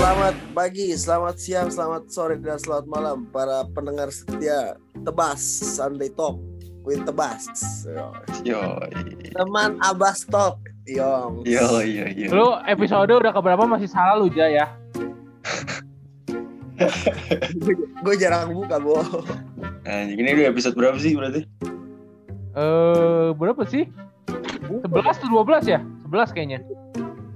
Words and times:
Selamat 0.00 0.32
pagi, 0.56 0.96
selamat 0.96 1.36
siang, 1.36 1.68
selamat 1.68 2.08
sore, 2.08 2.40
dan 2.40 2.56
selamat 2.56 2.88
malam 2.88 3.28
para 3.28 3.68
pendengar 3.76 4.08
setia 4.08 4.72
Tebas 5.04 5.44
Sunday 5.76 6.08
Talk 6.16 6.40
with 6.88 7.04
Tebas. 7.04 7.44
Yo, 8.40 8.80
Teman 9.36 9.76
Abas 9.84 10.24
Talk, 10.24 10.56
Yong. 10.88 11.44
yo, 11.44 11.84
yo, 11.84 12.08
yo. 12.16 12.32
Lu 12.32 12.56
episode 12.64 13.12
udah 13.12 13.28
keberapa 13.28 13.68
masih 13.68 13.92
salah 13.92 14.16
lu 14.16 14.32
Ja 14.32 14.48
ya? 14.48 14.72
Gue 18.00 18.16
jarang 18.16 18.56
buka, 18.56 18.80
Bo. 18.80 19.04
Nah, 19.84 20.08
ini 20.08 20.32
udah 20.32 20.48
episode 20.48 20.80
berapa 20.80 20.96
sih 20.96 21.12
berarti? 21.12 21.44
Eh 22.56 23.36
berapa 23.36 23.68
sih? 23.68 23.84
11 24.64 24.88
tuh 25.20 25.28
12 25.28 25.68
ya? 25.68 25.84
11 26.08 26.32
kayaknya. 26.32 26.64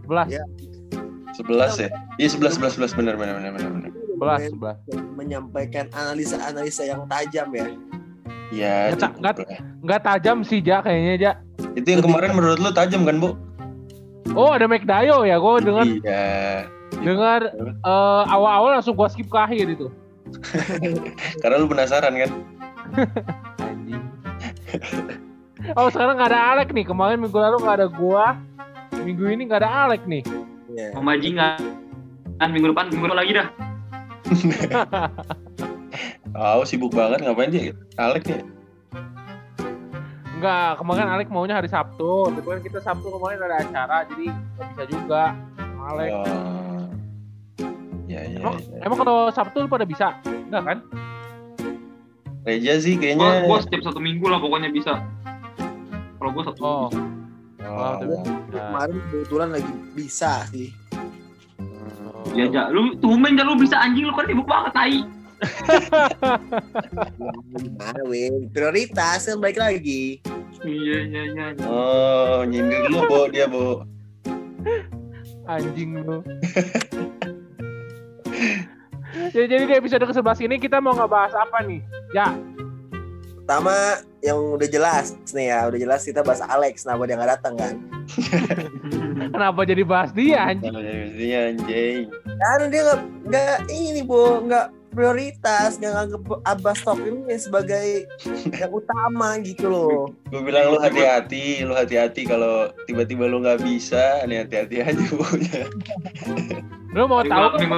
11. 0.09 0.33
Ya. 0.33 0.41
11 1.35 1.51
ya? 1.77 1.89
Iya 2.17 2.29
11, 2.31 2.57
11, 2.57 2.95
11 2.95 2.95
benar, 2.95 3.15
benar, 3.15 3.35
benar, 3.37 3.53
benar, 3.53 3.71
benar. 3.73 3.91
11, 4.15 4.55
11. 4.87 5.15
Menyampaikan 5.15 5.87
analisa-analisa 5.91 6.83
yang 6.85 7.03
tajam 7.05 7.49
ya. 7.51 7.67
Iya, 8.49 8.75
Nggak 8.87 8.95
ta- 8.95 9.09
cukup 9.09 9.21
nggak- 9.21 9.39
lah. 9.41 9.61
Enggak 9.83 10.01
tajam 10.03 10.37
sih 10.43 10.59
Ja 10.61 10.79
kayaknya 10.79 11.15
Ja. 11.17 11.33
Itu 11.75 11.89
yang 11.89 12.03
kemarin 12.03 12.31
menurut 12.33 12.59
lu 12.59 12.71
tajam 12.71 13.03
kan, 13.03 13.19
Bu? 13.19 13.35
Oh, 14.33 14.51
ada 14.51 14.65
McDayo 14.65 15.23
ya. 15.23 15.37
Gue 15.37 15.59
dengar 15.61 15.85
Iya. 15.85 16.25
dengar 16.97 17.41
eh, 17.61 18.23
awal-awal 18.27 18.71
langsung 18.73 18.95
gua 18.95 19.07
skip 19.07 19.27
ke 19.27 19.37
akhir 19.37 19.67
itu. 19.71 19.91
Karena 21.43 21.59
lu 21.59 21.67
penasaran 21.67 22.15
kan? 22.15 22.31
Oh, 25.75 25.89
sekarang 25.89 26.15
nggak 26.15 26.31
ada 26.31 26.41
Alek 26.55 26.71
nih. 26.71 26.85
Kemarin 26.85 27.19
minggu 27.19 27.35
lalu 27.35 27.57
nggak 27.59 27.77
ada 27.77 27.89
gua. 27.89 28.39
Minggu 28.97 29.25
ini 29.27 29.43
nggak 29.45 29.61
ada 29.61 29.71
Alek 29.89 30.05
nih. 30.05 30.23
Iya. 30.75 30.91
Pemajingan. 30.93 31.59
Kan 32.35 32.49
minggu 32.51 32.75
depan 32.75 32.91
minggu 32.91 33.07
depan 33.07 33.19
lagi 33.19 33.33
dah. 33.33 33.49
Tahu 36.35 36.61
sibuk 36.67 36.91
banget 36.91 37.23
ngapain 37.23 37.51
dia? 37.55 37.71
Alek 37.95 38.27
nih. 38.27 38.43
Enggak, 40.35 40.83
kemarin 40.83 41.07
Alek 41.07 41.31
maunya 41.31 41.55
hari 41.55 41.71
Sabtu. 41.71 42.27
Tapi 42.35 42.43
kan 42.43 42.61
kita 42.61 42.79
Sabtu 42.83 43.07
kemarin 43.07 43.39
ada 43.39 43.63
acara, 43.63 44.03
jadi 44.11 44.35
nggak 44.35 44.67
bisa 44.75 44.85
juga. 44.91 45.23
Alek. 45.87 46.11
Oh. 46.11 46.83
Ya, 48.05 48.21
ya, 48.27 48.37
Emang, 48.43 48.59
ya. 48.61 48.83
emang 48.85 48.99
kalau 48.99 49.31
Sabtu 49.31 49.65
lu 49.65 49.69
pada 49.71 49.87
bisa? 49.87 50.19
Enggak 50.27 50.63
kan? 50.67 50.79
Reja 52.45 52.77
sih 52.77 53.01
kayaknya. 53.01 53.47
gua 53.49 53.63
setiap 53.63 53.87
satu 53.87 54.03
minggu 54.03 54.27
lah 54.29 54.37
pokoknya 54.37 54.69
bisa. 54.69 55.01
Kalau 56.19 56.31
gua 56.35 56.45
satu 56.45 56.61
Oh. 56.61 56.89
minggu 56.91 56.99
bisa. 56.99 57.14
Oh, 57.65 57.97
tapi- 57.97 58.25
Kemarin 58.51 58.97
kebetulan 59.09 59.49
lagi 59.51 59.73
bisa 59.93 60.45
sih. 60.49 60.71
oh. 61.59 62.25
Ya, 62.33 62.45
ja, 62.47 62.63
lu 62.69 62.95
tumben 62.99 63.35
ja 63.35 63.43
lu 63.43 63.57
bisa 63.57 63.77
anjing 63.77 64.05
lu 64.05 64.13
kan 64.13 64.25
sibuk 64.25 64.45
banget 64.45 64.73
tai. 64.73 64.97
Gimana, 67.55 68.01
Win? 68.07 68.49
Prioritas 68.49 69.25
kan 69.25 69.37
baik 69.39 69.57
lagi. 69.57 70.19
Iya, 70.65 70.97
iya, 71.05 71.23
iya. 71.29 71.47
Oh, 71.65 72.41
nyindir 72.43 72.89
lu, 72.89 73.05
Bu, 73.05 73.29
dia, 73.29 73.45
Bu. 73.45 73.85
Anjing 75.45 76.01
lu. 76.01 76.25
ya, 79.37 79.45
jadi 79.45 79.63
di 79.69 79.75
episode 79.77 80.03
ke-11 80.03 80.39
ini 80.43 80.57
kita 80.57 80.81
mau 80.81 80.97
ngebahas 80.97 81.37
apa 81.37 81.61
nih? 81.63 81.85
Ya, 82.17 82.33
Pertama 83.45 84.01
yang 84.25 84.57
udah 84.57 84.65
jelas 84.73 85.13
nih 85.37 85.53
ya, 85.53 85.69
udah 85.69 85.77
jelas 85.77 86.01
kita 86.01 86.25
bahas 86.25 86.41
Alex, 86.41 86.89
kenapa 86.89 87.05
dia 87.05 87.17
nggak 87.21 87.33
datang 87.37 87.55
kan? 87.61 87.75
kenapa 89.37 89.61
jadi 89.69 89.85
bahas 89.85 90.17
dia 90.17 90.49
anjing? 90.49 90.73
Mestinya 90.73 91.41
anjing. 91.53 92.09
Karena 92.25 92.67
dia 92.73 92.81
nggak 92.89 93.01
nggak 93.29 93.57
ini 93.69 94.01
bu, 94.01 94.49
nggak 94.49 94.67
prioritas, 94.97 95.77
nggak 95.77 95.93
nganggep 95.93 96.25
Abbas 96.41 96.81
Talk 96.89 97.05
ini 97.05 97.37
sebagai 97.37 98.09
yang 98.49 98.73
utama 98.73 99.37
gitu 99.45 99.69
loh. 99.69 100.09
Gue 100.33 100.41
bilang 100.41 100.73
lu 100.73 100.81
hati-hati, 100.81 101.69
lu 101.69 101.77
hati-hati 101.77 102.25
kalau 102.25 102.73
tiba-tiba 102.89 103.29
lu 103.29 103.45
nggak 103.45 103.61
bisa, 103.61 104.25
nih 104.25 104.49
hati-hati 104.49 104.89
aja 104.89 105.05
punya. 105.13 105.69
Lu 106.97 107.05
mau 107.05 107.21
tahu 107.21 107.61
gak? 107.61 107.69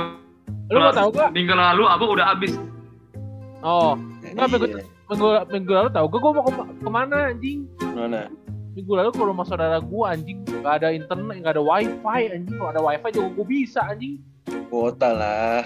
Lu 0.70 0.78
mau 0.78 0.94
tahu 0.94 1.10
gak? 1.10 1.34
minggu 1.34 1.58
lalu 1.58 1.90
abang 1.90 2.14
udah 2.14 2.38
habis. 2.38 2.54
Oh, 3.66 3.98
Nggak, 4.22 4.62
Iya. 4.62 4.95
Minggu, 5.06 5.26
minggu 5.50 5.72
lalu 5.72 5.88
tahu 5.90 6.06
gak 6.10 6.20
gua 6.20 6.32
mau 6.34 6.44
kema- 6.44 6.74
ke 6.74 6.90
mana 6.90 7.16
anjing? 7.30 7.58
Mana? 7.94 8.26
Minggu 8.76 8.92
lalu 8.92 9.10
ke 9.14 9.22
rumah 9.22 9.46
saudara 9.46 9.78
gua 9.80 10.12
anjing 10.12 10.44
Gak 10.44 10.82
ada 10.82 10.92
internet, 10.92 11.36
gak 11.40 11.54
ada 11.56 11.62
wifi 11.64 12.22
anjing 12.28 12.54
Kalau 12.58 12.70
ada 12.74 12.82
wifi 12.82 13.08
juga 13.14 13.28
gua 13.32 13.46
bisa 13.46 13.80
anjing 13.86 14.20
Kuota 14.66 15.08
lah. 15.14 15.62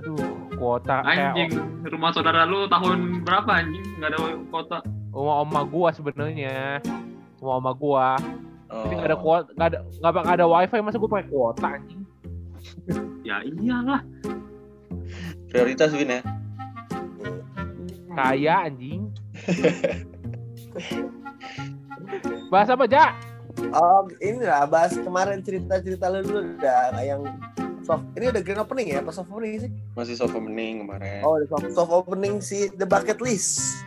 Aduh, 0.00 0.16
kuota 0.58 1.04
kayak 1.06 1.34
Anjing, 1.36 1.50
rumah 1.86 2.10
saudara 2.10 2.42
lu 2.48 2.66
tahun 2.66 3.22
berapa 3.22 3.50
anjing? 3.62 3.84
Enggak 4.00 4.16
ada 4.16 4.18
kota. 4.48 4.78
rumah 5.10 5.42
oma 5.42 5.60
gua 5.66 5.88
sebenarnya 5.90 6.80
Rumah 7.38 7.54
oma 7.58 7.72
gua 7.74 8.08
Oh. 8.70 8.86
Jadi 8.86 9.02
gak 9.02 9.08
ada 9.10 9.18
kuota, 9.18 9.50
gak 9.58 9.66
ada, 9.74 9.78
gak, 9.82 10.12
gak 10.14 10.36
ada 10.38 10.46
wifi 10.46 10.78
masa 10.78 10.96
gua 11.02 11.10
pakai 11.10 11.26
kuota 11.26 11.66
anjing 11.74 12.02
Ya 13.26 13.42
iyalah. 13.42 14.02
Prioritas 15.50 15.90
Win 15.90 16.14
ya. 16.14 16.22
Kaya 18.10 18.66
anjing 18.66 19.10
Bahas 22.50 22.68
apa, 22.68 22.84
Ja? 22.86 23.14
Oh 23.70 24.06
ini 24.18 24.42
lah 24.42 24.64
bahas 24.64 24.94
kemarin 24.96 25.42
cerita-cerita 25.42 26.08
lu 26.08 26.22
dulu 26.22 26.40
udah 26.56 26.96
yang 27.02 27.22
soft. 27.82 28.02
Ini 28.14 28.30
udah 28.30 28.42
grand 28.42 28.62
opening 28.62 28.88
ya, 28.94 29.00
pas 29.02 29.14
soft 29.14 29.28
opening 29.28 29.58
sih? 29.60 29.70
Masih 29.94 30.14
soft 30.16 30.32
opening 30.32 30.82
kemarin. 30.82 31.20
Oh, 31.22 31.36
soft, 31.46 31.68
soft 31.70 31.92
opening 31.92 32.38
si 32.40 32.70
The 32.72 32.86
Bucket 32.86 33.18
List. 33.20 33.82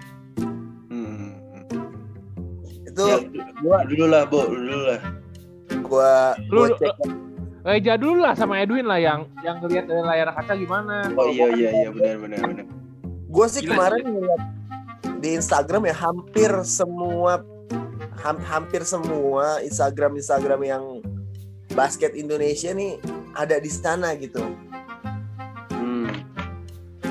Hmm. 0.88 1.40
Itu 2.86 3.04
Ya, 3.08 3.18
gua 3.60 3.78
dulu 3.84 4.06
lah, 4.08 4.24
Bu, 4.28 4.40
dulu 4.46 4.78
lah. 4.88 5.00
gua 5.82 6.38
gua 6.48 6.68
Lu- 6.70 6.78
cek 6.78 6.96
Reja 7.64 7.96
dulu 7.96 8.20
lah 8.20 8.36
sama 8.36 8.60
Edwin 8.60 8.84
lah 8.84 9.00
yang 9.00 9.24
yang 9.40 9.64
ngeliat 9.64 9.88
dari 9.88 10.04
layar 10.04 10.36
kaca 10.36 10.52
gimana. 10.54 11.08
Oh 11.16 11.32
iya 11.32 11.48
iya 11.56 11.70
iya 11.72 11.90
benar 11.90 12.16
benar 12.20 12.40
benar. 12.44 12.66
Gue 13.34 13.48
sih 13.50 13.66
Gila, 13.66 13.74
kemarin 13.74 14.04
ngeliat 14.06 14.42
di 15.18 15.30
Instagram 15.34 15.90
ya 15.90 15.96
hampir 15.98 16.52
semua 16.62 17.42
ham- 18.22 18.46
hampir 18.46 18.86
semua 18.86 19.58
Instagram 19.66 20.22
Instagram 20.22 20.62
yang 20.62 20.84
basket 21.74 22.14
Indonesia 22.14 22.70
nih 22.78 23.02
ada 23.34 23.58
di 23.58 23.72
sana 23.74 24.14
gitu. 24.14 24.46
Hmm. 25.74 26.14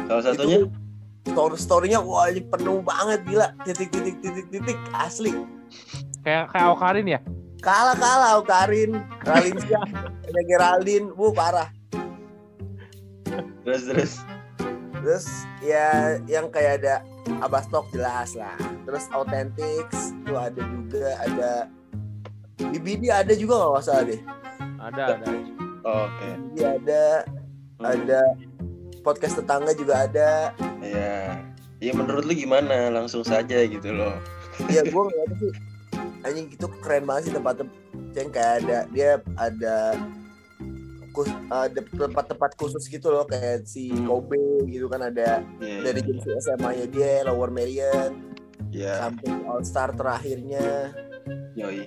Salah 0.07 0.23
satunya 0.31 0.71
Story 1.23 1.55
storynya 1.55 2.03
wah 2.03 2.27
ini 2.27 2.43
penuh 2.43 2.83
banget 2.83 3.23
gila 3.27 3.55
titik 3.63 3.95
titik 3.95 4.19
titik 4.23 4.47
titik 4.51 4.79
asli. 4.91 5.31
Kayak 6.23 6.51
kayak 6.51 6.69
Okarin 6.75 7.07
ya. 7.07 7.21
Kalah 7.63 7.95
kalah 7.95 8.43
Karin, 8.43 8.99
Ralinsia, 9.23 9.79
ada 10.03 10.43
Geraldine, 10.51 11.15
bu 11.15 11.31
parah. 11.31 11.71
terus 13.63 13.83
terus. 13.87 14.13
Terus 15.03 15.27
ya 15.59 16.17
yang 16.31 16.47
kayak 16.49 16.83
ada 16.83 16.95
Abastok 17.43 17.91
jelas 17.91 18.39
lah. 18.39 18.55
Terus 18.87 19.11
Authentics 19.11 20.15
tuh 20.23 20.39
ada 20.39 20.63
juga 20.63 21.09
ada 21.23 21.53
BBD 22.71 23.11
ada 23.11 23.35
juga 23.35 23.59
nggak 23.59 23.83
salah 23.83 24.05
deh. 24.07 24.21
Ada 24.79 25.03
ada. 25.19 25.27
Oh, 25.83 26.07
Oke. 26.07 26.29
BBD 26.55 26.59
ada 26.63 27.03
ada 27.83 28.21
podcast 29.03 29.43
tetangga 29.43 29.75
juga 29.75 30.07
ada. 30.07 30.55
Iya. 30.79 31.43
Ya 31.83 31.93
menurut 31.99 32.23
lu 32.23 32.35
gimana? 32.39 32.95
Langsung 32.95 33.27
saja 33.27 33.67
gitu 33.67 33.91
loh. 33.91 34.15
Ya 34.71 34.85
gue 34.85 35.03
ngeliatnya 35.03 35.37
sih 35.43 35.53
anjing 36.23 36.47
itu 36.55 36.67
keren 36.83 37.05
banget 37.07 37.31
sih 37.31 37.35
tempat 37.35 37.55
yang 38.15 38.31
kayak 38.31 38.53
ada 38.63 38.79
dia 38.95 39.11
ada 39.39 39.77
ada 41.49 41.81
tempat-tempat 41.85 42.51
khusus 42.55 42.85
gitu 42.87 43.09
loh 43.09 43.25
kayak 43.25 43.65
si 43.65 43.89
Hmm. 43.89 44.07
Kobe 44.07 44.39
gitu 44.67 44.87
kan 44.87 45.05
ada 45.05 45.45
Iya. 45.59 45.79
dari 45.85 46.01
jersey 46.01 46.33
SMA-nya 46.41 46.87
dia 46.87 47.13
Lower 47.25 47.49
Merion 47.49 48.13
Iya. 48.69 48.97
sampai 49.03 49.29
All 49.45 49.63
Star 49.63 49.93
terakhirnya 49.93 50.93
Yoi. 51.55 51.85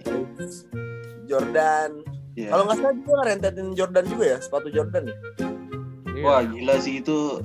Jordan 1.25 1.89
Iya. 2.33 2.49
kalau 2.49 2.63
nggak 2.65 2.77
salah 2.77 2.93
dia 2.93 3.15
rentetin 3.25 3.67
Jordan 3.73 4.05
juga 4.05 4.25
ya 4.27 4.37
sepatu 4.37 4.67
Jordan 4.69 5.03
ya 5.05 5.17
Iya. 6.11 6.23
Wah 6.23 6.41
gila 6.41 6.75
sih 6.77 6.99
itu 6.99 7.43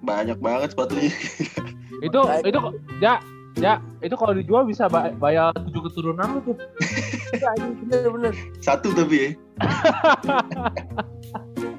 banyak 0.00 0.38
banget 0.38 0.70
sepatunya. 0.70 1.10
itu 1.98 2.18
itu 2.44 2.58
kok- 2.60 2.76
ja 3.56 3.80
itu 4.04 4.12
kalau 4.14 4.36
dijual 4.36 4.68
bisa 4.68 4.84
ba- 4.86 5.10
bayar 5.16 5.50
tujuh 5.68 5.82
keturunan 5.90 6.38
lu 6.38 6.40
tuh. 6.52 6.56
Iya, 7.26 7.50
anjing, 7.58 7.74
bener 7.90 8.10
bener 8.14 8.32
Satu 8.62 8.94
tapi 8.94 9.16
ya. 9.18 9.28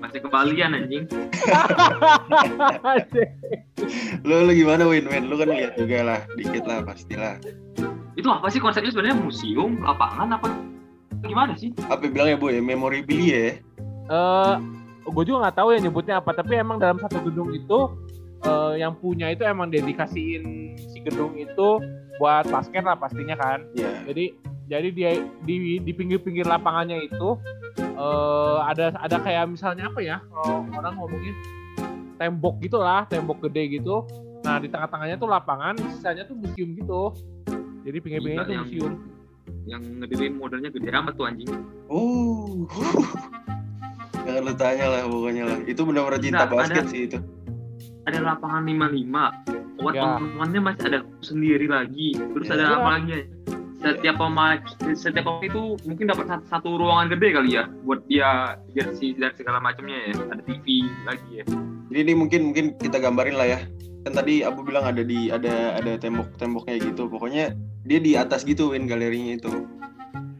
Masih 0.03 0.19
kebalian 0.21 0.75
anjing. 0.75 1.07
Lu, 4.27 4.44
lu 4.44 4.51
gimana 4.51 4.83
Win 4.83 5.07
Win? 5.07 5.31
Lu 5.31 5.39
kan 5.39 5.47
lihat 5.47 5.79
juga 5.79 6.03
lah, 6.03 6.19
dikit 6.35 6.68
lah 6.68 6.83
pastilah. 6.83 7.39
Itu 8.19 8.27
apa 8.27 8.51
sih 8.51 8.59
konsepnya 8.59 8.91
sebenarnya 8.91 9.23
museum, 9.23 9.80
lapangan 9.81 10.35
apa 10.35 10.51
gimana 11.23 11.56
sih? 11.56 11.71
Apa 11.88 12.12
bilangnya 12.12 12.35
Bu 12.38 12.51
ya? 12.51 12.59
Memorabilia 12.59 13.39
ya? 13.39 13.53
eh 14.07 14.56
gue 15.07 15.23
juga 15.23 15.47
nggak 15.47 15.56
tahu 15.59 15.68
ya 15.75 15.80
nyebutnya 15.83 16.15
apa 16.19 16.31
tapi 16.35 16.59
emang 16.59 16.80
dalam 16.80 17.00
satu 17.00 17.19
gedung 17.23 17.51
itu 17.51 17.80
yang 18.73 18.93
punya 18.93 19.29
itu 19.29 19.41
emang 19.41 19.67
dedikasiin 19.67 20.43
si 20.77 20.99
gedung 20.99 21.33
itu 21.33 21.81
buat 22.15 22.45
basket 22.45 22.81
lah 22.81 22.93
pastinya 22.93 23.33
kan 23.33 23.65
Iya. 23.73 24.05
jadi 24.05 24.25
jadi 24.67 24.87
dia 24.89 25.11
di 25.41 25.55
di 25.79 25.91
pinggir-pinggir 25.91 26.43
lapangannya 26.43 27.03
itu 27.03 27.29
eh 27.77 28.57
ada 28.63 28.93
ada 28.95 29.17
kayak 29.17 29.47
misalnya 29.47 29.87
apa 29.87 29.99
ya 29.99 30.17
kalau 30.27 30.65
orang 30.71 30.93
ngomongin 30.95 31.33
tembok 32.15 32.57
gitulah 32.59 33.05
tembok 33.05 33.41
gede 33.45 33.79
gitu 33.79 34.05
nah 34.41 34.57
di 34.57 34.67
tengah-tengahnya 34.67 35.15
tuh 35.15 35.27
lapangan 35.27 35.73
sisanya 35.89 36.23
tuh 36.23 36.35
museum 36.35 36.73
gitu 36.73 37.13
jadi 37.81 37.97
pinggir-pinggirnya 37.97 38.45
tuh 38.45 38.53
yang- 38.53 38.67
museum 38.67 38.93
Yang 39.63 39.83
ngedirin 39.99 40.33
modalnya 40.33 40.71
gede 40.71 40.87
amat 40.89 41.13
tuh 41.13 41.27
anjing. 41.27 41.51
Oh. 41.87 42.63
Jangan 44.23 44.41
lu 44.43 44.53
tanya 44.55 44.85
lah 44.87 45.01
pokoknya 45.03 45.43
lah. 45.43 45.57
Itu 45.63 45.83
benar-benar 45.83 46.19
cinta 46.19 46.43
Nggak, 46.43 46.51
basket 46.53 46.83
ada- 46.83 46.91
sih 46.91 47.01
itu. 47.03 47.17
Ada 48.07 48.24
lapangan 48.24 48.63
55. 48.63 49.36
One 49.77 49.94
Ya. 49.94 50.18
one-nya 50.39 50.62
masih 50.63 50.83
ada 50.89 51.00
sendiri 51.19 51.68
lagi. 51.68 52.15
Terus 52.15 52.48
Ya. 52.48 52.54
ada 52.56 52.63
Ya. 52.63 52.75
apa 52.80 52.89
lagi 52.98 53.12
ya? 53.12 53.24
Setiap 53.77 54.15
pemain 54.18 54.57
setiap 54.98 55.24
pemain 55.30 55.45
itu 55.45 55.63
mungkin 55.86 56.09
dapat 56.09 56.25
satu, 56.25 56.44
satu 56.50 56.69
ruangan 56.81 57.13
gede 57.13 57.30
kali 57.30 57.50
ya 57.62 57.69
buat 57.86 58.01
dia 58.09 58.57
jersey 58.74 59.13
dan 59.13 59.38
segala 59.38 59.62
macamnya 59.62 60.09
ya. 60.09 60.13
Ada 60.33 60.42
TV 60.50 60.65
lagi 61.06 61.30
ya. 61.39 61.45
Jadi 61.94 62.00
ini 62.01 62.13
mungkin 62.18 62.42
mungkin 62.51 62.65
kita 62.81 62.98
gambarin 62.98 63.38
lah 63.38 63.48
ya. 63.48 63.59
Kan 64.01 64.18
tadi 64.18 64.42
Abu 64.42 64.65
bilang 64.65 64.88
ada 64.88 65.06
di 65.06 65.30
ada 65.30 65.77
ada 65.77 65.94
tembok-temboknya 66.00 66.80
gitu. 66.89 67.06
Pokoknya 67.06 67.54
dia 67.86 68.00
di 68.01 68.18
atas 68.18 68.48
gitu 68.48 68.74
Win 68.74 68.89
galerinya 68.89 69.38
itu. 69.38 69.68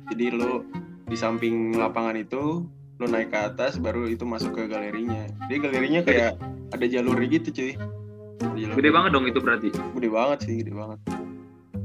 Jadi 0.10 0.34
lo 0.34 0.66
di 1.08 1.16
samping 1.16 1.78
lapangan 1.78 2.18
itu 2.18 2.66
lo 2.97 3.05
naik 3.05 3.29
ke 3.29 3.38
atas 3.38 3.77
baru 3.77 4.09
itu 4.09 4.25
masuk 4.25 4.57
ke 4.57 4.63
galerinya. 4.65 5.29
Dia 5.45 5.57
galerinya 5.61 6.01
kayak 6.01 6.41
ada 6.73 6.85
jalur 6.89 7.17
gitu 7.29 7.49
cuy. 7.53 7.73
Jalur. 8.57 8.75
Gede 8.77 8.89
banget 8.89 9.09
dong 9.13 9.25
itu 9.29 9.39
berarti. 9.41 9.69
Gede 9.69 10.09
banget 10.09 10.38
sih, 10.45 10.55
gede 10.65 10.73
banget. 10.73 10.99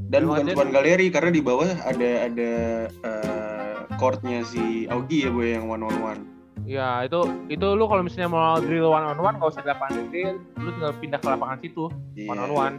Dan 0.09 0.21
Gede 0.25 0.29
bukan 0.29 0.43
cuma 0.53 0.65
galeri 0.73 1.07
karena 1.13 1.29
di 1.33 1.41
bawah 1.41 1.69
ada 1.85 2.09
ada 2.29 2.51
eh, 2.89 3.77
courtnya 3.97 4.41
si 4.45 4.89
Augie 4.89 5.25
ya 5.25 5.31
boy 5.33 5.53
yang 5.53 5.65
one 5.69 5.85
on 5.85 5.97
one. 6.01 6.21
ya 6.63 7.03
itu 7.03 7.19
itu 7.51 7.75
lu 7.75 7.83
kalau 7.91 8.07
misalnya 8.07 8.31
mau 8.31 8.55
drill 8.55 8.87
one 8.87 9.03
on 9.03 9.19
one 9.19 9.35
gak 9.35 9.51
usah 9.51 9.67
di 9.67 9.69
lapangan 9.75 10.07
gede 10.07 10.39
lu 10.63 10.71
tinggal 10.71 10.93
pindah 10.95 11.19
ke 11.19 11.27
lapangan 11.27 11.57
situ 11.59 11.91
one 12.23 12.39
on 12.39 12.51
one 12.55 12.75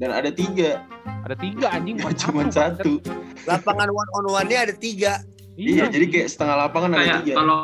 Dan 0.00 0.10
ada 0.10 0.34
tiga, 0.34 0.82
ada 1.22 1.38
tiga 1.38 1.70
anjing 1.70 1.94
bukan 2.02 2.16
cuma 2.18 2.42
satu. 2.50 2.98
Lapangan 3.46 3.86
one 3.86 4.10
on 4.18 4.26
one-nya 4.34 4.66
ada 4.66 4.74
tiga. 4.74 5.22
Iya, 5.54 5.84
jadi 5.86 6.06
kayak 6.06 6.28
setengah 6.28 6.56
lapangan 6.58 6.90
ada 6.92 6.98
Kayak 6.98 7.18
tiga. 7.22 7.34
kalau 7.36 7.58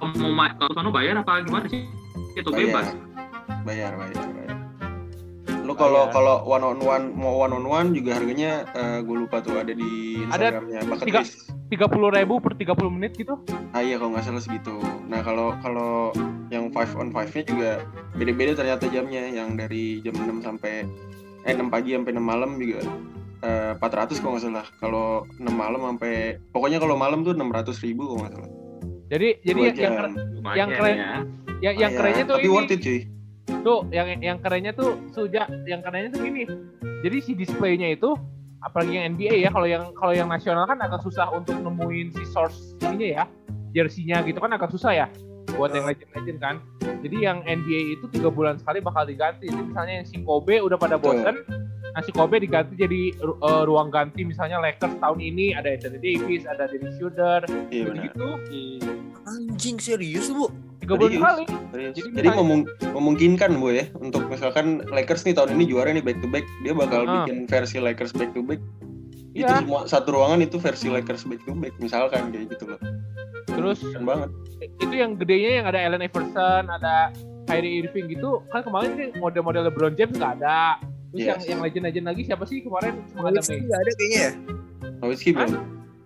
mau 0.00 0.32
main 0.32 0.52
kalau 0.56 0.70
sono 0.72 0.90
bayar 0.90 1.14
apa 1.16 1.42
gimana 1.42 1.66
sih? 1.66 1.84
Itu 2.32 2.48
bebas. 2.48 2.94
bayar, 3.62 3.92
bayar, 3.94 4.24
bayar. 4.26 4.56
Lo 5.60 5.74
kalau 5.74 6.08
Bayar. 6.08 6.14
kalau 6.14 6.34
one 6.46 6.64
on 6.66 6.78
one 6.80 7.04
mau 7.12 7.36
one 7.38 7.52
on 7.52 7.60
one 7.62 7.88
juga 7.92 8.16
harganya 8.16 8.64
gue 8.98 9.16
lupa 9.18 9.38
tuh 9.38 9.56
ada 9.56 9.68
di 9.70 10.24
Ada 10.26 10.56
Instagramnya 10.56 10.80
Bucket 10.88 11.04
tiga- 11.04 11.32
tiga 11.68 11.86
puluh 11.86 12.08
ribu 12.08 12.40
per 12.40 12.56
30 12.56 12.88
menit 12.88 13.12
gitu 13.14 13.36
Ah 13.68 13.84
iya 13.84 14.00
kalau 14.00 14.16
nggak 14.16 14.24
salah 14.24 14.40
segitu. 14.40 14.80
Nah 15.04 15.20
kalau 15.20 15.52
kalau 15.58 16.16
yang 16.48 16.72
five 16.72 16.88
on 16.94 17.12
five 17.12 17.28
nya 17.28 17.44
juga 17.44 17.70
beda-beda 18.14 18.56
ternyata 18.56 18.88
jamnya. 18.88 19.28
Yang 19.28 19.48
dari 19.58 19.84
jam 20.00 20.16
6 20.16 20.40
sampai 20.40 20.88
eh 21.44 21.52
6 21.52 21.68
pagi 21.68 21.92
sampai 21.92 22.10
6 22.10 22.24
malam 22.24 22.56
juga 22.56 22.80
eh, 23.40 23.72
400 23.76 24.18
kalau 24.18 24.32
nggak 24.34 24.44
salah. 24.44 24.66
Kalau 24.76 25.06
6 25.36 25.46
malam 25.48 25.80
sampai 25.84 26.12
pokoknya 26.48 26.78
kalau 26.78 26.94
malam 26.94 27.22
tuh 27.22 27.32
600 27.32 27.78
ribu 27.80 28.02
kalau 28.06 28.20
nggak 28.22 28.34
salah. 28.34 28.50
jadi 29.08 29.28
jadi 29.40 29.56
Dua 29.56 29.64
yang 29.64 29.72
yang, 29.72 29.76
jam. 29.78 29.92
keren- 29.96 30.18
Lumayan 30.36 30.56
Yang 30.58 30.68
keren- 30.70 30.98
ya. 30.98 31.08
yang, 31.08 31.16
yang 31.56 31.74
Lumayan. 31.74 31.92
kerennya 31.96 32.24
tuh 32.24 32.36
Tapi 32.36 32.44
ini 32.44 32.52
worth 32.52 32.70
it 32.70 32.80
cuy. 32.80 32.98
tuh 33.58 33.78
yang 33.90 34.08
yang 34.20 34.38
kerennya 34.38 34.72
tuh 34.72 34.90
suja 35.10 35.42
yang 35.64 35.80
kerennya 35.80 36.10
tuh 36.10 36.20
gini 36.20 36.44
jadi 37.00 37.16
si 37.18 37.32
displaynya 37.32 37.88
itu 37.90 38.12
apalagi 38.60 38.92
yang 38.92 39.16
NBA 39.16 39.40
ya 39.40 39.48
kalau 39.48 39.64
yang 39.64 39.90
kalau 39.94 40.12
yang 40.12 40.28
nasional 40.28 40.62
kan 40.62 40.76
agak 40.78 41.00
susah 41.00 41.26
untuk 41.30 41.56
nemuin 41.56 42.12
si 42.12 42.22
source 42.26 42.76
ininya 42.78 43.08
ya 43.08 43.24
jersinya 43.72 44.20
gitu 44.22 44.36
kan 44.36 44.52
agak 44.52 44.68
susah 44.68 44.92
ya 44.94 45.06
buat 45.50 45.72
yang 45.72 45.86
legend-legend 45.86 46.38
kan 46.38 46.54
jadi 47.00 47.16
yang 47.24 47.38
NBA 47.42 47.96
itu 47.96 48.04
tiga 48.10 48.28
bulan 48.28 48.56
sekali 48.56 48.78
bakal 48.78 49.02
diganti 49.02 49.48
jadi 49.48 49.62
misalnya 49.64 49.94
yang 49.96 50.06
si 50.06 50.16
Kobe 50.20 50.60
udah 50.60 50.76
pada 50.76 50.94
bosen 50.94 51.40
nah 51.98 52.06
si 52.06 52.14
Kobe 52.14 52.38
diganti 52.38 52.78
jadi 52.78 53.10
ru- 53.18 53.42
eh, 53.42 53.62
ruang 53.66 53.90
ganti. 53.90 54.22
Misalnya 54.22 54.62
Lakers 54.62 55.02
tahun 55.02 55.18
ini 55.18 55.50
ada 55.50 55.66
Anthony 55.68 55.98
Davis 55.98 56.46
ada 56.46 56.70
Dennis 56.70 56.94
Schroeder. 56.94 57.42
Iya 57.74 57.90
gitu 58.06 58.28
Anjing 59.26 59.82
serius 59.82 60.30
bu. 60.30 60.46
tiga 60.78 60.94
bulan 60.94 61.42
Serius. 61.74 61.94
Jadi 61.98 62.14
Jadi, 62.14 62.28
memung- 62.30 62.70
memungkinkan 62.86 63.50
bu 63.52 63.74
ya. 63.74 63.90
Untuk 63.98 64.30
misalkan 64.30 64.86
Lakers 64.86 65.26
nih 65.26 65.34
tahun 65.34 65.58
ini 65.58 65.64
juara 65.66 65.90
nih 65.90 66.00
back 66.00 66.22
to 66.22 66.30
back 66.30 66.46
dia 66.62 66.70
bakal 66.72 67.02
Ah. 67.02 67.26
bikin 67.26 67.44
versi 67.44 67.76
Lakers 67.76 68.14
back 68.14 68.30
to 68.30 68.40
back 68.40 68.62
itu 69.28 69.42
Iya. 69.44 69.58
semua 69.60 69.82
satu 69.84 70.08
ruangan 70.12 70.38
itu 70.38 70.56
versi 70.56 70.86
Lakers 70.86 71.26
back 71.26 71.42
to 71.42 71.52
back 71.52 71.74
misalkan 71.76 72.30
kayak 72.30 72.46
gitu 72.48 72.64
loh. 72.68 72.80
Terus 73.44 73.82
keren 73.82 74.06
banget. 74.06 74.30
itu 74.78 74.94
yang 74.94 75.14
gedenya 75.14 75.50
yang 75.52 75.66
ada 75.66 75.78
Allen 75.80 75.98
Iverson, 76.00 76.64
ada 76.68 77.10
Kyrie 77.44 77.82
Irving 77.82 78.06
gitu. 78.08 78.38
Kan 78.48 78.62
kemarin 78.62 78.94
sih 78.94 79.06
model-model 79.16 79.66
LeBron 79.66 79.94
James 79.94 80.14
nggak 80.14 80.38
ada. 80.38 80.78
Terus 81.08 81.20
Yes. 81.24 81.28
yang 81.28 81.40
yang 81.48 81.60
legend-legend 81.64 82.06
lagi 82.06 82.22
siapa 82.28 82.44
sih 82.44 82.60
kemarin 82.60 83.00
cuma 83.10 83.32
ada 83.32 83.40
Nowitzki 83.40 83.56
May, 83.56 83.64
nggak 83.64 83.80
ada 83.80 83.90
kayaknya 83.96 84.20
ya. 84.20 84.30
Nowitzki 85.00 85.30
belum 85.32 85.50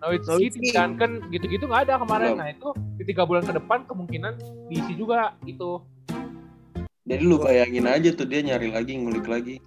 Nowitzki, 0.03 0.69
Duncan 0.75 1.13
gitu-gitu 1.31 1.65
nggak 1.67 1.83
ada 1.87 1.95
kemarin. 1.99 2.29
Belum. 2.35 2.41
Nah 2.43 2.49
itu 2.51 2.69
di 2.99 3.05
tiga 3.07 3.23
bulan 3.27 3.43
ke 3.43 3.53
depan 3.55 3.79
kemungkinan 3.87 4.33
diisi 4.71 4.95
juga 4.95 5.35
itu. 5.43 5.83
jadi 7.03 7.19
lu 7.27 7.35
bayangin 7.37 7.91
aja 7.91 8.15
tuh 8.15 8.25
dia 8.25 8.47
nyari 8.47 8.71
lagi 8.71 8.95
ngulik 8.95 9.27
lagi 9.27 9.59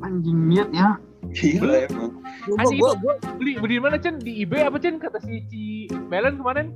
Anjing 0.00 0.48
niat 0.48 0.68
ya. 0.72 0.96
gila 1.32 1.88
emang 1.88 2.12
Gua, 2.44 2.56
Anjing 2.60 2.80
gua, 2.80 2.90
itu 2.92 3.00
gua, 3.00 3.14
beli 3.36 3.52
beli 3.60 3.74
di 3.76 3.82
mana 3.82 3.96
Chen 3.96 4.16
di 4.20 4.44
eBay 4.44 4.68
apa 4.68 4.76
Chen 4.76 5.00
kata 5.00 5.20
si 5.24 5.40
Ci 5.48 5.62
Belen 6.08 6.36
kemarin 6.36 6.72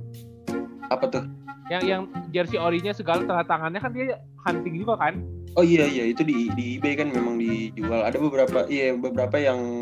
apa 0.89 1.05
tuh 1.05 1.23
yang 1.69 1.83
yang 1.83 2.01
jersey 2.29 2.61
orinya 2.61 2.93
segala 2.93 3.25
tanda 3.25 3.45
tangannya 3.45 3.81
kan 3.81 3.91
dia 3.93 4.21
hunting 4.45 4.77
juga 4.77 4.97
kan. 5.01 5.17
oh 5.57 5.63
iya 5.65 5.87
iya. 5.87 6.11
Itu 6.11 6.21
di 6.21 6.51
di 6.53 6.77
eBay 6.77 6.99
kan 6.99 7.09
memang 7.09 7.41
dijual. 7.41 8.05
Ada 8.05 8.21
beberapa 8.21 8.67
iya 8.69 8.93
beberapa 8.93 9.39
yang 9.39 9.81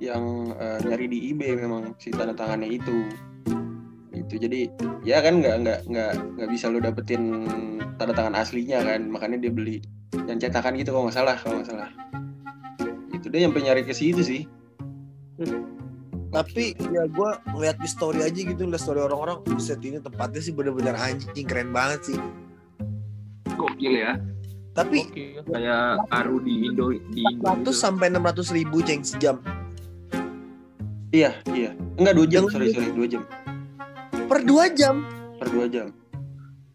yang 0.00 0.50
eh, 0.56 0.80
nyari 0.82 1.06
di 1.06 1.18
eBay 1.30 1.54
memang 1.60 1.94
si 2.00 2.10
tanda 2.10 2.34
tangannya 2.34 2.80
itu. 2.80 3.06
Itu 4.10 4.34
jadi 4.40 4.66
ya 5.06 5.22
kan 5.22 5.38
nggak 5.38 5.56
nggak 5.62 5.80
nggak 5.86 6.12
nggak 6.40 6.48
bisa 6.50 6.72
lo 6.72 6.82
dapetin 6.82 7.46
tanda 8.00 8.16
tangan 8.16 8.34
aslinya 8.34 8.82
kan. 8.82 9.06
Makanya 9.06 9.38
dia 9.38 9.52
beli 9.54 9.78
yang 10.26 10.42
cetakan 10.42 10.74
gitu 10.74 10.90
kalau 10.90 11.06
nggak 11.06 11.18
salah 11.20 11.36
kalau 11.38 11.62
nggak 11.62 11.70
salah. 11.70 11.90
Itu 13.14 13.30
dia 13.30 13.46
nyampe 13.46 13.60
nyari 13.62 13.86
ke 13.86 13.94
situ 13.94 14.24
sih 14.24 14.42
tapi 16.30 16.78
ya 16.78 17.10
gue 17.10 17.30
ngeliat 17.50 17.76
di 17.82 17.88
story 17.90 18.22
aja 18.22 18.38
gitu 18.38 18.62
ngeliat 18.62 18.78
story 18.78 19.02
orang-orang 19.02 19.42
set 19.58 19.82
ini 19.82 19.98
tempatnya 19.98 20.38
sih 20.38 20.54
bener-bener 20.54 20.94
anjing 20.94 21.46
keren 21.46 21.74
banget 21.74 22.14
sih. 22.14 22.18
Gokil 23.58 23.94
ya. 23.98 24.16
tapi 24.70 25.02
Oke. 25.02 25.42
Kayak 25.50 26.06
Aru 26.14 26.38
di 26.38 26.70
Indo 26.70 26.94
di 26.94 27.20
Indo. 27.26 27.42
400 27.42 27.66
gitu. 27.66 27.70
sampai 27.74 28.06
600 28.14 28.56
ribu 28.56 28.78
ceng 28.86 29.02
sejam. 29.02 29.36
Iya 31.10 31.34
iya. 31.50 31.74
Enggak 31.98 32.14
dua 32.14 32.26
jam 32.30 32.42
sorry 32.46 32.70
sorry 32.70 32.94
dua 32.94 33.06
jam. 33.10 33.22
Per 34.30 34.38
dua 34.46 34.64
jam? 34.70 35.02
Per 35.42 35.48
dua 35.50 35.66
jam. 35.66 35.90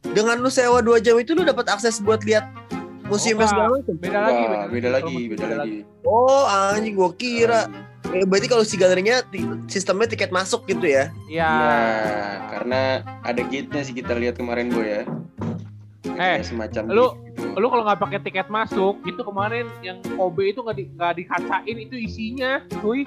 Dengan 0.03 0.43
lu 0.43 0.51
sewa 0.51 0.83
dua 0.83 0.99
jam 0.99 1.15
itu 1.15 1.31
lu 1.31 1.47
dapat 1.47 1.71
akses 1.71 2.03
buat 2.03 2.19
lihat 2.27 2.43
museum 3.07 3.39
Oh, 3.39 3.47
segala 3.47 3.79
macam? 3.79 3.95
Beda 3.95 4.19
lagi, 4.19 4.43
beda 4.69 4.89
lagi. 4.91 5.15
beda 5.31 5.45
lagi 5.55 5.79
oh 6.05 6.45
anjing 6.45 6.95
gue 6.95 7.11
kira 7.17 7.67
Eh, 8.07 8.23
berarti 8.23 8.45
kalau 8.45 8.61
si 8.61 8.75
galerinya 8.75 9.25
sistemnya 9.65 10.05
tiket 10.07 10.29
masuk 10.29 10.65
gitu 10.65 10.85
ya 10.85 11.09
Iya. 11.25 11.49
Ya, 11.49 11.79
karena 12.49 12.81
ada 13.21 13.41
gate-nya 13.41 13.81
sih 13.81 13.93
kita 13.93 14.13
lihat 14.13 14.35
kemarin 14.35 14.69
boy 14.69 14.83
ya. 14.83 15.01
Eh, 16.05 16.37
Kayak 16.37 16.45
semacam 16.45 16.81
lu- 16.87 17.15
gitu. 17.27 17.57
lu 17.57 17.67
kalau 17.67 17.83
nggak 17.83 17.99
pakai 17.99 18.19
tiket 18.21 18.47
masuk 18.47 19.01
itu 19.03 19.19
kemarin 19.19 19.65
yang 19.81 19.99
Kobe 20.11 20.47
itu 20.47 20.59
nggak 20.59 20.75
di, 20.75 20.83
nggak 20.89 21.13
dikacain 21.17 21.77
itu 21.77 21.95
isinya 21.97 22.51
cuy 22.75 23.03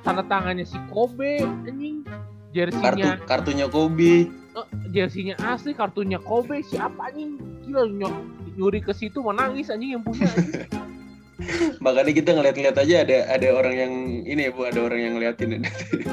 tanda 0.00 0.22
tangannya 0.22 0.62
si 0.62 0.78
Kobe 0.86 1.42
anjing 1.66 2.06
kartu 2.06 2.54
jersinya 2.54 3.10
kartunya 3.26 3.66
Kobe. 3.66 4.30
eh, 4.30 4.66
jersinya 4.88 5.34
asli 5.44 5.72
kartunya 5.72 6.16
Kobe 6.18 6.62
siapa 6.62 7.10
anjing 7.10 7.36
gila 7.60 7.84
ny- 7.84 8.24
nyuri 8.54 8.80
ke 8.80 8.90
situ 8.90 9.20
mau 9.20 9.34
nangis 9.34 9.68
anjing 9.68 9.92
yang 9.92 10.02
punya 10.02 10.24
anjing. 10.26 10.64
Makanya 11.84 12.12
kita 12.12 12.30
ngeliat-ngeliat 12.32 12.76
aja 12.76 12.94
ada 13.04 13.16
ada 13.28 13.48
orang 13.52 13.74
yang 13.76 13.92
ini 14.24 14.48
ya 14.48 14.50
bu, 14.50 14.64
ada 14.64 14.80
orang 14.80 15.00
yang 15.00 15.12
ngeliatin. 15.16 15.60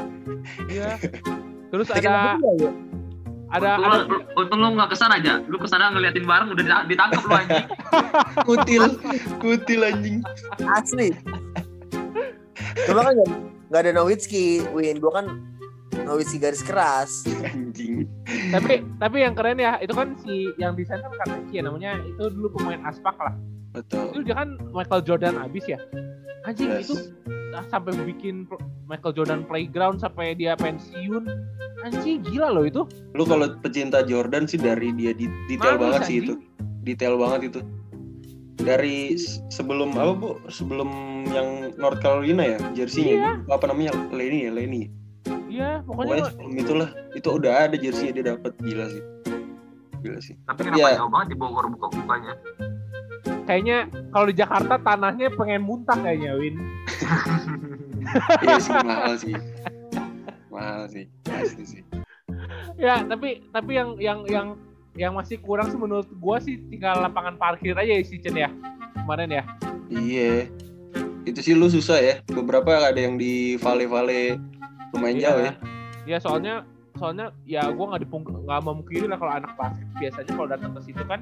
iya 0.74 1.00
terus 1.72 1.88
ada 1.89 2.36
ada 3.53 3.70
Untung 3.77 3.86
ada 3.86 3.98
lu- 4.10 4.25
Untung 4.36 4.60
lu 4.60 4.68
nggak 4.75 4.89
ke 4.92 4.98
sana 4.98 5.22
aja. 5.22 5.39
Lu 5.46 5.56
ke 5.56 5.68
sana 5.70 5.94
ngeliatin 5.94 6.25
barang 6.25 6.51
udah 6.51 6.63
dita- 6.63 6.86
ditangkap 6.89 7.22
lu 7.24 7.34
anjing. 7.34 7.65
kutil, 8.48 8.84
kutil 9.39 9.82
anjing. 9.84 10.18
asli 10.74 11.13
cuma 12.89 13.06
kan 13.06 13.13
nggak- 13.13 13.38
nggak 13.70 13.82
ada 13.86 13.92
Nowitzki 13.94 14.65
Win 14.74 14.98
gue 14.98 15.12
kan 15.13 15.25
Nowitzki 15.96 16.38
garis 16.38 16.62
keras. 16.62 17.24
Anjing. 17.44 18.10
tapi 18.50 18.82
tapi 18.98 19.18
yang 19.20 19.34
keren 19.34 19.58
ya 19.58 19.78
itu 19.78 19.92
kan 19.92 20.18
si 20.20 20.50
yang 20.56 20.74
desain 20.74 21.00
kan 21.00 21.14
Katechi 21.16 21.60
ya 21.60 21.64
namanya 21.64 21.98
itu 22.02 22.30
dulu 22.30 22.54
pemain 22.54 22.82
aspak 22.84 23.14
lah 23.16 23.34
Betul. 23.72 24.10
itu 24.12 24.20
dia 24.24 24.36
kan 24.36 24.56
Michael 24.70 25.02
Jordan 25.02 25.36
abis 25.38 25.66
ya 25.68 25.80
anjing 26.44 26.70
Yes. 26.70 26.88
itu 26.88 26.96
sampai 27.68 27.94
bikin 28.04 28.46
Michael 28.84 29.14
Jordan 29.14 29.42
playground 29.44 29.98
sampai 29.98 30.34
dia 30.34 30.54
pensiun 30.54 31.26
anjing 31.82 32.22
gila 32.24 32.50
loh 32.52 32.64
itu 32.64 32.82
Lu 33.12 33.24
kalau 33.24 33.50
pecinta 33.60 34.02
Jordan 34.02 34.46
sih 34.46 34.58
dari 34.58 34.90
dia 34.92 35.12
di- 35.12 35.30
detail 35.48 35.76
Manis, 35.76 35.84
banget 35.84 36.02
sih 36.04 36.18
anjing. 36.18 36.26
itu. 36.26 36.34
Detail 36.84 37.16
banget 37.16 37.42
itu. 37.48 37.60
Dari 38.56 39.18
sebelum 39.50 39.92
apa 39.94 40.14
bu? 40.14 40.30
Sebelum 40.48 40.90
yang 41.28 41.48
North 41.76 42.00
Carolina 42.00 42.44
ya, 42.46 42.58
jersey-nya 42.74 43.44
apa 43.46 43.66
namanya? 43.66 43.92
Lenny 44.10 44.48
ya, 44.48 44.52
Lenny. 44.52 44.88
Iya 45.53 45.69
Pokoknya 45.79 46.10
pokoknya 46.10 46.25
sebelum 46.31 46.53
itulah, 46.57 46.89
itu 47.13 47.29
udah 47.29 47.53
ada 47.62 47.75
jersey 47.75 48.10
dia 48.10 48.25
dapat 48.27 48.57
gila 48.57 48.89
sih. 48.89 49.03
Gila 50.01 50.19
sih. 50.19 50.33
Tapi 50.43 50.60
kenapa 50.63 50.81
Iya. 50.83 50.98
jauh 50.98 51.07
banget 51.07 51.27
di 51.29 51.38
Bogor 51.38 51.65
buka-bukanya? 51.69 52.33
kayaknya 53.43 53.77
kalau 54.10 54.25
di 54.25 54.36
Jakarta 54.36 54.79
tanahnya 54.79 55.27
pengen 55.29 55.62
muntah 55.62 55.95
kayaknya 55.95 56.31
Win 56.33 56.55
Iya 58.41 58.55
sih 58.57 58.72
mahal 58.74 59.13
sih. 59.15 59.36
Mahal 60.48 60.83
sih, 60.88 61.05
pasti 61.24 61.63
sih. 61.65 61.83
ya 62.75 63.03
tapi 63.03 63.43
tapi 63.50 63.72
yang 63.74 63.95
yang 63.98 64.19
yang 64.25 64.48
yang 64.93 65.12
masih 65.12 65.38
kurang 65.39 65.67
sih 65.67 65.77
menurut 65.77 66.07
gua 66.17 66.38
sih 66.38 66.57
tinggal 66.67 66.98
lapangan 67.00 67.36
parkir 67.36 67.74
aja 67.74 67.89
ya 67.89 68.01
si 68.01 68.17
Chen 68.17 68.33
ya 68.33 68.50
kemarin 68.95 69.29
ya 69.31 69.43
Iya. 69.88 70.48
Itu 71.24 71.39
sih 71.39 71.53
lu 71.53 71.67
susah 71.67 71.98
ya. 71.98 72.15
Beberapa 72.25 72.72
ada 72.81 72.98
yang 72.98 73.15
di 73.15 73.55
vale-vale 73.55 74.39
lumayan 74.94 75.18
jauh 75.20 75.42
ya. 75.42 75.54
ya 76.06 76.18
soalnya 76.18 76.54
soalnya 76.94 77.34
ya 77.44 77.66
gua 77.70 77.86
nggak 77.90 78.04
dipung 78.06 78.22
nggak 78.22 78.62
memungkiri 78.62 79.10
lah 79.10 79.18
kalau 79.18 79.34
anak 79.34 79.52
basket 79.58 79.88
biasanya 79.98 80.32
kalau 80.32 80.48
datang 80.48 80.72
ke 80.72 80.82
situ 80.86 81.04
kan 81.04 81.20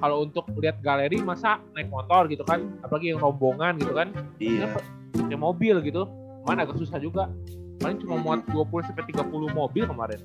kalau 0.00 0.24
untuk 0.24 0.48
lihat 0.56 0.80
galeri 0.80 1.20
masa 1.20 1.60
naik 1.72 1.92
motor 1.92 2.24
gitu 2.26 2.42
kan 2.42 2.64
apalagi 2.80 3.12
yang 3.12 3.20
rombongan 3.20 3.76
gitu 3.76 3.92
kan 3.92 4.08
Iya. 4.40 4.72
pakai 5.12 5.36
mobil 5.36 5.84
gitu 5.84 6.08
mana 6.42 6.64
agak 6.64 6.80
susah 6.80 6.96
juga 6.96 7.28
paling 7.78 8.00
cuma 8.00 8.16
muat 8.16 8.40
20 8.48 8.88
sampai 8.88 9.04
30 9.06 9.52
mobil 9.52 9.84
kemarin 9.84 10.20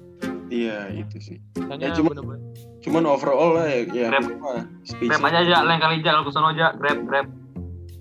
Iya, 0.47 0.87
itu 0.95 1.19
sih. 1.19 1.37
Soalnya 1.59 1.91
Ya, 1.91 1.95
cuma- 1.99 2.15
bener-bener 2.15 2.39
Cuman 2.79 3.03
overall 3.03 3.59
lah 3.59 3.67
ya, 3.67 3.83
ya 3.91 4.07
Grab. 4.07 4.31
Grab 4.87 5.21
aja 5.27 5.37
aja, 5.43 5.57
lain 5.59 5.79
kali 5.83 5.99
jalan 5.99 6.23
ke 6.23 6.31
sono 6.31 6.55
aja, 6.55 6.71
grab 6.71 7.03
grab. 7.03 7.27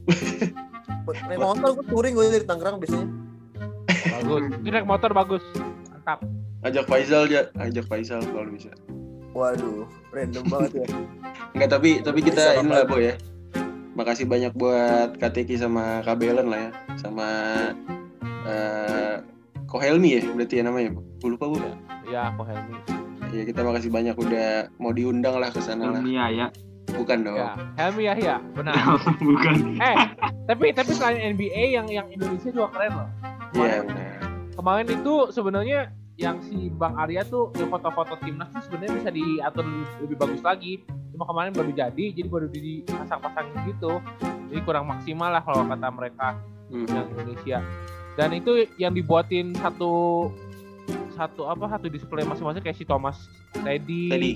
Naik 1.26 1.38
motor 1.38 1.74
gue 1.74 1.84
touring 1.90 2.14
gue 2.14 2.24
dari 2.30 2.46
Tangerang 2.46 2.78
biasanya. 2.78 3.25
Bagus 4.10 4.42
ini 4.62 4.68
naik 4.70 4.86
motor 4.86 5.10
bagus 5.10 5.42
mantap 5.90 6.20
ajak 6.64 6.84
Faisal 6.90 7.30
aja, 7.30 7.46
ajak 7.62 7.86
Faisal 7.86 8.18
kalau 8.26 8.50
bisa. 8.50 8.74
Waduh, 9.30 9.86
random 10.10 10.44
banget 10.50 10.82
ya. 10.82 10.86
Enggak, 11.54 11.70
tapi 11.78 11.90
tapi 12.02 12.20
kita 12.26 12.58
ini 12.58 12.72
lah, 12.72 12.82
Boy 12.82 13.12
ya. 13.12 13.14
Makasih 13.94 14.26
banyak 14.26 14.50
buat 14.56 15.14
KTK 15.14 15.62
sama 15.62 16.02
Kabelen 16.02 16.50
lah 16.50 16.58
ya. 16.58 16.70
Sama 16.98 17.28
eh 18.48 19.16
Kohelmi 19.70 20.18
ya 20.18 20.20
berarti 20.32 20.58
ya 20.58 20.64
namanya. 20.66 20.90
Gue 21.22 21.38
lupa, 21.38 21.46
Bu. 21.46 21.58
ya 22.06 22.30
kok 22.34 22.46
Helmi 22.46 22.74
Ya 23.30 23.42
kita 23.42 23.60
makasih 23.62 23.90
banyak 23.90 24.14
udah 24.14 24.70
mau 24.78 24.90
diundang 24.90 25.38
lah 25.38 25.50
ke 25.50 25.58
sana 25.60 25.90
lah. 25.90 26.00
Dunia 26.02 26.26
ya. 26.32 26.46
Bukan 26.96 27.22
dong. 27.22 27.36
ya 27.36 27.52
Helmi 27.76 28.02
ya 28.08 28.14
ya 28.16 28.36
benar 28.56 28.74
Bukan. 29.28 29.76
eh 29.78 29.96
tapi 30.48 30.70
tapi 30.72 30.90
selain 30.94 31.36
NBA 31.36 31.76
yang 31.76 31.86
yang 31.86 32.06
Indonesia 32.08 32.48
juga 32.48 32.72
keren 32.72 32.94
loh 32.94 33.08
Iya, 33.56 33.80
benar. 33.82 34.06
kemarin 34.56 34.86
itu 34.88 35.14
sebenarnya 35.30 35.80
yang 36.16 36.40
si 36.40 36.72
Bang 36.72 36.96
Arya 36.96 37.28
tuh 37.28 37.52
yang 37.60 37.68
foto-foto 37.68 38.16
timnas 38.24 38.48
tuh 38.48 38.64
sebenarnya 38.64 38.92
bisa 38.96 39.10
diatur 39.12 39.64
lebih 40.00 40.16
bagus 40.16 40.40
lagi. 40.40 40.80
Cuma 41.12 41.28
kemarin 41.28 41.52
baru 41.52 41.72
jadi 41.72 42.04
jadi 42.12 42.28
baru 42.28 42.48
dipasang-pasangin 42.48 43.56
gitu. 43.68 44.00
Jadi 44.48 44.60
kurang 44.64 44.88
maksimal 44.88 45.28
lah 45.28 45.44
kalau 45.44 45.64
kata 45.64 45.88
mereka 45.92 46.28
Hmm. 46.66 46.82
yang 46.90 47.06
Indonesia. 47.14 47.58
Dan 48.16 48.34
itu 48.34 48.66
yang 48.74 48.90
dibuatin 48.90 49.54
satu 49.54 50.26
satu 51.14 51.46
apa 51.46 51.70
satu 51.70 51.86
display 51.86 52.24
masing-masing 52.24 52.60
kayak 52.60 52.74
si 52.74 52.82
Thomas 52.82 53.16
Teddy, 53.54 54.08
Tadi 54.10 54.32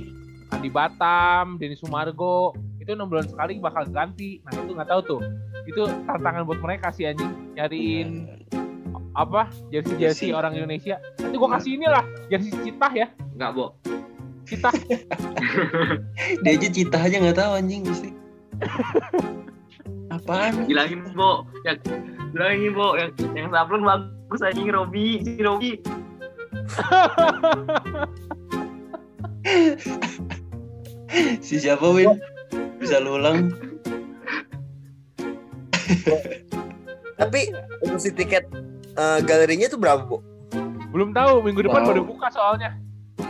Andi 0.51 0.71
Batam, 0.71 1.59
Denny 1.59 1.75
Sumargo. 1.75 2.55
Itu 2.79 2.93
enam 2.93 3.09
bulan 3.09 3.27
sekali 3.27 3.59
bakal 3.59 3.89
ganti. 3.89 4.39
Nah 4.45 4.53
itu 4.53 4.73
nggak 4.73 4.89
tahu 4.89 5.01
tuh. 5.03 5.21
Itu 5.65 5.89
tantangan 6.07 6.45
buat 6.45 6.61
mereka 6.61 6.93
sih 6.93 7.09
anjing 7.09 7.57
nyariin 7.57 8.09
apa 9.19 9.51
jersey 9.75 9.97
jersey 9.99 10.31
orang 10.31 10.55
Indonesia 10.55 11.03
nanti 11.19 11.35
gua 11.35 11.59
kasih 11.59 11.81
inilah 11.81 12.05
jersey 12.31 12.55
citah 12.63 12.93
ya 12.95 13.09
Enggak, 13.41 13.57
Bo. 13.57 13.67
citah 14.45 14.75
dia 16.45 16.51
aja 16.53 16.69
cita 16.69 16.99
aja 17.01 17.17
nggak 17.17 17.41
tahu 17.41 17.57
anjing 17.57 17.89
mesti. 17.89 18.13
Apaan? 20.13 20.69
Bilangin, 20.69 21.09
Bo. 21.17 21.49
Yang 21.65 21.81
bilangin, 22.37 22.77
Bo, 22.77 23.01
yang 23.01 23.17
yang 23.33 23.49
sablon 23.49 23.81
bagus 23.81 24.45
anjing 24.45 24.69
Robi, 24.69 25.25
si 25.25 25.41
Robi. 25.41 25.81
Si 31.41 31.59
siapa 31.59 31.83
Win? 31.91 32.21
Bisa 32.79 33.03
lu 33.03 33.19
ulang? 33.19 33.51
Tapi 37.19 37.51
untuk 37.83 37.99
si 37.99 38.15
tiket 38.15 38.47
eh, 39.01 39.19
galerinya 39.25 39.67
itu 39.67 39.77
berapa, 39.77 40.05
Bu? 40.05 40.21
belum 40.91 41.15
tahu 41.15 41.41
minggu 41.41 41.63
depan 41.65 41.81
Wow. 41.81 41.89
baru 41.89 42.03
buka 42.03 42.29
soalnya 42.29 42.75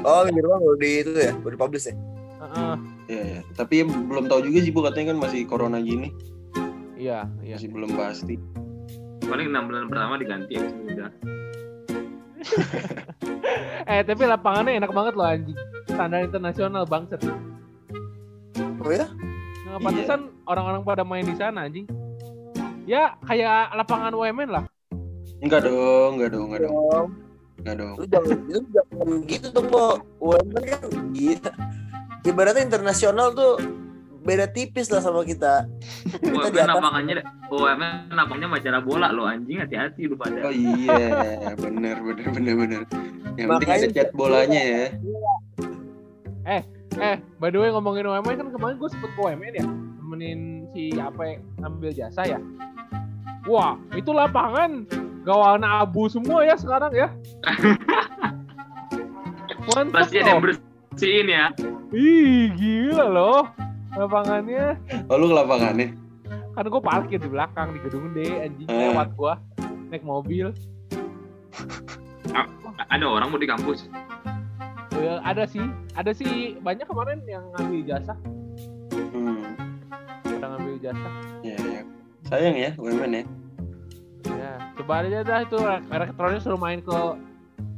Oh, 0.00 0.25
minggu 0.25 0.41
depan 0.41 0.59
baru 0.59 0.77
di 0.77 0.91
itu 0.99 1.12
ya, 1.12 1.33
baru 1.37 1.57
publish 1.57 1.87
ya. 1.87 1.95
Heeh. 2.41 2.75
Iya, 3.07 3.23
iya. 3.27 3.41
Tapi 3.53 3.85
belum 3.85 4.27
tahu 4.27 4.41
juga 4.43 4.59
sih 4.59 4.73
Bu 4.73 4.81
katanya 4.81 5.12
kan 5.12 5.19
masih 5.21 5.45
corona 5.45 5.77
gini. 5.77 6.09
iya 6.97 7.29
iya 7.41 7.61
Masih 7.61 7.69
belum 7.69 7.93
pasti. 7.93 8.41
Paling 9.21 9.53
enam 9.53 9.69
bulan 9.69 9.87
pertama 9.87 10.17
diganti 10.17 10.57
ya 10.57 10.65
udah. 10.65 11.11
eh 13.93 14.00
tapi 14.00 14.23
lapangannya 14.25 14.81
enak 14.81 14.91
banget 14.91 15.12
loh 15.12 15.29
anjing 15.29 15.59
standar 15.85 16.25
internasional 16.25 16.85
bangset 16.85 17.21
Oh 18.81 18.89
ya? 18.89 19.05
Nah, 19.69 19.77
pantesan 19.79 20.33
orang-orang 20.47 20.81
pada 20.81 21.05
main 21.05 21.23
di 21.23 21.37
sana 21.37 21.69
anjing. 21.69 21.85
Ya 22.85 23.12
kayak 23.23 23.77
lapangan 23.77 24.17
UMN 24.17 24.49
lah. 24.49 24.65
Enggak 25.40 25.64
dong, 25.64 26.20
enggak 26.20 26.30
dong, 26.37 26.47
enggak 26.52 26.62
dong. 26.68 27.09
Enggak 27.61 27.75
dong. 27.76 27.94
lu 28.00 28.06
jangan 28.09 28.37
itu 28.49 28.61
jangan 28.73 29.09
gitu 29.28 29.47
dong, 29.52 29.66
Bu. 29.73 29.87
UMN 30.20 30.62
kan 30.64 30.80
gila. 31.12 31.52
Ibaratnya 32.20 32.62
internasional 32.68 33.32
tuh 33.32 33.56
beda 34.20 34.52
tipis 34.52 34.92
lah 34.92 35.00
sama 35.00 35.25
kita. 35.25 35.64
Kita 36.04 36.28
di 36.28 36.37
UMN 36.37 36.61
atas. 36.61 36.76
lapangannya 36.76 37.25
UMN 37.49 38.12
lapangannya 38.12 38.49
macara 38.52 38.78
bola 38.85 39.09
lo 39.09 39.25
anjing 39.25 39.64
hati-hati 39.64 40.04
lu 40.09 40.16
pada. 40.20 40.44
Oh 40.44 40.52
iya, 40.52 41.56
bener 41.56 41.97
bener 42.04 42.26
bener 42.28 42.54
bener. 42.61 42.80
Yang 43.40 43.49
penting 43.49 43.70
ada 43.73 43.88
cat 43.97 44.09
bolanya 44.12 44.61
ya. 44.61 44.85
Eh, 47.00 47.16
by 47.40 47.49
the 47.49 47.56
way 47.56 47.73
ngomongin 47.73 48.04
UMN 48.04 48.37
kan 48.37 48.49
kemarin 48.52 48.76
gue 48.76 48.88
sempet 48.92 49.09
ke 49.16 49.20
UMN 49.25 49.52
ya, 49.56 49.64
temenin 49.97 50.40
si 50.76 50.92
apa 51.00 51.40
ngambil 51.64 51.97
jasa 51.97 52.28
ya. 52.28 52.37
Wah, 53.49 53.80
itu 53.97 54.12
lapangan 54.12 54.85
gak 55.21 55.37
warna 55.37 55.83
abu 55.83 56.09
semua 56.09 56.43
ya 56.43 56.57
sekarang 56.57 56.93
ya. 56.93 57.09
Mantap 59.71 60.09
Pasti 60.09 60.17
ada 60.19 60.31
yang 60.35 60.43
bersihin 60.43 61.27
ya. 61.29 61.47
Ih, 61.93 62.50
gila 62.55 63.07
loh. 63.07 63.43
Lapangannya. 63.93 64.79
Oh 65.11 65.19
lu 65.19 65.29
ke 65.29 65.35
lapangannya? 65.37 65.89
Kan 66.50 66.67
gue 66.67 66.83
parkir 66.83 67.19
di 67.19 67.29
belakang 67.29 67.75
di 67.75 67.79
gedung 67.83 68.11
D, 68.11 68.27
anjing 68.41 68.67
Eh. 68.67 68.91
lewat 68.91 69.15
gua 69.15 69.39
naik 69.91 70.03
mobil. 70.03 70.50
Ada 72.91 73.05
orang 73.07 73.31
mau 73.31 73.39
di 73.39 73.47
kampus. 73.47 73.87
Ya, 74.95 75.23
ada 75.23 75.47
sih, 75.47 75.62
ada 75.95 76.11
sih 76.11 76.59
banyak 76.61 76.85
kemarin 76.85 77.23
yang 77.25 77.47
ngambil 77.57 77.81
jasa, 77.87 78.15
Hmm. 78.93 79.57
pada 80.21 80.47
ngambil 80.55 80.77
jasa. 80.83 81.09
Ya, 81.41 81.57
ya. 81.57 81.81
Sayang 82.29 82.57
ya, 82.59 82.71
UMN 82.77 83.12
ya. 83.15 83.25
Ya, 84.71 84.87
coba 84.87 85.03
aja 85.03 85.27
dah 85.27 85.41
itu 85.43 85.59
elektronik 85.91 86.41
suruh 86.47 86.61
main 86.61 86.79
ke 86.79 86.99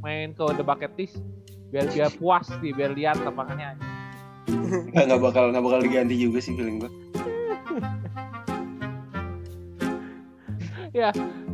main 0.05 0.29
ke 0.37 0.45
The 0.53 0.61
Bucket 0.61 0.93
List 0.93 1.17
biar 1.73 1.89
biar 1.89 2.13
puas 2.21 2.45
nih, 2.61 2.69
biar 2.69 2.93
lihat 2.93 3.17
lapangannya. 3.25 3.73
Nggak, 4.93 5.03
nggak 5.09 5.21
bakal 5.21 5.49
nggak 5.49 5.63
bakal 5.65 5.79
diganti 5.81 6.15
juga 6.21 6.37
sih 6.37 6.53
feeling 6.53 6.85
gua. 6.85 6.91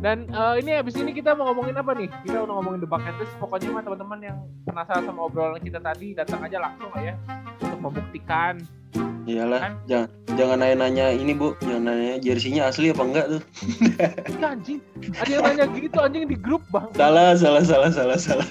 Dan 0.00 0.28
eh, 0.32 0.54
ini 0.64 0.76
habis 0.80 0.96
ini 0.96 1.12
kita 1.12 1.36
mau 1.36 1.52
ngomongin 1.52 1.76
apa 1.76 1.92
nih? 1.92 2.08
Kita 2.24 2.44
udah 2.44 2.54
ngomongin 2.56 2.80
The 2.84 2.88
Bucket 2.88 3.16
List. 3.20 3.32
Pokoknya 3.36 3.68
mah 3.72 3.84
teman-teman 3.84 4.18
yang 4.20 4.36
penasaran 4.64 5.04
sama 5.08 5.20
obrolan 5.28 5.60
kita 5.60 5.80
tadi 5.80 6.16
datang 6.16 6.40
aja 6.40 6.56
langsung 6.60 6.88
lah 6.92 7.02
ya 7.04 7.14
untuk 7.60 7.80
membuktikan 7.80 8.60
Iyalah, 9.30 9.60
Kan? 9.62 9.72
jangan 9.86 10.08
jangan 10.34 10.56
nanya-nanya 10.58 11.06
ini 11.14 11.32
bu, 11.38 11.54
jangan 11.62 11.82
nanya 11.86 12.18
jersinya 12.18 12.62
asli 12.66 12.90
apa 12.90 13.02
enggak 13.06 13.26
tuh. 13.30 13.42
Iya 14.26 14.46
anjing. 14.58 14.78
Ada 15.14 15.30
yang 15.30 15.42
nanya 15.46 15.64
gitu 15.70 15.98
anjing 16.02 16.22
di 16.26 16.34
grup 16.34 16.62
bang. 16.74 16.88
Salah, 16.98 17.38
salah, 17.38 17.62
salah, 17.62 17.90
salah, 17.94 18.18
salah. 18.18 18.48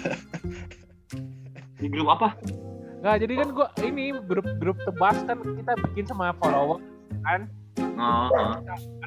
Di 1.80 1.88
grup 1.92 2.08
apa? 2.16 2.40
Nggak, 3.00 3.16
jadi 3.28 3.34
kan 3.44 3.48
gua 3.56 3.68
ini 3.84 4.12
grup-grup 4.28 4.78
tebas 4.84 5.18
kan 5.28 5.40
kita 5.44 5.72
bikin 5.88 6.04
sama 6.08 6.32
follower 6.40 6.80
kan. 7.28 7.48
Oh, 8.00 8.28
oh. 8.32 8.56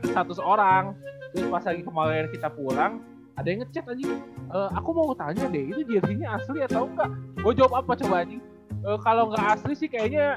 Ada 0.01 0.09
satu 0.13 0.37
orang. 0.45 0.93
Terus 1.33 1.49
pas 1.49 1.65
lagi 1.65 1.81
kemarin 1.81 2.29
kita 2.29 2.53
pulang, 2.53 3.01
ada 3.41 3.49
yang 3.49 3.65
ngechat 3.65 3.89
anjing. 3.89 4.21
"E, 4.53 4.59
aku 4.77 4.93
mau 4.93 5.17
tanya 5.17 5.49
deh, 5.49 5.65
itu 5.65 5.81
jersinya 5.89 6.37
asli 6.37 6.61
atau 6.61 6.85
enggak? 6.85 7.09
Gue 7.41 7.53
jawab 7.57 7.85
apa 7.85 7.97
coba 7.97 8.25
anjing? 8.25 8.41
"E, 8.85 8.91
kalau 9.01 9.33
nggak 9.33 9.45
asli 9.57 9.73
sih 9.73 9.89
kayaknya 9.89 10.37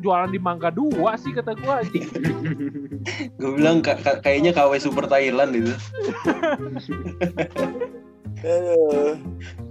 jualan 0.00 0.32
di 0.32 0.40
Mangga 0.40 0.72
dua 0.72 1.16
sih 1.20 1.32
kata 1.32 1.52
gua 1.60 1.84
anjing. 1.84 2.08
Gue 3.40 3.50
bilang 3.56 3.80
ka- 3.80 3.96
ka- 3.96 4.20
kayaknya 4.20 4.52
KW 4.52 4.76
Super 4.76 5.08
Thailand 5.08 5.56
itu. 5.56 5.72
Aduh. 8.40 9.16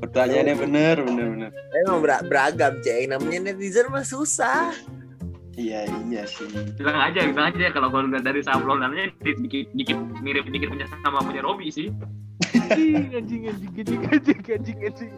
Pertanyaannya 0.01 0.55
bener, 0.58 0.96
bener, 1.01 1.25
bener. 1.34 1.50
Emang 1.86 2.01
ber- 2.01 2.25
beragam, 2.25 2.81
ceng. 2.81 3.10
Namanya 3.10 3.53
netizen 3.53 3.89
mah 3.89 4.05
susah. 4.05 4.74
Iya, 5.60 5.84
iya 6.08 6.24
sih. 6.24 6.48
bilang 6.79 7.03
aja, 7.03 7.19
bilang 7.27 7.51
aja 7.51 7.67
kalau 7.75 7.91
kalau 7.91 8.08
nggak 8.08 8.24
dari 8.24 8.39
sablonannya 8.39 9.12
dikit 9.19 9.67
dikit 9.75 10.00
mirip 10.24 10.48
dikit 10.48 10.72
punya 10.72 10.88
sama 11.03 11.19
punya 11.19 11.43
Robi 11.43 11.67
sih. 11.67 11.91
Anjing, 12.55 13.12
anjing, 13.12 13.41
anjing, 13.51 13.72
anjing, 13.75 14.01
anjing, 14.08 14.39
anjing, 14.48 14.79
anjing, 14.88 15.12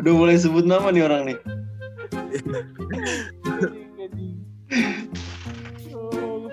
Udah 0.00 0.12
mulai 0.16 0.40
sebut 0.40 0.64
nama 0.64 0.88
nih 0.88 1.04
orang 1.04 1.28
nih. 1.28 1.38
Oh. 5.92 6.48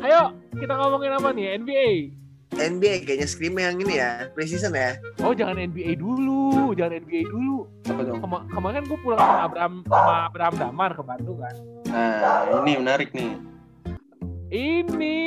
Ayo, 0.00 0.22
kita 0.56 0.72
ngomongin 0.74 1.12
apa 1.12 1.28
nih? 1.32 1.60
NBA. 1.60 1.86
NBA 2.54 3.02
kayaknya 3.02 3.26
scream 3.26 3.58
yang 3.58 3.82
ini 3.82 3.98
ya, 3.98 4.30
preseason 4.30 4.78
ya. 4.78 4.94
Oh, 5.26 5.34
jangan 5.34 5.58
NBA 5.58 5.98
dulu, 5.98 6.70
jangan 6.78 7.02
NBA 7.02 7.26
dulu. 7.26 7.66
Apa 7.90 8.00
dong? 8.06 8.22
Kema- 8.22 8.46
kemarin 8.46 8.82
gue 8.86 8.98
pulang 9.02 9.18
sama 9.18 9.38
Abraham 9.42 9.72
sama 9.82 10.14
Abraham 10.30 10.54
Damar 10.54 10.90
ke 10.94 11.02
Bandung 11.02 11.38
kan. 11.42 11.54
Nah, 11.90 12.62
ini 12.62 12.72
menarik 12.78 13.10
nih. 13.10 13.32
Ini 14.54 15.18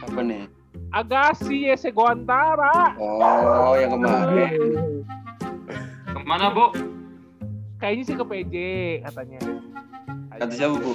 Apa 0.00 0.20
nih? 0.24 0.48
Agassi 0.90 1.68
Yese 1.68 1.92
Goantara. 1.92 2.96
Oh, 2.96 3.76
yang 3.76 4.00
kemarin. 4.00 4.52
Ke 6.08 6.20
mana, 6.24 6.48
Bo? 6.48 6.72
Kayaknya 7.76 8.02
sih 8.02 8.16
ke 8.16 8.24
PJ 8.24 8.54
katanya. 9.04 9.40
Kata 10.30 10.54
siapa, 10.54 10.76
Bu? 10.78 10.92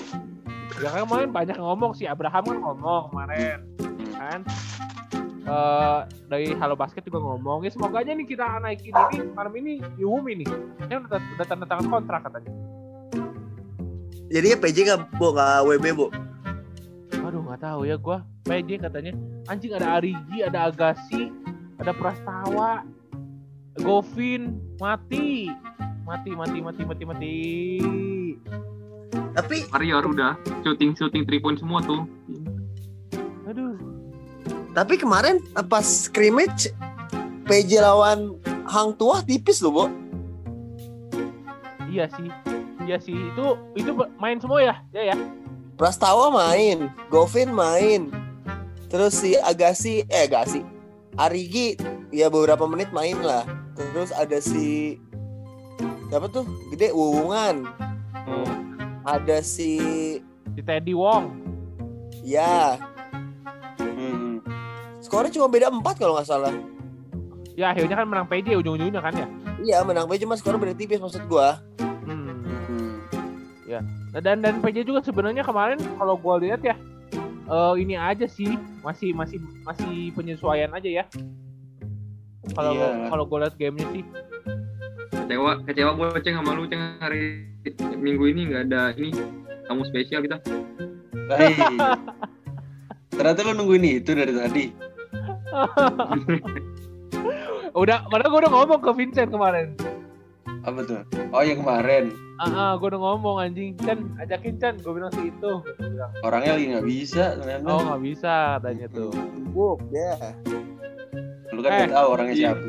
Ya 0.82 0.90
kan 0.92 1.08
kemarin 1.08 1.30
banyak 1.32 1.58
ngomong 1.60 1.92
sih 1.96 2.08
Abraham 2.10 2.44
kan 2.44 2.58
ngomong 2.60 3.04
kemarin 3.14 3.58
kan. 4.16 4.40
Eh 5.46 6.00
dari 6.26 6.48
Halo 6.58 6.74
Basket 6.74 7.06
juga 7.06 7.22
ngomong 7.22 7.64
ya 7.64 7.72
semoga 7.72 8.02
aja 8.02 8.12
nih 8.18 8.26
kita 8.26 8.60
naikin 8.60 8.92
ini 8.92 9.18
malam 9.32 9.54
ini 9.56 9.78
diumumin 9.96 10.42
nih. 10.42 10.48
Kan 10.90 11.06
udah, 11.06 11.20
udah 11.22 11.46
tanda 11.46 11.66
tangan 11.70 11.88
kontrak 11.88 12.22
katanya. 12.26 12.52
Jadi 14.26 14.48
ya 14.52 14.58
PJ 14.58 14.78
nggak 14.90 15.00
bu 15.22 15.28
nggak 15.38 15.60
WB 15.70 15.86
bu. 15.94 16.08
Aduh 17.24 17.42
nggak 17.46 17.62
tahu 17.62 17.86
ya 17.86 17.96
gua. 17.96 18.26
PJ 18.44 18.82
katanya 18.82 19.14
anjing 19.48 19.72
ada 19.78 20.02
Arigi, 20.02 20.38
ada 20.42 20.70
Agassi, 20.70 21.30
ada 21.78 21.94
Prastawa, 21.94 22.82
Govin 23.80 24.58
mati. 24.82 25.48
Mati 26.06 26.32
mati 26.34 26.58
mati 26.62 26.82
mati 26.86 27.04
mati. 27.06 27.36
Tapi 29.36 29.68
Warrior 29.70 30.04
udah 30.08 30.40
shooting 30.64 30.96
shooting 30.96 31.24
three 31.28 31.44
point 31.44 31.60
semua 31.60 31.84
tuh. 31.84 32.08
Aduh. 33.46 33.78
tapi 34.76 35.00
kemarin 35.00 35.40
pas 35.70 35.86
scrimmage 35.86 36.74
PJ 37.46 37.80
lawan 37.80 38.36
Hang 38.66 38.98
Tuah 38.98 39.22
tipis 39.22 39.62
loh 39.62 39.72
bu. 39.72 39.86
Iya 41.88 42.10
sih. 42.12 42.28
Iya 42.84 42.98
sih. 43.00 43.16
Itu 43.16 43.56
itu 43.78 43.92
main 44.20 44.42
semua 44.42 44.60
ya? 44.60 44.76
Ya 44.92 45.14
ya. 45.14 45.16
Prastawa 45.76 46.32
main, 46.32 46.88
Govin 47.12 47.52
main, 47.52 48.08
terus 48.88 49.20
si 49.20 49.36
Agassi, 49.36 50.08
eh 50.08 50.24
Agassi, 50.24 50.64
Arigi 51.20 51.76
ya 52.16 52.32
beberapa 52.32 52.64
menit 52.64 52.96
main 52.96 53.20
lah. 53.20 53.44
Terus 53.76 54.16
ada 54.16 54.40
si 54.40 54.96
siapa 56.08 56.32
tuh 56.32 56.48
gede 56.72 56.96
Wuwungan, 56.96 57.68
Hmm. 58.26 58.65
Ada 59.06 59.38
si 59.40 59.78
Di 60.52 60.62
Teddy 60.62 60.92
Wong. 60.92 61.46
ya 62.20 62.82
Hmm. 63.78 64.42
skornya 64.98 65.30
cuma 65.32 65.48
beda 65.48 65.70
4 65.70 65.80
kalau 65.96 66.18
nggak 66.18 66.26
salah. 66.26 66.52
Ya 67.54 67.72
akhirnya 67.72 67.96
kan 67.96 68.08
menang 68.10 68.28
PJ 68.28 68.58
ujung-ujungnya 68.58 69.00
kan 69.00 69.14
ya. 69.14 69.28
Iya 69.62 69.78
menang 69.82 70.10
PJ 70.10 70.26
cuma 70.26 70.36
skornya 70.36 70.60
beda 70.60 70.76
tipis 70.76 71.00
maksud 71.00 71.24
gua. 71.26 71.62
Hmm. 72.04 72.42
Hmm. 72.68 72.98
Nah, 74.12 74.20
dan 74.20 74.42
dan 74.42 74.60
PJ 74.60 74.84
juga 74.84 75.00
sebenarnya 75.00 75.46
kemarin 75.46 75.78
kalau 75.96 76.18
gua 76.18 76.42
lihat 76.42 76.60
ya 76.60 76.76
eh, 77.46 77.74
ini 77.78 77.94
aja 77.94 78.26
sih 78.26 78.58
masih 78.82 79.14
masih 79.14 79.38
masih 79.62 80.10
penyesuaian 80.12 80.74
aja 80.74 80.90
ya. 80.90 81.04
Kalau 82.52 82.74
Iya. 82.74 83.08
kalau 83.10 83.24
gua 83.26 83.38
lihat 83.46 83.56
gamenya 83.56 83.88
sih 83.92 84.04
Kecewa 85.26 85.52
kecewa 85.66 85.92
gue 85.98 86.08
ceng 86.22 86.38
sama 86.38 86.54
lu 86.54 86.70
ceng 86.70 87.02
hari 87.02 87.50
minggu 87.98 88.30
ini 88.30 88.42
nggak 88.46 88.62
ada 88.70 88.94
ini 88.94 89.10
tamu 89.66 89.82
spesial 89.84 90.22
kita. 90.22 90.38
Hai. 91.34 91.58
Ternyata 93.10 93.42
lu 93.42 93.58
nungguin 93.58 93.82
itu 93.98 94.14
dari 94.14 94.30
tadi. 94.30 94.66
udah 97.76 98.06
padahal 98.06 98.30
gua 98.30 98.40
udah 98.46 98.52
ngomong 98.54 98.80
ke 98.80 98.92
Vincent 98.94 99.34
kemarin. 99.34 99.74
Apa 100.62 100.80
tuh? 100.86 101.02
Oh, 101.34 101.42
yang 101.42 101.60
kemarin. 101.60 102.14
Ah, 102.38 102.46
ah, 102.46 102.72
gua 102.78 102.94
udah 102.94 103.02
ngomong 103.02 103.36
anjing 103.42 103.74
Chan 103.82 104.06
ajakin 104.22 104.62
Chan 104.62 104.78
gua 104.86 104.94
bilang 104.94 105.12
sih 105.18 105.34
itu. 105.34 105.52
Bilang, 105.82 106.12
Orangnya 106.22 106.54
lagi 106.54 106.66
nggak 106.70 106.86
bisa 106.86 107.24
ternyata. 107.42 107.66
oh 107.66 107.80
nggak 107.82 108.02
bisa 108.04 108.34
katanya 108.62 108.88
tuh. 108.94 109.12
Buk 109.50 109.82
ya. 109.90 110.14
Lu 111.50 111.60
kan 111.60 111.70
Eh. 111.74 111.78
udah 111.82 111.90
tahu 111.90 112.08
orangnya 112.14 112.36
siapa. 112.38 112.62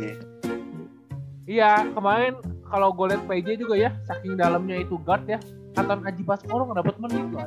Iya 1.47 1.87
kemarin 1.95 2.43
kalau 2.67 2.91
gue 2.91 3.07
liat 3.15 3.23
PJ 3.31 3.63
juga 3.63 3.79
ya 3.79 3.95
saking 4.11 4.35
dalamnya 4.35 4.83
itu 4.83 4.99
guard 4.99 5.31
ya 5.31 5.39
Katon 5.79 6.03
Aji 6.03 6.27
Baskoro 6.27 6.67
nggak 6.67 6.83
dapet 6.83 6.97
menit 6.99 7.27
loh. 7.31 7.47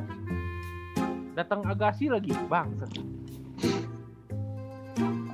Datang 1.36 1.68
Agassi 1.68 2.08
lagi 2.08 2.32
bang. 2.48 2.72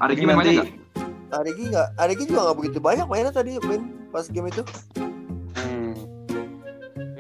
Ada 0.02 0.12
Jadi 0.12 0.22
gimana 0.22 0.42
nanti 0.42 0.54
nggak? 0.58 0.70
Arigi 1.36 1.64
nggak, 1.70 1.88
Arigi 2.00 2.24
juga 2.30 2.42
nggak 2.50 2.58
begitu 2.58 2.78
banyak 2.82 3.06
mainnya 3.10 3.34
tadi 3.34 3.52
main 3.62 3.84
pas 4.10 4.26
game 4.32 4.50
itu. 4.50 4.64
hmm. 5.60 5.94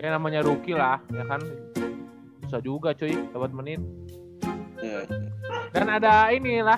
Ya 0.01 0.15
namanya 0.17 0.41
rookie 0.41 0.73
lah 0.73 0.97
ya 1.13 1.23
kan. 1.29 1.41
Susah 2.45 2.61
juga 2.61 2.97
cuy 2.97 3.13
dapat 3.33 3.51
menit. 3.53 3.81
Ya, 4.81 5.01
Dan 5.73 5.89
ada 5.89 6.29
inilah 6.29 6.77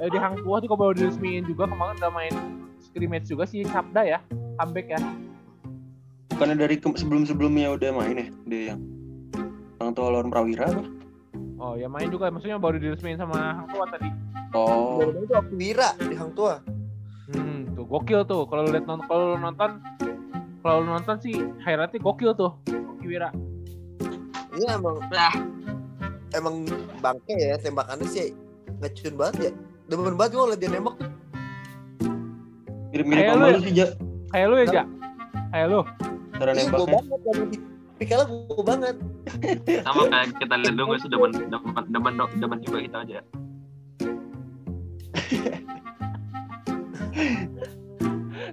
eh, 0.00 0.08
di 0.08 0.18
Hang 0.20 0.38
Tuah 0.44 0.60
juga 0.60 0.74
baru 0.76 0.92
diresmiin 0.96 1.44
juga 1.48 1.66
kemarin 1.66 1.96
udah 1.98 2.12
main 2.12 2.59
scrimmage 2.90 3.26
juga 3.26 3.46
sih 3.46 3.62
Sabda 3.64 4.02
ya 4.04 4.18
comeback 4.58 4.86
ya. 4.90 5.00
Bukannya 6.30 6.56
dari 6.58 6.76
ke- 6.76 6.96
sebelum-sebelumnya 6.96 7.76
udah 7.76 7.90
main 7.94 8.16
ya 8.16 8.28
dia 8.44 8.62
yang 8.74 8.80
orang 9.78 9.92
tua 9.94 10.06
lawan 10.10 10.28
Prawira 10.28 10.66
apa? 10.68 10.84
Oh 11.60 11.76
ya 11.76 11.86
main 11.86 12.08
juga 12.08 12.32
maksudnya 12.32 12.56
baru 12.56 12.80
diresmiin 12.80 13.20
sama 13.20 13.60
Hang 13.60 13.68
Tuah 13.68 13.88
tadi. 13.88 14.08
Oh, 14.50 14.98
Baru 14.98 15.22
itu 15.22 15.30
waktu 15.30 15.54
Wira 15.54 15.90
di 16.00 16.14
Hang 16.16 16.32
Tua. 16.34 16.58
Hmm, 17.30 17.70
tuh 17.76 17.86
gokil 17.86 18.26
tuh. 18.26 18.42
Kalau 18.50 18.66
lu 18.66 18.74
lihat 18.74 18.88
nonton 18.88 19.06
kalau 19.06 19.24
lu 19.32 19.38
nonton 19.38 19.70
kalau 20.60 20.82
lu 20.82 20.88
nonton 20.90 21.16
sih 21.22 21.36
highlightnya 21.62 22.00
gokil 22.00 22.32
tuh. 22.34 22.52
Oki 22.66 23.06
Wira. 23.06 23.30
Iya 24.50 24.74
emang 24.74 24.98
Lah. 25.08 25.34
emang 26.34 26.66
bangke 26.98 27.34
ya 27.34 27.54
tembakannya 27.56 28.06
sih 28.08 28.34
ngecun 28.80 29.14
banget 29.14 29.36
ya. 29.38 29.52
Demen 29.86 30.16
banget 30.16 30.34
gua 30.34 30.42
ngeliat 30.48 30.60
dia 30.60 30.70
nembak 30.72 30.94
tuh. 30.98 31.10
Mirip-mirip 32.90 33.22
sama 33.24 33.38
lu 33.40 33.50
lu 33.50 33.60
sih, 33.62 33.72
Ja. 33.72 33.86
Kayak 34.30 34.46
lu 34.46 34.54
ya, 34.54 34.66
Ja? 34.66 34.84
Kayak 35.50 35.66
lu. 35.68 35.80
Cara 36.34 36.50
nembaknya. 36.52 36.98
banget. 36.98 37.60
Pikalnya 38.00 38.26
gua 38.48 38.62
banget. 38.64 38.96
Sama 39.84 40.02
kayak 40.08 40.28
kita 40.40 40.54
lihat 40.56 40.74
dong 40.74 40.88
sudah 40.96 41.12
demen 41.12 41.30
demen 41.52 41.84
demen 41.92 42.14
demen 42.40 42.58
juga 42.64 42.78
kita 42.80 42.98
aja. 43.04 43.18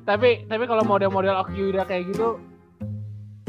Tapi 0.03 0.47
tapi 0.47 0.63
kalau 0.65 0.83
model-model 0.83 1.35
Oki 1.43 1.59
Wira 1.61 1.83
kayak 1.83 2.11
gitu 2.11 2.39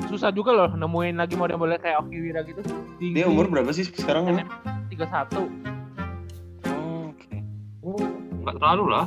susah 0.08 0.32
juga 0.32 0.50
loh 0.50 0.72
nemuin 0.72 1.20
lagi 1.20 1.36
model-model 1.36 1.76
kayak 1.78 2.00
Oki 2.02 2.16
Wira 2.18 2.40
gitu. 2.42 2.62
Tinggi, 2.96 3.14
Dia 3.14 3.26
umur 3.28 3.46
berapa 3.46 3.68
sih 3.70 3.84
sekarang? 3.84 4.26
emang? 4.26 4.48
31. 4.88 5.36
Oh, 6.66 7.12
Oke. 7.12 7.36
Nggak 8.40 8.54
terlalu 8.56 8.84
lah. 8.88 9.04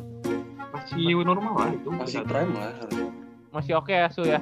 Masih 0.91 1.23
normal 1.23 1.53
lah 1.55 1.69
itu. 1.71 1.89
Masih 1.89 2.23
prime 2.27 2.51
lah 2.55 2.71
harusnya. 2.79 3.09
Masih 3.51 3.73
oke 3.79 3.91
ya, 3.91 4.07
Su 4.11 4.23
ya. 4.23 4.39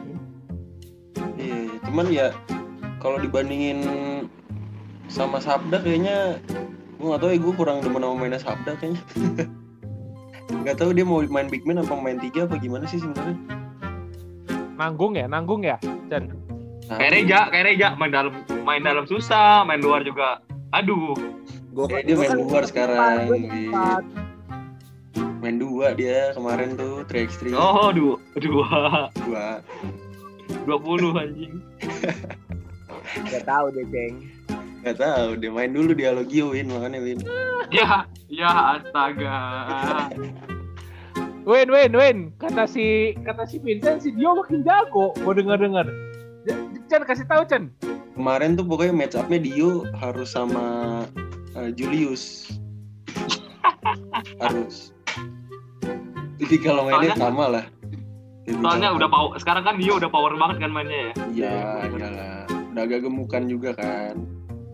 Iya, 1.40 1.80
cuman 1.88 2.06
ya 2.12 2.28
kalau 3.00 3.18
dibandingin 3.20 3.82
sama 5.10 5.42
Sabda 5.42 5.82
kayaknya 5.82 6.38
gue 7.00 7.08
gak 7.10 7.22
tau 7.24 7.32
ya 7.32 7.40
gue 7.40 7.54
kurang 7.56 7.80
demen 7.82 8.04
sama 8.04 8.16
mainnya 8.16 8.40
Sabda 8.40 8.72
kayaknya 8.78 9.02
Gak 10.68 10.82
tau 10.82 10.92
dia 10.92 11.08
mau 11.08 11.24
main 11.24 11.48
big 11.48 11.64
man 11.64 11.80
apa 11.80 11.96
main 11.96 12.20
tiga 12.20 12.46
apa 12.46 12.60
gimana 12.60 12.86
sih 12.86 13.00
sebenarnya 13.00 13.38
Nanggung 14.80 15.20
ya, 15.20 15.28
nanggung 15.28 15.60
ya, 15.60 15.76
Chan. 16.08 16.32
Nah, 16.88 16.98
Kayak 16.98 17.12
Reja, 17.20 17.40
kayak 17.52 17.66
Reja 17.68 17.88
main 18.00 18.16
dalam 18.16 18.34
main 18.64 18.80
dalam 18.80 19.04
susah, 19.04 19.68
main 19.68 19.84
luar 19.84 20.08
juga. 20.08 20.40
Aduh. 20.72 21.20
Gua 21.76 21.92
eh, 21.92 22.08
dia 22.08 22.16
main 22.16 22.32
kan 22.32 22.40
luar 22.40 22.64
sekarang 22.64 23.28
dua 25.80 25.96
dia 25.96 26.36
kemarin 26.36 26.76
tuh 26.76 27.08
3x3 27.08 27.56
Oh, 27.56 27.88
dua, 27.96 28.20
dua, 28.36 29.08
dua 29.16 29.64
dua 30.68 30.76
puluh 30.76 31.16
anjing. 31.16 31.64
Gak 33.32 33.48
tahu 33.48 33.72
deh, 33.72 33.88
Ceng. 33.88 34.28
Gak 34.84 35.00
tahu 35.00 35.40
dia 35.40 35.48
main 35.48 35.72
dulu 35.72 35.96
di 35.96 36.04
Alogio 36.04 36.52
Win 36.52 36.68
makanya 36.68 37.00
Win 37.00 37.24
Ya, 37.72 38.04
ya 38.28 38.76
astaga. 38.76 39.40
Win, 41.48 41.72
win, 41.72 41.96
win. 41.96 42.18
Kata 42.44 42.68
si 42.68 43.16
kata 43.24 43.48
si 43.48 43.64
Vincent 43.64 44.04
si 44.04 44.12
Dio 44.12 44.36
makin 44.36 44.60
jago. 44.68 45.16
Gue 45.16 45.34
denger 45.40 45.64
dengar. 45.64 45.88
Chan 46.92 47.08
kasih 47.08 47.24
tahu 47.24 47.48
Chan. 47.48 47.72
kemarin 48.20 48.60
tuh 48.60 48.68
pokoknya 48.68 48.92
match 48.92 49.16
upnya 49.16 49.40
Dio 49.40 49.88
harus 49.96 50.36
sama 50.36 51.08
uh, 51.56 51.72
Julius 51.72 52.52
harus 54.44 54.92
jadi 56.50 56.58
kalau 56.60 56.82
mainnya 56.84 57.14
Soalnya- 57.14 57.22
sama 57.22 57.46
lah 57.48 57.66
Jadi 58.42 58.58
Soalnya 58.58 58.90
udah 58.92 59.08
power, 59.08 59.32
sekarang 59.38 59.62
kan 59.62 59.76
dia 59.78 59.94
udah 59.94 60.10
power 60.10 60.34
banget 60.34 60.58
kan 60.60 60.72
mainnya 60.74 61.00
ya. 61.00 61.14
iya 61.30 61.54
iyalah 61.86 62.50
udah 62.68 62.82
agak 62.82 63.00
gemukan 63.04 63.44
juga 63.46 63.70
kan 63.78 64.18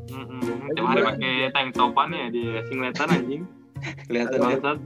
Mm-mm. 0.08 0.72
Tiap 0.72 0.86
hari 0.86 1.02
pakai 1.04 1.34
tank 1.52 1.74
topannya 1.74 2.30
dia 2.30 2.64
singletan 2.66 3.10
anjing. 3.10 3.44
kelihatan 4.08 4.40
ya. 4.40 4.78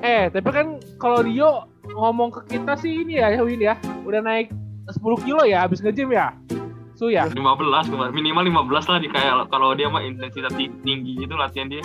Eh, 0.00 0.24
tapi 0.28 0.48
kan 0.48 0.66
kalau 0.96 1.20
Dio 1.20 1.68
ngomong 1.86 2.32
ke 2.32 2.56
kita 2.56 2.74
sih 2.74 3.04
ini 3.04 3.20
ya, 3.20 3.36
Win 3.38 3.60
ya. 3.60 3.76
Udah 4.02 4.18
naik 4.18 4.50
10 4.88 4.98
kilo 5.22 5.44
ya 5.44 5.62
habis 5.62 5.78
nge-gym 5.78 6.10
ya. 6.10 6.32
Su 6.94 7.08
ya. 7.08 7.28
15 7.28 7.36
kemarin. 7.86 8.12
minimal 8.12 8.44
15 8.66 8.90
lah 8.90 8.98
di 8.98 9.08
kayak 9.08 9.46
kalau 9.46 9.72
dia 9.72 9.86
mah 9.86 10.02
intensitas 10.02 10.50
ting- 10.52 10.80
tinggi 10.82 11.14
gitu 11.16 11.36
latihan 11.36 11.68
dia. 11.68 11.84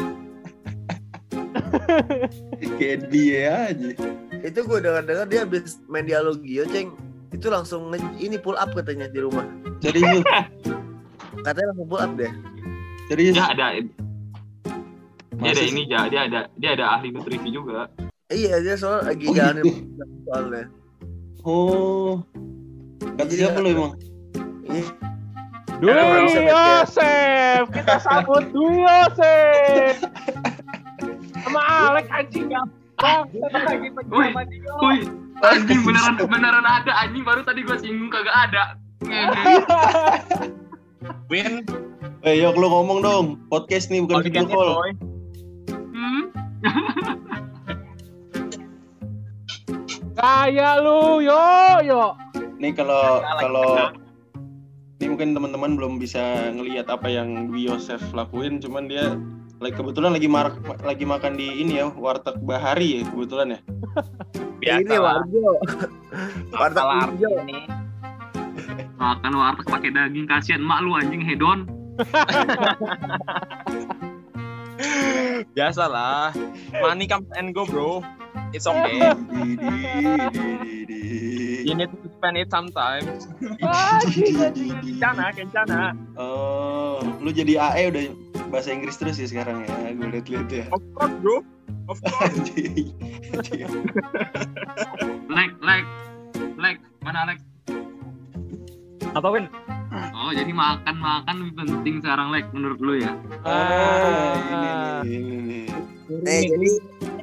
kayak 2.80 3.10
dia 3.10 3.72
aja 3.72 3.90
Itu 4.42 4.60
gue 4.62 4.78
dengar-dengar 4.78 5.26
dia 5.26 5.42
habis 5.42 5.82
main 5.86 6.06
dialogio, 6.06 6.70
Ceng. 6.70 6.94
Itu 7.30 7.50
langsung 7.50 7.90
ini 8.16 8.38
pull 8.38 8.56
up 8.56 8.72
katanya 8.72 9.08
di 9.08 9.20
rumah. 9.20 9.44
serius 9.80 10.22
Katanya 11.46 11.68
langsung 11.74 11.88
pull 11.90 12.00
up 12.00 12.12
deh. 12.14 12.32
serius 13.08 13.34
Dia 13.34 13.48
ada 13.52 13.68
dia 15.36 15.52
ada 15.52 15.64
ini 15.64 15.84
ja, 15.86 16.08
dia 16.08 16.22
ada 16.26 16.40
dia 16.56 16.70
ada 16.74 16.96
ahli 16.96 17.12
nutrisi 17.12 17.52
juga. 17.52 17.92
Iya, 18.26 18.64
dia 18.64 18.76
soal 18.76 19.04
lagi 19.04 19.28
Oh, 19.28 19.36
jalanin 19.36 19.64
gitu. 19.66 20.04
soalnya. 20.26 20.64
oh 21.44 22.24
kata 23.16 23.22
Jadi 23.28 23.34
siapa 23.38 23.60
lo 23.60 23.68
emang 23.70 23.94
Iya. 24.66 24.86
Dwi 25.76 25.92
ya? 25.92 26.82
Yosef, 26.82 27.62
kita 27.70 27.96
sambut 28.00 28.48
Dwi 28.50 28.80
Yosef. 28.82 29.96
Sama 31.56 31.96
Alex 31.96 32.12
anjing 32.12 32.52
ya. 32.52 32.60
Bang, 33.00 33.32
kita 33.32 33.60
lagi 33.63 33.88
pergi 33.96 34.12
Woi, 34.12 34.28
sama 34.28 34.44
Dio. 34.44 34.76
Woi, 34.84 35.08
anjing 35.39 35.88
beneran 35.88 36.20
beneran 36.20 36.68
ada 36.68 36.91
anjing 37.00 37.24
baru 37.24 37.48
tadi 37.48 37.63
gua 37.63 37.80
singgung 37.80 38.12
kagak 38.12 38.36
ada. 38.36 38.76
Win, 41.32 41.63
eh 42.28 42.36
yok 42.44 42.60
lo 42.60 42.68
ngomong 42.68 43.00
dong 43.00 43.39
podcast 43.48 43.88
nih 43.88 44.04
bukan 44.04 44.28
video 44.28 44.44
call 44.52 44.84
boy. 44.84 44.91
Hmm? 45.96 46.24
Kayak 50.20 50.84
lu, 50.84 51.24
yo, 51.24 51.39
yo. 51.88 52.20
nih 52.60 52.76
kalau 52.76 53.24
kalau 53.39 53.96
ini 55.00 55.08
mungkin 55.08 55.32
teman-teman 55.32 55.80
belum 55.80 56.04
bisa 56.04 56.52
ngelihat 56.52 56.91
apa 56.91 57.08
yang 57.08 57.48
Dwi 57.48 57.72
Yosef 57.72 58.04
lakuin 58.12 58.60
cuman 58.60 58.91
dia 58.91 59.15
like, 59.63 59.76
kebetulan 59.76 60.12
lagi 60.15 60.28
marak 60.28 60.56
lagi 60.84 61.06
makan 61.08 61.39
di 61.39 61.63
ini 61.63 61.80
ya 61.80 61.88
warteg 61.91 62.36
Bahari 62.44 63.02
ya 63.02 63.08
kebetulan 63.08 63.56
ya 63.56 63.60
Biasa 64.65 64.82
ini 64.82 64.98
lah. 64.98 65.22
warjo. 65.22 65.46
Warteg 66.56 66.86
hijau. 66.89 67.32
ini. 67.44 67.60
Makan 68.98 69.34
warteg 69.36 69.68
pakai 69.68 69.91
daging 69.91 70.26
kasihan 70.26 70.63
emak 70.63 70.80
lu 70.82 70.96
anjing 70.96 71.22
hedon. 71.22 71.68
Biasa 75.56 75.88
lah. 75.88 76.34
Money 76.82 77.08
comes 77.08 77.28
and 77.36 77.54
go, 77.54 77.65
bro. 77.68 78.02
It's 78.56 78.68
okay. 78.68 79.00
You 81.65 81.73
need 81.73 81.89
to 81.89 82.10
spend 82.21 82.38
it 82.38 82.54
sometimes. 82.54 83.25
Anjing. 83.58 84.38
Kencana, 84.86 85.34
kencana. 85.34 85.97
Oh, 86.13 87.01
lu 87.17 87.34
jadi 87.34 87.58
AE 87.58 87.84
udah 87.89 88.04
bahasa 88.54 88.69
Inggris 88.69 89.01
terus 89.01 89.17
ya 89.17 89.25
sekarang 89.25 89.65
ya? 89.65 89.73
Gue 89.97 90.13
liat-liat 90.13 90.47
ya. 90.54 90.65
Of 90.69 90.86
course, 90.93 91.15
bro. 91.25 91.41
Of 91.89 91.97
course. 92.06 92.54
Lek, 95.25 95.51
lek, 95.58 95.84
lek, 96.56 96.78
mana 97.01 97.34
lek? 97.34 97.39
Apa, 99.17 99.28
Win? 99.34 99.49
Oh 99.95 100.32
jadi 100.36 100.51
makan 100.51 100.95
makan 100.99 101.36
lebih 101.39 101.54
penting 101.65 101.95
sekarang 102.04 102.28
lek 102.30 102.45
menurut 102.51 102.80
lu 102.84 102.99
ya? 102.99 103.15
Ah, 103.47 105.01
ini 105.08 105.17
ini 105.17 105.36
nih. 105.39 105.65
Eh, 106.28 106.41
jadi 106.51 106.69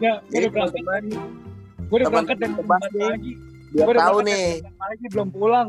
Udah, 0.03 0.19
gue 0.25 0.39
udah 0.41 0.51
berangkat 0.51 0.83
gue 1.87 1.97
udah 2.01 2.09
berangkat 2.11 2.37
tempat 2.43 2.81
nih. 2.91 3.07
lagi 3.07 3.33
biar 3.73 3.85
Gua 3.85 3.93
udah 3.93 4.03
tahu 4.05 4.19
nih. 4.23 4.47
pagi 4.75 5.07
belum 5.09 5.29
pulang 5.31 5.69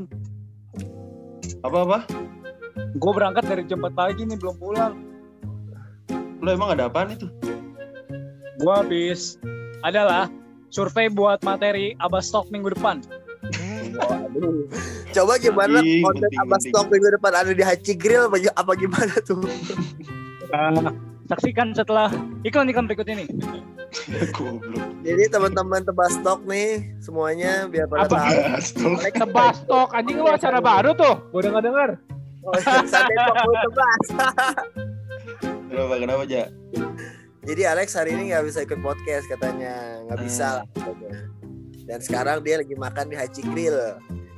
Apa 1.61 1.77
apa? 1.81 1.99
gue 2.93 3.11
berangkat 3.11 3.43
dari 3.47 3.63
jam 3.65 3.81
4 3.81 3.89
pagi 3.91 4.21
nih 4.23 4.37
belum 4.37 4.55
pulang 4.55 4.93
Lu 6.37 6.49
emang 6.49 6.75
ada 6.75 6.85
apaan 6.85 7.11
itu? 7.11 7.27
gue 8.55 8.69
habis 8.69 9.39
adalah 9.81 10.29
survei 10.69 11.07
buat 11.07 11.41
materi 11.41 11.95
Abastok 11.97 12.47
minggu 12.49 12.71
depan 12.71 13.01
Aduh. 13.93 14.65
Coba 15.15 15.37
gimana 15.37 15.77
konten 15.77 16.25
penting, 16.25 16.39
Abas 16.39 16.57
penting. 16.59 16.73
Talk 16.73 16.87
minggu 16.89 17.09
depan 17.11 17.31
ada 17.31 17.51
di 17.51 17.61
Haji 17.61 17.93
Grill 17.93 18.25
apa, 18.25 18.37
apa 18.57 18.71
gimana 18.73 19.13
tuh? 19.21 19.45
Eh, 20.49 20.89
saksikan 21.27 21.69
setelah 21.71 22.09
iklan-iklan 22.41 22.89
berikut 22.89 23.05
ini. 23.07 23.29
Jadi 25.05 25.23
teman-teman 25.29 25.81
tebas 25.83 26.13
stok 26.17 26.43
nih 26.45 26.97
semuanya 26.99 27.67
biar 27.69 27.85
pada 27.87 28.07
Apa? 28.09 28.17
tahu. 28.25 28.93
Alex 28.99 29.13
Tebas 29.15 29.55
stok 29.63 29.89
anjing 29.93 30.17
lu 30.19 30.27
acara 30.27 30.59
baru 30.59 30.91
tuh. 30.97 31.15
Gue 31.29 31.41
denger 31.45 31.61
denger. 31.61 31.89
Oh, 32.43 32.53
Sunday 32.59 33.15
Talk 33.15 33.35
mau 33.39 33.55
tebas. 33.63 34.05
Kenapa 35.69 35.95
kenapa 35.95 36.21
aja? 36.27 36.41
Jadi 37.43 37.61
Alex 37.67 37.87
hari 37.95 38.15
ini 38.15 38.31
nggak 38.31 38.45
bisa 38.47 38.59
ikut 38.63 38.79
podcast 38.79 39.27
katanya, 39.27 39.99
nggak 40.07 40.19
bisa 40.23 40.47
lah. 40.61 40.65
katanya. 40.75 41.27
Dan 41.83 41.99
sekarang 41.99 42.37
dia 42.39 42.63
lagi 42.63 42.75
makan 42.75 43.11
di 43.11 43.15
Haji 43.19 43.41
Grill 43.51 43.79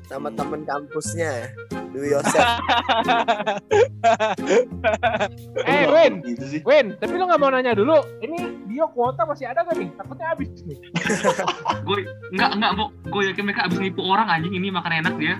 sama 0.05 0.29
temen 0.33 0.61
kampusnya, 0.63 1.49
Dwi 1.93 2.13
Yosef. 2.13 2.45
Eh, 5.65 5.89
Win. 5.89 6.21
Gitu. 6.21 6.61
Win, 6.61 6.93
tapi 7.01 7.17
lu 7.17 7.25
gak 7.25 7.41
mau 7.41 7.49
nanya 7.49 7.73
dulu, 7.73 7.97
ini 8.21 8.37
Dio 8.69 8.85
kuota 8.93 9.25
masih 9.25 9.49
ada 9.49 9.65
gak 9.65 9.73
nih? 9.79 9.89
Takutnya 9.97 10.27
habis 10.29 10.49
nih. 10.67 10.77
Gue 11.87 12.05
nggak 12.33 12.51
nggak 12.59 12.71
mau 12.75 12.89
gue 12.91 13.21
yakin 13.29 13.43
mereka 13.45 13.69
abis 13.69 13.77
nipu 13.77 14.01
orang 14.01 14.27
anjing 14.27 14.53
ini 14.57 14.73
makan 14.73 15.05
enak 15.05 15.13
dia. 15.21 15.35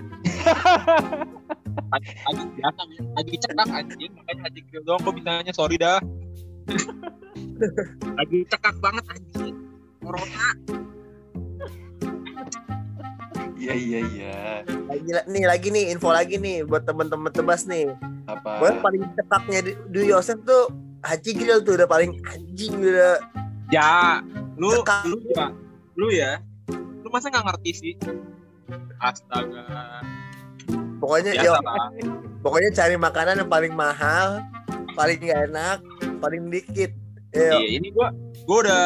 Lagi 1.92 2.44
biasa. 2.54 2.80
Lagi 3.18 3.34
cekak 3.36 3.68
anjing. 3.68 4.10
Makanya 4.14 4.40
haji 4.48 4.60
grill 4.70 4.84
doang 4.86 5.00
kok 5.02 5.14
bisanya 5.14 5.52
sorry 5.52 5.76
dah. 5.76 5.98
Lagi 8.16 8.38
cekak 8.48 8.76
banget 8.78 9.04
anjing. 9.10 9.54
Corona. 10.00 10.46
Iya 13.66 13.74
iya 13.74 14.00
iya. 14.14 14.36
Lagi 14.86 15.10
nih 15.26 15.44
lagi 15.50 15.68
nih 15.74 15.84
info 15.90 16.14
lagi 16.14 16.38
nih 16.38 16.62
buat 16.62 16.86
temen-temen 16.86 17.34
tebas 17.34 17.66
nih. 17.66 17.90
Apa? 18.30 18.62
Gue 18.62 18.70
paling 18.78 19.02
cekaknya 19.18 19.60
di- 19.90 20.06
Yosef 20.06 20.38
tuh 20.46 20.70
Haji 21.02 21.30
Grill 21.34 21.60
tuh 21.66 21.74
udah 21.74 21.88
paling 21.90 22.14
anjing 22.30 22.78
udah. 22.78 23.18
Ya, 23.74 24.22
lu 24.54 24.70
Cekak. 24.70 25.02
lu 25.10 25.18
ya. 25.26 25.46
Lu 25.98 26.06
ya. 26.14 26.32
Lu 27.02 27.10
masa 27.10 27.26
nggak 27.26 27.42
ngerti 27.42 27.70
sih? 27.74 27.94
Astaga. 29.02 29.66
Pokoknya 31.02 31.34
lah. 31.42 31.90
pokoknya 32.40 32.70
cari 32.70 32.94
makanan 32.94 33.42
yang 33.42 33.50
paling 33.50 33.74
mahal, 33.74 34.40
paling 34.94 35.18
gak 35.20 35.50
enak, 35.50 35.78
paling 36.22 36.46
dikit. 36.48 36.94
Iya, 37.36 37.58
ini 37.68 37.92
gua 37.92 38.14
gua 38.48 38.58
udah 38.64 38.82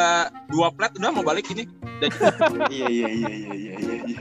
dua 0.50 0.68
plat 0.74 0.90
udah 0.96 1.12
mau 1.12 1.22
balik 1.22 1.46
ini. 1.52 1.68
Dan 2.00 2.10
Iya 2.74 2.88
iya 2.88 3.08
iya 3.12 3.30
iya 3.30 3.54
iya 3.54 3.74
iya. 4.08 4.20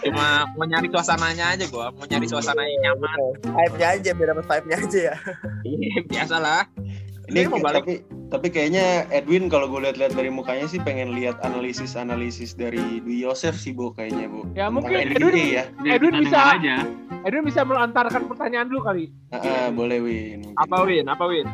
Cuma 0.00 0.26
mau 0.52 0.64
nyari 0.64 0.88
suasananya 0.88 1.44
aja 1.52 1.64
gua, 1.66 1.90
mau 1.90 2.04
nyari 2.04 2.26
suasana 2.26 2.62
yang 2.62 2.80
nyaman. 2.86 3.18
Vibe-nya 3.44 3.88
aja, 3.94 4.10
biar 4.12 4.28
dapat 4.32 4.46
vibe-nya 4.46 4.76
aja 4.78 4.98
ya. 5.04 5.14
Iya, 5.62 5.96
biasalah. 6.10 6.60
Ini 7.28 7.44
mau 7.44 7.60
balik. 7.60 7.84
tapi 7.84 7.94
tapi 8.28 8.48
kayaknya 8.48 9.04
Edwin 9.10 9.52
kalau 9.52 9.68
gue 9.68 9.84
lihat-lihat 9.84 10.16
dari 10.16 10.32
mukanya 10.32 10.64
sih 10.64 10.80
pengen 10.80 11.12
lihat 11.12 11.36
analisis-analisis 11.42 12.56
dari 12.56 12.80
Dwi 12.98 13.20
Yosef 13.20 13.52
sih 13.52 13.76
bu 13.76 13.92
kayaknya 13.92 14.32
bu. 14.32 14.48
Ya, 14.54 14.72
mungkin 14.72 14.96
NBA 14.96 15.12
Edwin- 15.20 15.52
ya. 15.52 15.64
Dia 15.78 15.92
Edwin 15.94 16.24
bisa- 16.24 16.56
aja. 16.56 16.76
Edwin 17.18 17.44
bisa 17.44 17.66
melantarkan 17.66 18.24
pertanyaan 18.24 18.70
dulu 18.70 18.80
kali. 18.80 19.12
Ah, 19.28 19.36
ah, 19.36 19.68
boleh 19.68 20.00
Win. 20.00 20.40
mungkin. 20.40 20.56
Apa 20.56 20.76
Win? 20.80 21.04
Apa 21.04 21.24
Win? 21.26 21.46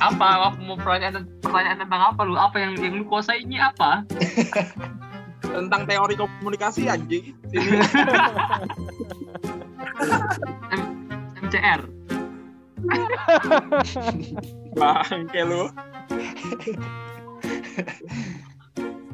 Apa 0.00 0.26
aku 0.48 0.58
mau 0.64 0.76
pertanyaan 0.78 1.28
pertanyaan 1.44 1.78
tentang 1.78 2.02
apa 2.08 2.20
lu? 2.24 2.32
Apa 2.32 2.56
yang 2.56 2.72
yang 2.78 2.94
lu 2.96 3.04
kuasai 3.04 3.44
ini 3.44 3.60
apa? 3.60 4.06
Tentang 5.48 5.82
teori 5.88 6.14
komunikasi 6.14 6.88
anjing. 6.88 7.32
Sini. 7.48 7.78
MCR. 11.48 11.80
Bangke 14.76 15.42
lu. 15.48 15.72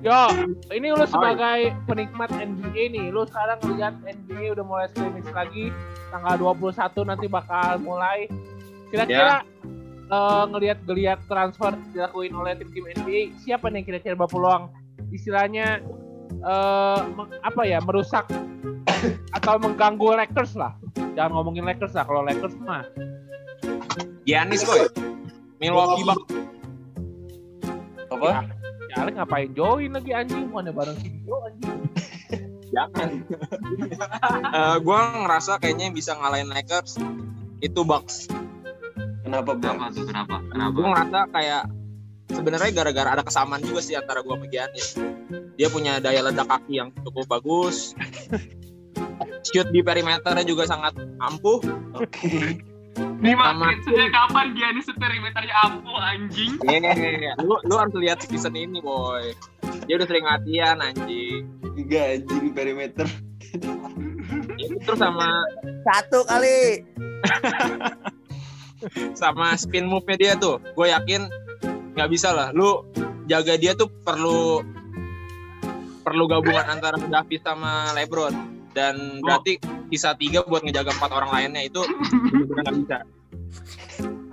Yo, 0.04 0.20
ini 0.68 0.92
lu 0.92 1.06
sebagai 1.08 1.72
penikmat 1.88 2.28
NBA 2.28 2.92
nih, 2.92 3.08
lu 3.08 3.24
sekarang 3.24 3.56
lihat 3.72 3.96
NBA 4.04 4.52
udah 4.52 4.64
mulai 4.66 4.86
scrimmage 4.92 5.32
lagi, 5.32 5.72
tanggal 6.12 6.36
21 6.60 7.08
nanti 7.08 7.24
bakal 7.24 7.80
mulai. 7.80 8.28
Kira-kira 8.92 9.40
eh, 10.12 10.44
ngelihat 10.52 10.84
geliat 10.84 11.24
transfer 11.24 11.72
dilakuin 11.96 12.36
oleh 12.36 12.52
tim-tim 12.60 12.84
NBA, 13.00 13.32
siapa 13.40 13.72
nih 13.72 13.80
kira-kira 13.80 14.12
berpeluang 14.12 14.68
istilahnya 15.08 15.80
eh 16.44 17.00
meng- 17.10 17.40
apa 17.40 17.62
ya 17.64 17.80
merusak 17.80 18.28
atau 19.32 19.54
mengganggu 19.56 20.12
Lakers 20.14 20.54
lah. 20.54 20.76
Jangan 21.14 21.32
ngomongin 21.32 21.64
Lakers 21.64 21.92
lah, 21.92 22.04
kalau 22.04 22.22
Lakers 22.22 22.54
mah 22.60 22.84
Giannis 24.24 24.62
boy. 24.62 24.84
Milwaukee 25.56 26.04
Bucks. 26.04 26.28
Apa? 28.10 28.46
ya 28.86 28.96
Alek 29.00 29.14
ngapain 29.16 29.50
join 29.52 29.90
lagi 29.90 30.12
anjing, 30.12 30.46
mana 30.48 30.70
bareng 30.70 30.96
si 30.96 31.08
Dio 31.10 31.36
anjing. 31.40 31.76
Jangan. 32.70 33.08
Eh, 34.54 34.76
gua 34.80 34.98
ngerasa 35.20 35.58
kayaknya 35.58 35.90
yang 35.90 35.96
bisa 35.96 36.14
ngalahin 36.14 36.46
Lakers 36.46 36.98
itu 37.58 37.80
Bucks. 37.82 38.30
Kenapa 39.24 39.54
Kenapa 39.54 39.82
bang? 39.82 39.92
tuh? 39.92 40.04
Kenapa? 40.06 40.36
Gue 40.38 40.50
Kenapa? 40.52 40.78
ngerasa 40.84 41.18
kayak 41.30 41.62
sebenarnya 42.34 42.70
gara-gara 42.74 43.08
ada 43.18 43.22
kesamaan 43.22 43.62
juga 43.62 43.80
sih 43.80 43.94
antara 43.94 44.20
gua 44.20 44.36
sama 44.36 44.46
Giannis. 44.50 44.98
Dia 45.54 45.68
punya 45.70 46.02
daya 46.02 46.26
ledak 46.26 46.50
kaki 46.50 46.82
yang 46.82 46.90
cukup 47.06 47.30
bagus. 47.30 47.94
Shoot 49.48 49.70
di 49.70 49.80
perimeternya 49.84 50.42
juga 50.42 50.66
sangat 50.66 50.98
ampuh. 51.22 51.62
Oke. 51.94 52.58
Ini 52.94 53.34
Sama- 53.34 53.58
makin 53.58 53.78
sejak 53.82 54.10
kapan 54.14 54.46
dia 54.54 54.68
nih 54.70 54.84
perimeternya 54.86 55.54
ampuh 55.66 55.98
anjing? 55.98 56.52
Iya, 56.62 57.32
lu 57.42 57.58
lu 57.66 57.74
harus 57.74 57.94
lihat 57.98 58.22
season 58.22 58.54
ini 58.54 58.78
boy. 58.78 59.34
Dia 59.88 59.98
udah 59.98 60.06
sering 60.06 60.26
latihan 60.26 60.78
anjing. 60.78 61.42
Enggak 61.74 62.22
anjing 62.22 62.44
perimeter. 62.54 63.06
Terus 64.58 64.98
sama 64.98 65.42
Satu 65.84 66.22
kali. 66.26 66.86
sama 69.20 69.56
spin 69.56 69.88
move-nya 69.88 70.16
dia 70.20 70.32
tuh, 70.36 70.60
gue 70.60 70.86
yakin 70.92 71.24
nggak 71.94 72.10
bisa 72.10 72.34
lah. 72.34 72.50
Lu 72.50 72.82
jaga 73.30 73.54
dia 73.56 73.72
tuh 73.72 73.88
perlu 74.02 74.60
perlu 76.04 76.28
gabungan 76.28 76.68
antara 76.68 77.00
Davis 77.00 77.40
sama 77.40 77.94
LeBron 77.96 78.34
dan 78.76 79.24
berarti 79.24 79.56
sisa 79.88 80.12
tiga 80.18 80.44
buat 80.44 80.60
ngejaga 80.66 80.92
empat 80.92 81.10
orang 81.14 81.30
lainnya 81.32 81.62
itu 81.64 81.80
benar-benar 81.80 82.60
nggak 82.60 82.76
bisa. 82.84 82.98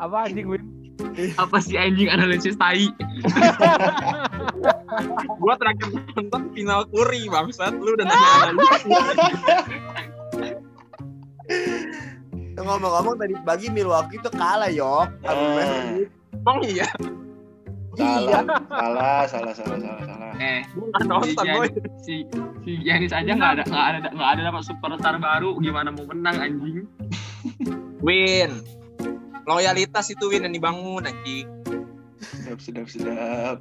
Apa 0.02 0.28
anjing 0.28 0.50
Win? 0.50 0.64
Apa 1.38 1.58
sih 1.62 1.78
anjing 1.78 2.10
analisis 2.10 2.58
tai? 2.58 2.90
Gue 5.42 5.54
terakhir 5.58 5.88
nonton 6.18 6.42
final 6.54 6.86
Curry 6.90 7.26
bangsat, 7.32 7.74
lu 7.80 7.96
udah 7.96 8.06
nanya 8.06 8.30
analisis. 8.46 8.94
Ngomong-ngomong 12.62 13.16
tadi 13.18 13.34
pagi 13.42 13.68
Milwaukee 13.74 14.22
tuh 14.22 14.34
kalah 14.36 14.70
yok. 14.70 15.10
Ah, 15.26 15.34
men. 15.58 16.06
Emang 16.32 16.60
iya, 16.66 16.90
salah, 17.94 18.44
salah, 18.72 19.22
salah, 19.28 19.54
salah, 19.54 19.78
salah, 19.78 20.04
salah. 20.06 20.32
Eh, 20.38 20.62
si, 20.66 21.36
boy. 21.36 21.68
si 22.00 22.14
si 22.62 22.72
Giannis 22.82 23.12
aja 23.12 23.32
nggak 23.32 23.52
ada 23.52 23.64
nggak 23.66 23.86
ada 23.86 23.98
nggak 24.12 24.30
ada 24.32 24.42
dapat 24.48 24.64
superstar 24.64 25.16
baru 25.18 25.60
gimana 25.60 25.92
mau 25.92 26.06
menang 26.06 26.38
anjing? 26.40 26.88
Win, 28.06 28.52
loyalitas 29.44 30.10
itu 30.10 30.26
Win 30.26 30.46
yang 30.46 30.54
dibangun 30.54 31.04
anjing. 31.04 31.48
Sedap, 32.22 32.60
sedap, 32.60 32.88
sedap. 32.88 33.58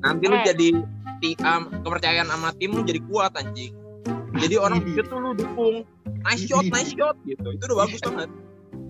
nanti 0.00 0.24
lu 0.26 0.36
Eh. 0.36 0.44
jadi 0.44 0.68
ti- 1.18 1.38
um, 1.40 1.70
kepercayaan 1.80 2.26
sama 2.26 2.52
tim 2.54 2.72
lu 2.72 2.82
jadi 2.82 3.00
kuat 3.06 3.32
anjing 3.34 3.72
jadi 4.34 4.58
orang 4.58 4.82
tuh 4.82 5.16
lu 5.16 5.30
dukung 5.32 5.86
nice 6.20 6.44
shot 6.44 6.66
nice 6.66 6.92
shot 6.92 7.14
gitu 7.22 7.48
itu 7.48 7.62
udah 7.64 7.86
bagus 7.86 8.00
banget 8.02 8.28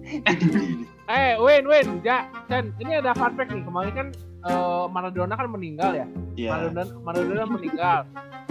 Eh, 1.04 1.36
Win, 1.36 1.68
Win, 1.68 2.00
ja, 2.00 2.24
Chan, 2.48 2.72
ini 2.80 2.96
ada 2.96 3.12
fun 3.12 3.36
fact 3.36 3.52
nih. 3.52 3.60
Kemarin 3.60 3.92
kan 3.92 4.08
eh, 4.42 4.84
Maradona 4.88 5.36
kan 5.36 5.52
meninggal 5.52 5.92
ya. 5.92 6.06
Iya. 6.32 6.50
Maradona, 6.50 6.82
Maradona 6.98 7.44
meninggal. 7.44 7.98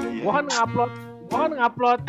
iya. 0.06 0.22
Gua 0.22 0.32
kan 0.38 0.46
ngupload, 0.46 0.92
gua 1.28 1.38
kan 1.40 1.52
ngupload 1.58 2.00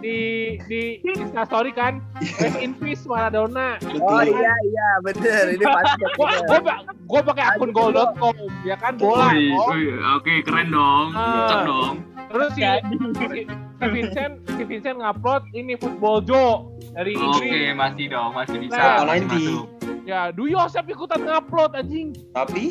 di 0.00 0.18
di 0.66 0.80
Insta 1.06 1.46
story 1.46 1.70
kan. 1.70 2.02
Rest 2.18 2.58
in 2.58 2.74
peace 2.74 3.06
Maradona. 3.06 3.78
Oh 3.94 4.18
iya 4.20 4.52
iya 4.66 4.88
bener 5.06 5.54
ini 5.54 5.62
pasti. 5.62 6.02
Gua 6.18 6.28
gua, 6.42 6.58
pa- 6.58 6.82
gua 7.06 7.20
pakai 7.22 7.44
akun 7.46 7.70
goal.com 7.70 8.34
ya 8.66 8.74
kan 8.74 8.98
bola. 8.98 9.30
Oh. 9.54 9.70
Oke 10.18 10.42
keren 10.42 10.74
dong, 10.74 11.14
cocok 11.14 11.60
dong. 11.62 11.94
Terus 12.26 12.50
si, 12.54 12.62
si, 12.66 13.38
si 13.80 13.86
Vincent 13.88 14.34
si 14.44 14.62
Vincent 14.68 14.96
ngupload 15.00 15.42
ini 15.56 15.72
football 15.80 16.20
Joe 16.20 16.68
dari 16.92 17.16
Oke 17.16 17.46
Inggris. 17.48 17.72
masih 17.78 18.06
dong, 18.12 18.30
masih 18.34 18.56
bisa. 18.60 18.76
Nah. 18.76 19.06
masih 19.06 19.24
90. 19.24 19.32
masuk. 19.32 19.66
Ya, 20.04 20.20
Dwi 20.34 20.52
Yosef 20.52 20.84
ikutan 20.84 21.22
ngupload 21.22 21.72
anjing. 21.72 22.12
Tapi 22.34 22.66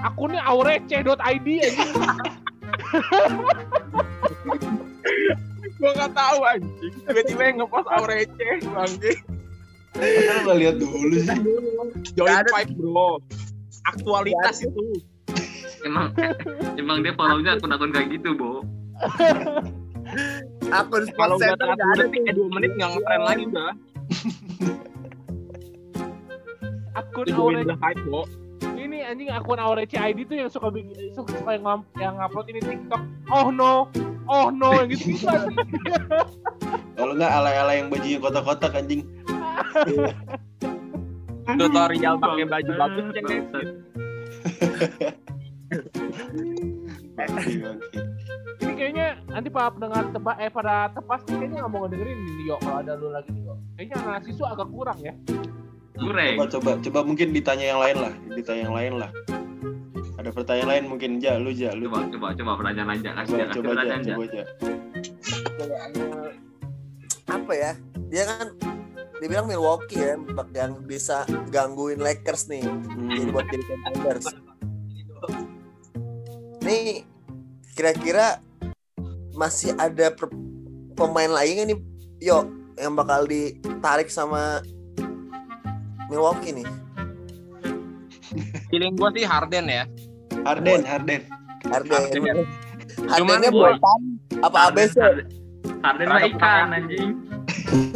Akunnya 0.00 0.42
aurece.id 0.44 1.08
anjing. 1.16 1.72
gua 5.80 5.90
nggak 5.96 6.12
tahu 6.12 6.38
anjing 6.44 6.92
tiba-tiba 7.08 7.42
yang 7.42 7.56
ngepost 7.64 7.88
aurece 7.88 8.46
bangke 8.68 9.12
kan 9.96 10.36
nggak 10.44 10.58
lihat 10.60 10.76
dulu 10.76 11.16
sih. 11.16 11.40
join 12.12 12.44
five 12.52 12.68
bro 12.76 13.16
aktualitas 13.88 14.60
itu 14.60 15.00
Emang 15.80 16.12
emang 16.76 17.00
dia 17.00 17.16
follow-nya 17.16 17.56
akun-akun 17.56 17.88
kayak 17.88 18.12
gitu, 18.12 18.36
Bo. 18.36 18.60
Akun 20.70 21.04
kalau 21.18 21.36
udah 21.38 21.54
ada 21.54 22.04
eh 22.06 22.34
dua 22.34 22.48
menit 22.54 22.72
nggak 22.78 22.90
ngetren 22.94 23.22
lagi 23.22 23.44
udah 23.50 23.72
Akun 26.98 27.26
the 27.66 27.76
hype 27.78 28.02
bro 28.06 28.26
ini 28.80 29.04
anjing 29.04 29.28
akun 29.28 29.60
aurece 29.60 29.96
ID 30.00 30.24
tuh 30.24 30.36
yang 30.40 30.50
suka 30.50 30.72
bikin 30.72 31.12
suka, 31.12 31.36
suka 31.36 31.50
yang, 31.56 31.64
ngam- 31.64 31.88
yang 32.00 32.14
ngupload 32.16 32.46
ini 32.48 32.60
TikTok. 32.64 33.02
Oh 33.28 33.52
no. 33.52 33.86
Oh 34.24 34.48
no 34.48 34.72
yang 34.72 34.88
gitu. 34.88 35.14
Kalau 36.96 37.12
nggak 37.16 37.32
alay-alay 37.32 37.84
yang 37.84 37.88
bajunya 37.92 38.18
kotak-kotak 38.18 38.72
anjing. 38.74 39.04
tutorial 41.50 42.16
pakai 42.20 42.46
baju 42.46 42.72
bagus 42.78 43.04
cek 43.12 43.24
bangsat. 43.26 43.66
Oke, 47.20 47.52
oke. 47.74 47.98
ini 48.60 48.72
kayaknya 48.76 49.06
nanti 49.28 49.48
para 49.48 49.68
pendengar 49.72 50.04
tebak 50.08 50.36
eh 50.40 50.48
pada 50.48 50.74
tepas 50.90 51.20
nih 51.26 51.36
kayaknya 51.36 51.58
nggak 51.60 51.72
mau 51.72 51.80
ngedengerin 51.84 52.16
nih 52.16 52.34
Yo 52.48 52.56
kalau 52.60 52.76
ada 52.80 52.92
lu 52.96 53.08
lagi 53.12 53.30
nih. 53.32 53.44
Kayaknya 53.76 54.32
tuh 54.32 54.46
agak 54.48 54.68
kurang 54.72 54.98
ya. 55.00 55.14
Kurang. 56.00 56.32
Coba, 56.32 56.44
coba, 56.48 56.70
coba 56.80 57.00
mungkin 57.04 57.28
ditanya 57.36 57.66
yang 57.76 57.80
lain 57.80 57.96
lah, 58.00 58.12
ditanya 58.32 58.62
yang 58.64 58.76
lain 58.76 58.92
lah. 58.96 59.10
Ada 60.16 60.30
pertanyaan 60.32 60.68
lain 60.68 60.84
mungkin 60.88 61.10
ja, 61.20 61.36
lu 61.36 61.52
ja, 61.52 61.72
lu 61.72 61.88
Coba 61.88 62.04
Ja. 62.04 62.08
coba 62.12 62.26
coba 62.36 62.52
pertanyaan 62.56 62.90
aja, 62.92 63.08
kasih 63.16 63.32
coba, 63.36 63.44
kasih 63.44 63.52
coba 63.60 63.68
pertanyaan 63.72 64.00
aja. 64.00 64.12
coba 64.12 64.24
ja. 64.32 64.44
apa 67.30 67.52
ya 67.54 67.72
dia 68.10 68.24
kan 68.26 68.46
dibilang 69.20 69.46
Milwaukee 69.46 70.00
ya 70.00 70.14
yang 70.50 70.82
bisa 70.82 71.22
gangguin 71.48 72.00
Lakers 72.02 72.50
nih 72.50 72.64
jadi 72.64 73.22
Hmm. 73.22 73.30
buat 73.30 73.46
jadi 73.46 73.64
contenders 73.68 74.26
nih 76.60 77.04
kira-kira 77.80 78.44
masih 79.32 79.72
ada 79.80 80.12
per- 80.12 80.28
pemain 80.92 81.32
nggak 81.32 81.72
nih 81.72 81.78
yo 82.20 82.44
yang 82.76 82.92
bakal 82.92 83.24
ditarik 83.24 84.12
sama 84.12 84.60
Milwaukee 86.12 86.60
nih 86.60 86.68
feeling 88.68 89.00
gua 89.00 89.08
sih 89.16 89.24
Harden 89.24 89.64
ya 89.64 89.88
Harden, 90.44 90.84
Harden. 90.84 91.24
Harden 91.72 91.88
Harden 91.88 92.20
ya. 92.20 92.34
Hardennya 93.08 93.48
gua- 93.48 93.80
buatan 93.80 94.00
apa 94.44 94.58
ABC 94.68 94.96
Harden 95.80 96.06
Rada 96.08 96.20
mah 96.20 96.28
ikan 96.36 96.66
anjing. 96.76 97.10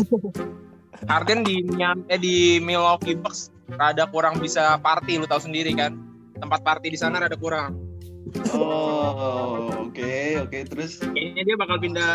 Harden 1.12 1.44
di 1.44 1.60
eh 2.08 2.16
di 2.16 2.56
Milwaukee 2.64 3.12
Bucks 3.12 3.52
rada 3.76 4.08
kurang 4.08 4.40
bisa 4.40 4.80
party 4.80 5.20
lu 5.20 5.28
tahu 5.28 5.44
sendiri 5.44 5.76
kan. 5.76 5.92
Tempat 6.40 6.64
party 6.64 6.88
di 6.92 6.96
sana 6.96 7.20
rada 7.20 7.36
kurang. 7.36 7.76
Oh, 8.50 9.58
oke, 9.82 10.14
oke. 10.40 10.58
Terus 10.66 11.02
Kayaknya 11.04 11.42
dia 11.44 11.56
bakal 11.56 11.76
pindah 11.76 12.12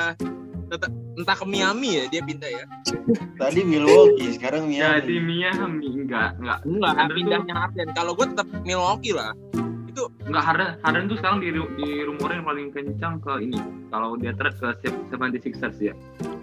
tetap 0.70 0.92
entah 1.16 1.34
ke 1.34 1.46
Miami 1.46 1.98
ya 1.98 2.06
dia 2.08 2.22
pindah 2.22 2.46
ya. 2.48 2.64
tadi 3.36 3.62
Milwaukee, 3.62 4.32
sekarang 4.32 4.70
Jadi 4.70 5.18
Miami. 5.18 5.42
Miami 5.50 5.88
enggak 6.00 6.38
enggak 6.38 6.60
Enggak, 6.62 6.92
Harden 6.92 7.08
tuh- 7.08 7.18
pindahnya 7.18 7.54
Harden. 7.56 7.88
Kalau 7.92 8.12
gue 8.14 8.26
tetap 8.28 8.48
Milwaukee 8.64 9.12
lah. 9.12 9.34
enggak 10.24 10.44
Harden 10.46 10.70
Harden 10.80 11.04
tuh 11.06 11.18
sekarang 11.18 11.38
di 11.40 11.50
di 11.52 11.90
rumorin 12.02 12.42
paling 12.42 12.70
kencang 12.70 13.20
ke 13.20 13.34
ini. 13.42 13.60
Kalau 13.90 14.16
dia 14.16 14.32
trade 14.32 14.56
ke 14.56 14.70
76ers 15.12 15.78
ya. 15.82 15.94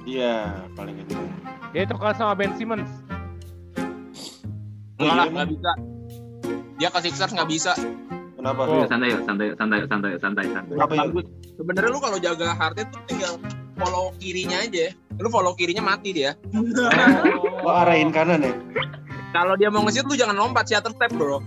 Iya, 0.05 0.37
paling 0.75 0.99
kencang. 1.01 1.25
Dia 1.71 1.83
tukar 1.85 2.13
sama 2.13 2.35
Ben 2.35 2.53
Simmons. 2.53 2.91
Enggak 4.97 5.15
lah, 5.15 5.25
iya, 5.25 5.33
nggak 5.33 5.49
bisa. 5.49 5.71
Dia 6.77 6.89
ke 6.91 6.99
Sixers 7.01 7.33
nggak 7.33 7.49
bisa. 7.49 7.73
Kenapa? 8.47 8.63
Oh. 8.63 8.79
Yuk, 8.79 8.87
santai 8.87 9.09
yuk, 9.11 9.23
santai 9.27 9.47
yuk, 9.51 9.57
santai 9.59 9.77
yuk, 9.83 9.89
santai 9.91 10.11
yuk, 10.15 10.21
santai 10.23 10.45
santai. 10.55 10.75
Ya? 10.79 10.87
Bagus. 10.87 11.27
Sebenarnya 11.59 11.91
lu 11.91 11.99
kalau 11.99 12.19
jaga 12.23 12.47
Harden 12.55 12.87
tuh 12.95 13.03
tinggal 13.11 13.33
follow 13.75 14.15
kirinya 14.23 14.63
aja. 14.63 14.95
Lu 15.19 15.29
follow 15.35 15.53
kirinya 15.59 15.83
mati 15.83 16.15
dia. 16.15 16.39
Oh, 17.67 17.75
arahin 17.75 18.15
kanan 18.15 18.47
ya? 18.47 18.55
Kalau 19.35 19.59
dia 19.59 19.67
mau 19.75 19.83
nge-shoot 19.83 20.07
lu 20.07 20.15
jangan 20.15 20.39
lompat 20.39 20.71
shutter 20.71 20.95
step, 20.95 21.11
Bro. 21.19 21.43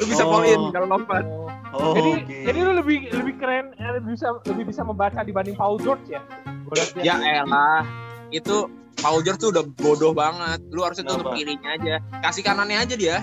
Lu 0.00 0.04
bisa 0.08 0.24
Oh. 0.24 0.40
fall 0.40 0.48
in 0.48 0.72
kalau 0.72 0.88
lompat. 0.88 1.28
Oh, 1.76 1.92
jadi 1.92 2.24
oke. 2.24 2.36
jadi 2.48 2.58
lu 2.64 2.72
lebih 2.80 3.12
lebih 3.12 3.34
keren 3.36 3.76
eh, 3.76 4.00
lebih 4.00 4.16
bisa 4.16 4.32
lebih 4.48 4.72
bisa 4.72 4.80
membaca 4.80 5.20
dibanding 5.20 5.52
Paul 5.52 5.76
George 5.76 6.08
ya. 6.08 6.24
Ya 7.04 7.20
elah. 7.20 7.84
Itu 8.32 8.72
Paul 8.96 9.20
George 9.20 9.44
tuh 9.44 9.52
udah 9.52 9.68
bodoh 9.76 10.16
banget. 10.16 10.64
Lu 10.72 10.80
harusnya 10.80 11.04
tutup 11.04 11.36
kirinya 11.36 11.76
aja. 11.76 12.00
Kasih 12.24 12.40
kanannya 12.40 12.80
aja 12.80 12.94
dia. 12.96 13.16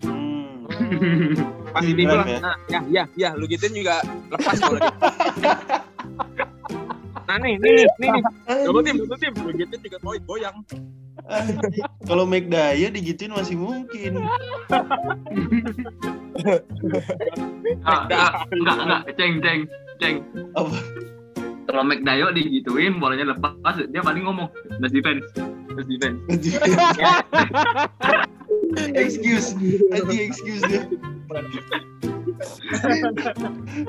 Hmm. 0.00 1.61
Pasti 1.72 1.90
Hmm, 1.92 1.98
dia 1.98 2.04
bilang, 2.04 2.28
ya. 2.28 2.38
nah, 2.40 2.56
ya, 2.68 2.80
ya, 2.92 3.04
ya, 3.16 3.28
lu 3.32 3.48
gituin 3.48 3.72
juga 3.72 3.96
lepas 4.28 4.56
kalau 4.60 4.76
dia. 4.82 4.92
Nah 7.22 7.36
nih, 7.40 7.54
nih, 7.56 7.88
nih, 7.96 8.08
nih, 8.12 8.22
double 8.68 8.84
team, 8.84 8.96
double 9.00 9.16
team, 9.16 9.32
lu 9.40 9.52
gituin 9.56 9.80
juga 9.80 9.98
goy, 10.04 10.18
goyang. 10.28 10.56
Kalau 12.04 12.28
Mike 12.28 12.52
Daya 12.52 12.92
digituin 12.92 13.32
masih 13.32 13.56
mungkin. 13.56 14.20
Ah, 17.86 18.02
enggak, 18.08 18.30
enggak, 18.50 18.76
enggak, 18.82 19.00
ceng, 19.14 19.34
ceng, 19.38 19.60
ceng. 20.02 20.16
Apa? 20.58 20.74
Kalau 21.70 21.86
McDayo 21.86 22.34
digituin, 22.34 22.98
bolanya 22.98 23.30
lepas, 23.32 23.78
dia 23.78 24.02
paling 24.02 24.26
ngomong, 24.26 24.50
nice 24.82 24.90
defense, 24.90 25.22
nice 25.72 25.86
defense. 25.86 26.18
excuse, 28.94 29.54
anjing 29.92 30.20
excuse 30.28 30.62
dia. 30.68 30.82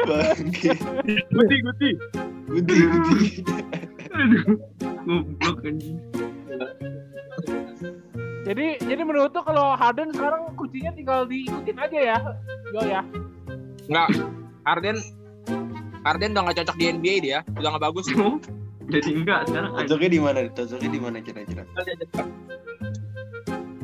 Bangke. 0.08 0.72
Guti, 1.32 1.56
guti. 1.64 1.90
Gudi. 2.48 2.80
Aduh, 4.14 4.44
goblok 5.08 5.58
anjing. 5.66 5.98
Jadi 8.44 8.76
jadi 8.84 9.02
menurut 9.08 9.32
tuh 9.32 9.44
kalau 9.48 9.72
Harden 9.80 10.12
sekarang 10.12 10.52
kuncinya 10.60 10.92
tinggal 10.92 11.24
diikutin 11.24 11.78
aja 11.80 12.00
ya. 12.00 12.18
Yo 12.76 12.82
ya. 12.84 13.02
Enggak, 13.88 14.08
Harden, 14.68 14.98
Harden 16.04 16.32
udah 16.36 16.44
gak 16.52 16.58
cocok 16.64 16.76
di 16.80 16.86
NBA 16.92 17.16
dia, 17.24 17.40
udah 17.56 17.70
gak 17.80 17.84
bagus. 17.88 18.08
Jadi 18.94 19.10
enggak 19.16 19.48
sekarang. 19.48 19.72
Cocoknya 19.80 20.10
di 20.12 20.20
mana? 20.20 20.40
Cocoknya 20.52 20.90
di 20.92 21.00
mana 21.00 21.18
kira-kira? 21.24 21.64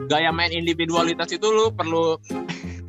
Gaya 0.10 0.34
main 0.34 0.50
individualitas 0.50 1.30
itu 1.30 1.45
lu 1.45 1.69
perlu 1.69 2.17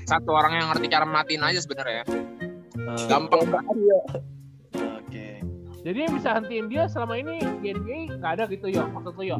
satu 0.08 0.30
orang 0.32 0.56
yang 0.56 0.66
ngerti 0.72 0.86
cara 0.88 1.04
matiin 1.04 1.44
aja 1.44 1.60
sebenarnya. 1.60 2.02
Eh, 2.08 3.06
Gampang 3.06 3.44
Oke. 4.72 5.26
Jadi 5.84 5.98
yang 6.00 6.12
bisa 6.16 6.32
hentiin 6.32 6.66
dia 6.66 6.88
selama 6.88 7.20
ini 7.20 7.36
di 7.60 7.76
NBA 7.76 8.16
nggak 8.16 8.32
ada 8.40 8.44
gitu 8.48 8.72
yo. 8.72 8.88
Maksud 8.88 9.14
lu 9.20 9.36
yo. 9.36 9.38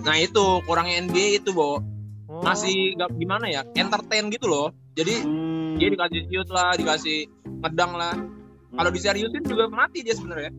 Nah 0.00 0.16
itu 0.16 0.64
kurangnya 0.64 1.04
NBA 1.04 1.44
itu, 1.44 1.52
Bo. 1.52 1.84
Oh. 2.28 2.44
Masih 2.44 2.92
gak, 2.96 3.08
gimana 3.16 3.48
ya, 3.48 3.64
entertain 3.72 4.28
gitu 4.28 4.48
loh. 4.48 4.68
Jadi 4.92 5.24
Hmm. 5.24 5.76
dia 5.76 5.88
dikasih 5.88 6.28
shoot 6.28 6.48
lah, 6.48 6.72
dikasih 6.72 7.24
ngedang 7.64 7.92
lah. 7.96 8.12
Kalau 8.68 8.90
diseriusin 8.92 9.44
juga 9.44 9.64
mati 9.68 10.04
dia 10.04 10.12
sebenarnya. 10.12 10.52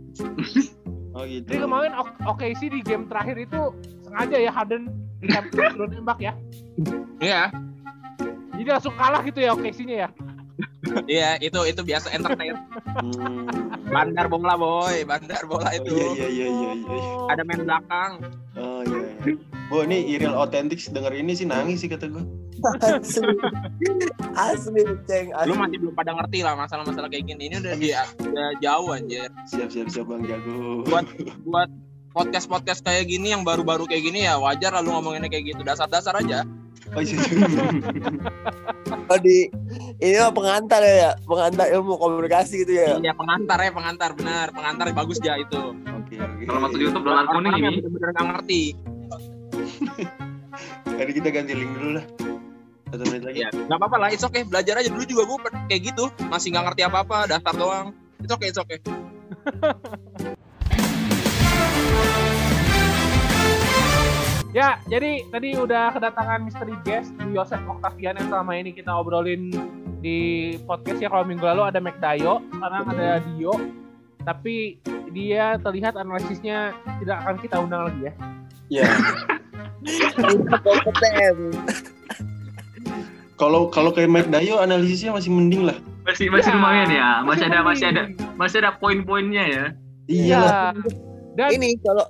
Oh 1.14 1.26
gitu. 1.26 1.46
Jadi 1.46 1.62
kemarin 1.62 1.94
O- 1.94 2.18
OKC 2.34 2.70
di 2.70 2.82
game 2.82 3.06
terakhir 3.06 3.38
itu 3.38 3.60
sengaja 4.02 4.38
ya 4.38 4.50
Harden 4.50 4.90
turun 5.52 5.90
nembak 5.92 6.20
ya. 6.20 6.34
Iya, 7.20 7.52
Jadi 8.56 8.70
langsung 8.70 8.96
kalah 8.96 9.24
gitu 9.24 9.40
ya 9.40 9.56
OKC-nya 9.56 9.98
ya. 10.08 10.10
iya 11.08 11.30
itu 11.40 11.56
itu 11.64 11.82
biasa 11.82 12.12
entertain. 12.12 12.56
Hmm. 13.00 13.48
Bandar 13.88 14.28
bola 14.28 14.56
boy, 14.56 15.04
bandar 15.04 15.44
bola 15.44 15.70
Oh, 15.70 15.76
itu. 15.76 15.92
iya 15.96 16.08
iya 16.08 16.28
iya 16.28 16.48
iya 16.50 16.72
iya. 16.76 17.02
Ada 17.32 17.42
main 17.44 17.64
belakang. 17.64 18.12
Oh 18.56 18.82
iya. 18.84 19.00
iya. 19.24 19.34
Bu, 19.70 19.86
ini 19.86 20.02
Iril 20.10 20.34
Authentic 20.34 20.82
denger 20.82 21.14
ini 21.14 21.38
sih 21.38 21.46
nangis 21.46 21.84
sih 21.84 21.90
kata 21.90 22.10
gue. 22.10 22.24
asli 22.84 23.38
asli 24.36 24.82
ceng 25.08 25.32
asli 25.32 25.48
Lu 25.48 25.56
masih 25.56 25.78
belum 25.80 25.96
pada 25.96 26.12
ngerti 26.12 26.44
lah 26.44 26.58
masalah-masalah 26.58 27.08
kayak 27.08 27.30
gini. 27.30 27.48
Ini 27.48 27.56
udah 27.62 27.74
di 27.78 27.90
udah 28.26 28.48
jauh 28.60 28.90
anjir. 28.92 29.30
Siap 29.48 29.70
siap 29.70 29.88
siap 29.88 30.10
Bang 30.10 30.26
Jago. 30.26 30.84
Buat 30.84 31.06
buat 31.46 31.70
podcast 32.10 32.50
podcast 32.50 32.82
kayak 32.82 33.08
gini 33.10 33.32
yang 33.34 33.46
baru-baru 33.46 33.86
kayak 33.86 34.04
gini 34.06 34.26
ya 34.26 34.42
wajar 34.42 34.74
lah 34.74 34.82
lu 34.82 34.94
ngomonginnya 34.98 35.30
kayak 35.30 35.54
gitu. 35.56 35.62
Dasar-dasar 35.62 36.18
aja. 36.18 36.46
Oh, 36.98 37.06
iya. 37.06 37.22
oh, 39.14 39.20
di 39.22 39.46
ini 40.02 40.18
mah 40.18 40.34
pengantar 40.34 40.82
ya 40.82 41.14
pengantar 41.22 41.70
ilmu 41.70 42.02
komunikasi 42.02 42.66
gitu 42.66 42.74
ya. 42.74 42.98
Iya 42.98 43.14
pengantar 43.14 43.58
ya 43.62 43.72
pengantar. 43.72 44.10
Benar 44.18 44.48
pengantar 44.50 44.86
bagus 44.94 45.22
ya 45.22 45.38
itu. 45.38 45.78
Oke. 45.78 46.18
Kalau 46.18 46.60
masuk 46.66 46.80
YouTube 46.82 47.06
dolar 47.06 47.30
kuning 47.30 47.54
ini. 47.62 47.78
bener-bener 47.86 48.10
nggak 48.18 48.28
ngerti. 48.34 48.64
Tadi 51.00 51.12
kita 51.14 51.30
ganti 51.30 51.54
link 51.54 51.72
dulu 51.78 51.90
lah. 52.02 52.06
Satu 52.90 53.04
menit 53.06 53.22
lagi. 53.22 53.40
ya 53.46 53.50
nggak 53.54 53.78
apa-apa 53.78 53.98
lah 54.02 54.10
it's 54.10 54.26
okay. 54.26 54.42
Belajar 54.42 54.82
aja. 54.82 54.90
Dulu 54.90 55.06
juga 55.06 55.24
gue 55.30 55.38
kayak 55.70 55.82
gitu. 55.94 56.10
Masih 56.26 56.50
nggak 56.58 56.74
ngerti 56.74 56.82
apa-apa 56.90 57.30
daftar 57.30 57.54
doang. 57.54 57.88
It's 58.20 58.34
okay 58.34 58.52
it's 58.52 58.60
okay 58.60 58.80
Ya, 64.50 64.82
jadi 64.90 65.30
tadi 65.30 65.54
udah 65.54 65.94
kedatangan 65.94 66.42
misteri 66.42 66.74
guest 66.82 67.14
di 67.22 67.38
Yosef 67.38 67.62
Octavian 67.70 68.18
yang 68.18 68.34
selama 68.34 68.58
ini 68.58 68.74
kita 68.74 68.90
obrolin 68.90 69.54
di 70.02 70.58
podcast 70.66 70.98
ya 70.98 71.10
kalau 71.14 71.22
minggu 71.22 71.46
lalu 71.46 71.70
ada 71.70 71.78
McDayo, 71.78 72.42
sekarang 72.58 72.90
ada 72.90 73.22
Dio. 73.30 73.54
Tapi 74.26 74.82
dia 75.14 75.62
terlihat 75.62 75.94
analisisnya 75.94 76.74
tidak 76.98 77.18
akan 77.22 77.36
kita 77.38 77.56
undang 77.62 77.94
lagi 77.94 78.02
ya. 78.10 78.14
Ya. 78.70 78.86
kompeten 80.66 81.54
Kalau 83.40 83.72
kalau 83.72 83.96
kayak 83.96 84.12
Mike 84.12 84.30
Dayo 84.34 84.60
analisisnya 84.60 85.16
masih 85.16 85.32
mending 85.32 85.64
lah. 85.64 85.78
Masih 86.04 86.28
masih 86.28 86.52
Ya, 86.52 86.58
lumayan 86.60 86.90
ya. 86.92 87.10
Masih 87.24 87.46
ada 87.48 87.60
masih 87.64 87.86
masih 87.86 87.88
ada 87.88 88.04
masih 88.36 88.58
ada 88.66 88.72
poin-poinnya 88.82 89.44
ya. 89.48 89.66
Iya. 90.12 90.42
Ya. 90.44 90.58
Dan 91.40 91.48
ini 91.56 91.80
kalau 91.80 92.04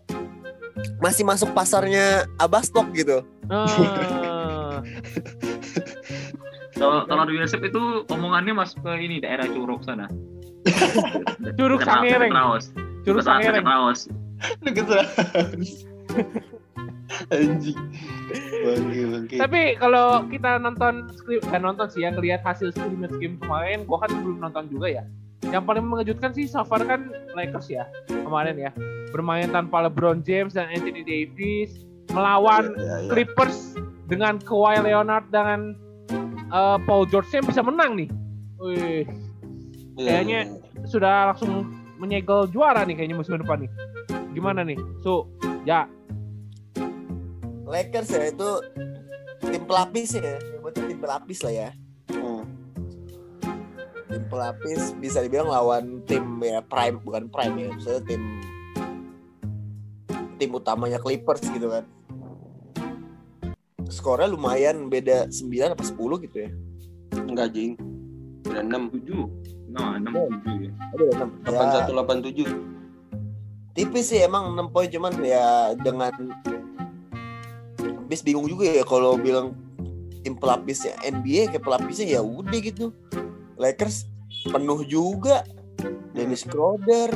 masih 1.04 1.24
masuk 1.28 1.52
pasarnya 1.52 2.26
Abastok 2.40 2.88
gitu 2.96 3.26
eh, 3.52 4.78
Kalau 6.80 7.04
kalau 7.12 7.24
di 7.28 7.36
Yosef 7.36 7.60
itu 7.60 8.08
omongannya 8.08 8.56
masuk 8.56 8.80
ke 8.88 9.04
ini 9.04 9.20
daerah 9.20 9.44
Curug 9.52 9.84
sana. 9.84 10.08
Curug 11.60 11.84
Sangereng. 11.84 12.32
Raos. 12.32 12.72
Curug 13.04 13.20
Sangereng. 13.28 13.68
dekat 13.68 13.76
Raos. 13.76 14.08
Deket. 14.64 14.88
Anjing. 17.36 17.80
Bangke 18.64 19.02
bangke. 19.12 19.36
Tapi 19.42 19.62
kalau 19.76 20.24
kita 20.32 20.62
nonton 20.62 21.12
skrip 21.20 21.44
dan 21.52 21.68
nonton 21.68 21.92
sih 21.92 22.08
yang 22.08 22.16
lihat 22.16 22.46
hasil 22.48 22.72
scrimmage 22.72 23.18
game 23.20 23.36
kemarin, 23.44 23.84
gua 23.84 24.08
kan 24.08 24.16
belum 24.24 24.40
nonton 24.40 24.72
juga 24.72 24.88
ya. 24.88 25.04
Yang 25.48 25.64
paling 25.66 25.86
mengejutkan 25.88 26.36
sih 26.36 26.46
so 26.46 26.62
far 26.62 26.84
kan 26.84 27.10
Lakers 27.34 27.72
ya 27.72 27.88
kemarin 28.10 28.60
ya. 28.60 28.72
Bermain 29.10 29.50
tanpa 29.50 29.88
LeBron 29.88 30.22
James 30.22 30.54
dan 30.54 30.68
Anthony 30.70 31.02
Davis 31.02 31.88
melawan 32.12 32.76
Ya, 32.76 32.84
ya, 32.84 32.96
ya. 33.06 33.10
Clippers 33.10 33.74
dengan 34.06 34.38
Kawhi 34.42 34.82
Leonard 34.84 35.30
dengan 35.32 35.74
eh, 36.50 36.78
Paul 36.84 37.08
George 37.08 37.32
yang 37.32 37.46
bisa 37.48 37.62
menang 37.64 37.96
nih. 37.98 38.10
Wih, 38.60 39.08
Iya, 40.00 40.24
kayaknya 40.24 40.40
iya. 40.48 40.86
sudah 40.88 41.36
langsung 41.36 41.68
menyegel 42.00 42.48
juara 42.48 42.88
nih 42.88 42.96
kayaknya 42.96 43.20
musim 43.20 43.36
depan 43.36 43.68
nih. 43.68 43.72
Gimana 44.32 44.64
nih? 44.64 44.80
Su, 45.04 45.28
ya. 45.68 45.84
Lakers 47.68 48.10
ya 48.10 48.32
itu 48.32 48.50
tim 49.44 49.64
pelapis 49.68 50.18
ya 50.18 50.40
nyebutnya 50.40 50.84
tim 50.90 51.00
pelapis 51.00 51.40
lah 51.44 51.54
ya. 51.54 51.70
Tim 54.10 54.24
pelapis 54.26 54.98
bisa 54.98 55.22
dibilang 55.22 55.54
lawan 55.54 56.02
tim 56.10 56.42
ya 56.42 56.66
prime 56.66 56.98
bukan 57.06 57.30
prime 57.30 57.56
ya 57.62 57.68
maksudnya 57.70 58.02
tim 58.10 58.24
tim 60.42 60.50
utamanya 60.56 60.98
Clippers 60.98 61.46
gitu 61.46 61.70
kan. 61.70 61.86
Skornya 63.90 64.30
lumayan 64.30 64.88
beda 64.88 65.28
9 65.30 65.76
apa 65.76 65.84
10 65.84 66.26
gitu 66.26 66.38
ya. 66.48 66.50
Enggak 67.16 67.54
jing. 67.54 67.78
Udah 68.50 68.64
6 68.66 68.94
tujuh 68.98 69.24
nah 69.70 70.02
enam 70.02 70.14
tujuh 70.42 70.66
ya 70.66 70.72
Ada 70.98 71.04
6. 71.30 71.54
Ya, 71.54 71.86
8187. 71.94 73.78
tipis 73.78 74.12
sih 74.12 74.20
emang 74.26 74.58
6 74.58 74.74
poin 74.74 74.90
cuman 74.90 75.14
ya 75.24 75.72
dengan 75.78 76.12
habis 77.78 78.26
bingung 78.26 78.50
juga 78.50 78.66
ya 78.66 78.84
kalau 78.84 79.16
bilang 79.16 79.54
tim 80.26 80.36
pelapisnya 80.36 80.98
NBA 81.06 81.54
kayak 81.54 81.64
pelapisnya 81.64 82.18
ya 82.18 82.22
udah 82.26 82.60
gitu. 82.60 82.92
Lakers 83.60 84.08
penuh 84.48 84.82
juga. 84.88 85.44
Dennis 86.16 86.44
Schroeder, 86.44 87.12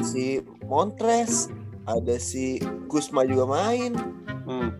si 0.00 0.40
Montres, 0.64 1.52
ada 1.84 2.16
si 2.16 2.56
Kusma 2.88 3.28
juga 3.28 3.44
main. 3.44 3.92
Hmm. 4.48 4.72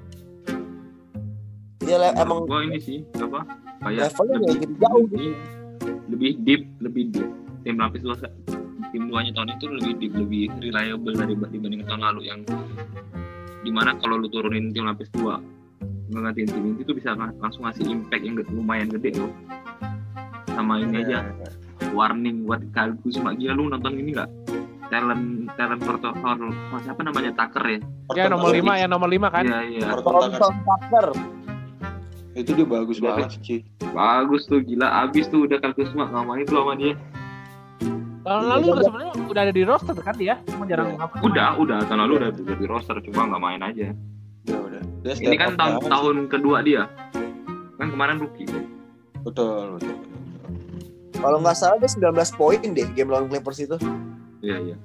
Ya 1.85 1.97
lah, 2.01 2.13
emang 2.17 2.49
gua 2.49 2.65
ini 2.65 2.81
sih 2.81 3.05
apa 3.17 3.45
kayak 3.85 4.11
levelnya 4.11 4.37
nggak 4.37 4.49
lebih, 4.53 4.61
gitu 4.61 4.75
jauh 4.77 5.05
gitu. 5.09 5.17
lebih, 5.17 5.33
lebih 6.09 6.33
deep 6.45 6.63
lebih 6.83 7.05
deep 7.15 7.29
tim 7.65 7.77
lapis 7.79 8.03
luas 8.05 8.21
tim 8.91 9.03
duanya 9.09 9.33
tahun 9.37 9.49
itu 9.57 9.65
lebih 9.71 9.93
deep 9.97 10.13
lebih 10.17 10.45
reliable 10.61 11.15
dari 11.15 11.35
dibanding 11.37 11.83
tahun 11.87 12.03
lalu 12.03 12.21
yang 12.29 12.41
di 13.65 13.71
mana 13.73 13.97
kalau 14.01 14.21
lu 14.21 14.29
turunin 14.29 14.73
tim 14.75 14.85
lapis 14.85 15.09
dua 15.15 15.41
ngegantiin 16.09 16.49
tim 16.49 16.65
itu 16.77 16.83
tuh 16.89 16.97
bisa 16.97 17.13
lang- 17.15 17.37
langsung 17.41 17.69
ngasih 17.69 17.85
impact 17.89 18.23
yang 18.25 18.35
lumayan 18.53 18.89
gede 18.89 19.11
loh 19.17 19.31
sama 20.59 20.83
ini 20.83 20.99
aja. 20.99 21.23
Warning 21.89 22.43
buat 22.43 22.59
Kalgus 22.75 23.15
mak 23.17 23.39
gila 23.39 23.55
lu 23.55 23.71
nonton 23.71 23.95
ini 23.95 24.11
nggak? 24.11 24.27
Talent 24.89 25.25
talent 25.55 25.79
protokol 25.79 26.51
siapa 26.81 27.01
namanya? 27.01 27.31
Tucker 27.33 27.63
ya? 27.63 27.79
Ya 28.17 28.25
nomor 28.27 28.51
5 28.51 28.67
ya 28.75 28.87
nomor 28.87 29.07
5 29.07 29.31
kan. 29.31 29.45
iya 29.45 29.61
iya. 29.65 29.87
Porter- 29.95 30.35
Thomson 30.35 30.55
Tucker. 30.59 31.07
Itu 32.35 32.51
dia 32.55 32.67
bagus 32.67 32.99
Iya, 32.99 33.05
banget 33.15 33.29
sih. 33.41 33.61
bagus 33.89 34.43
tuh 34.45 34.59
gila. 34.61 34.87
Abis 35.01 35.27
tuh 35.27 35.47
udah 35.47 35.59
Kalgus 35.59 35.95
mak 35.95 36.11
nggak 36.11 36.25
main 36.25 36.45
tuh 36.45 36.57
sama 36.57 36.75
dia? 36.75 36.95
Tahun 38.19 38.45
lalu 38.45 38.63
juga 38.67 38.83
sebenarnya 38.85 39.13
udah 39.25 39.41
ada 39.41 39.55
di 39.55 39.63
roster 39.65 39.97
kan 39.97 40.15
dia, 40.15 40.35
cuma 40.45 40.67
jarang 40.67 40.89
Iya. 40.91 41.01
apa 41.01 41.15
udah 41.23 41.49
udah. 41.57 41.79
Tahun 41.87 42.01
lalu 42.03 42.13
udah, 42.19 42.31
udah 42.35 42.57
di 42.59 42.67
roster 42.67 42.97
cuma 43.01 43.21
nggak 43.25 43.41
main 43.41 43.61
aja. 43.63 43.87
Ya 44.45 44.57
udah. 44.59 44.83
Dia 45.01 45.13
ini 45.23 45.37
kan 45.37 45.55
tahun 45.55 45.75
tahun 45.87 46.17
kedua 46.27 46.61
dia. 46.61 46.91
Kan 47.77 47.89
kemarin 47.89 48.19
rookie. 48.19 48.49
Betul, 49.23 49.79
betul. 49.79 49.97
Kalau 51.19 51.39
nggak 51.39 51.57
salah 51.57 51.77
dia 51.77 51.91
19 51.91 52.15
poin 52.35 52.61
deh 52.63 52.87
game 52.95 53.11
lawan 53.11 53.27
Clippers 53.27 53.59
itu. 53.59 53.77
iya 54.39 54.57
iya 54.63 54.77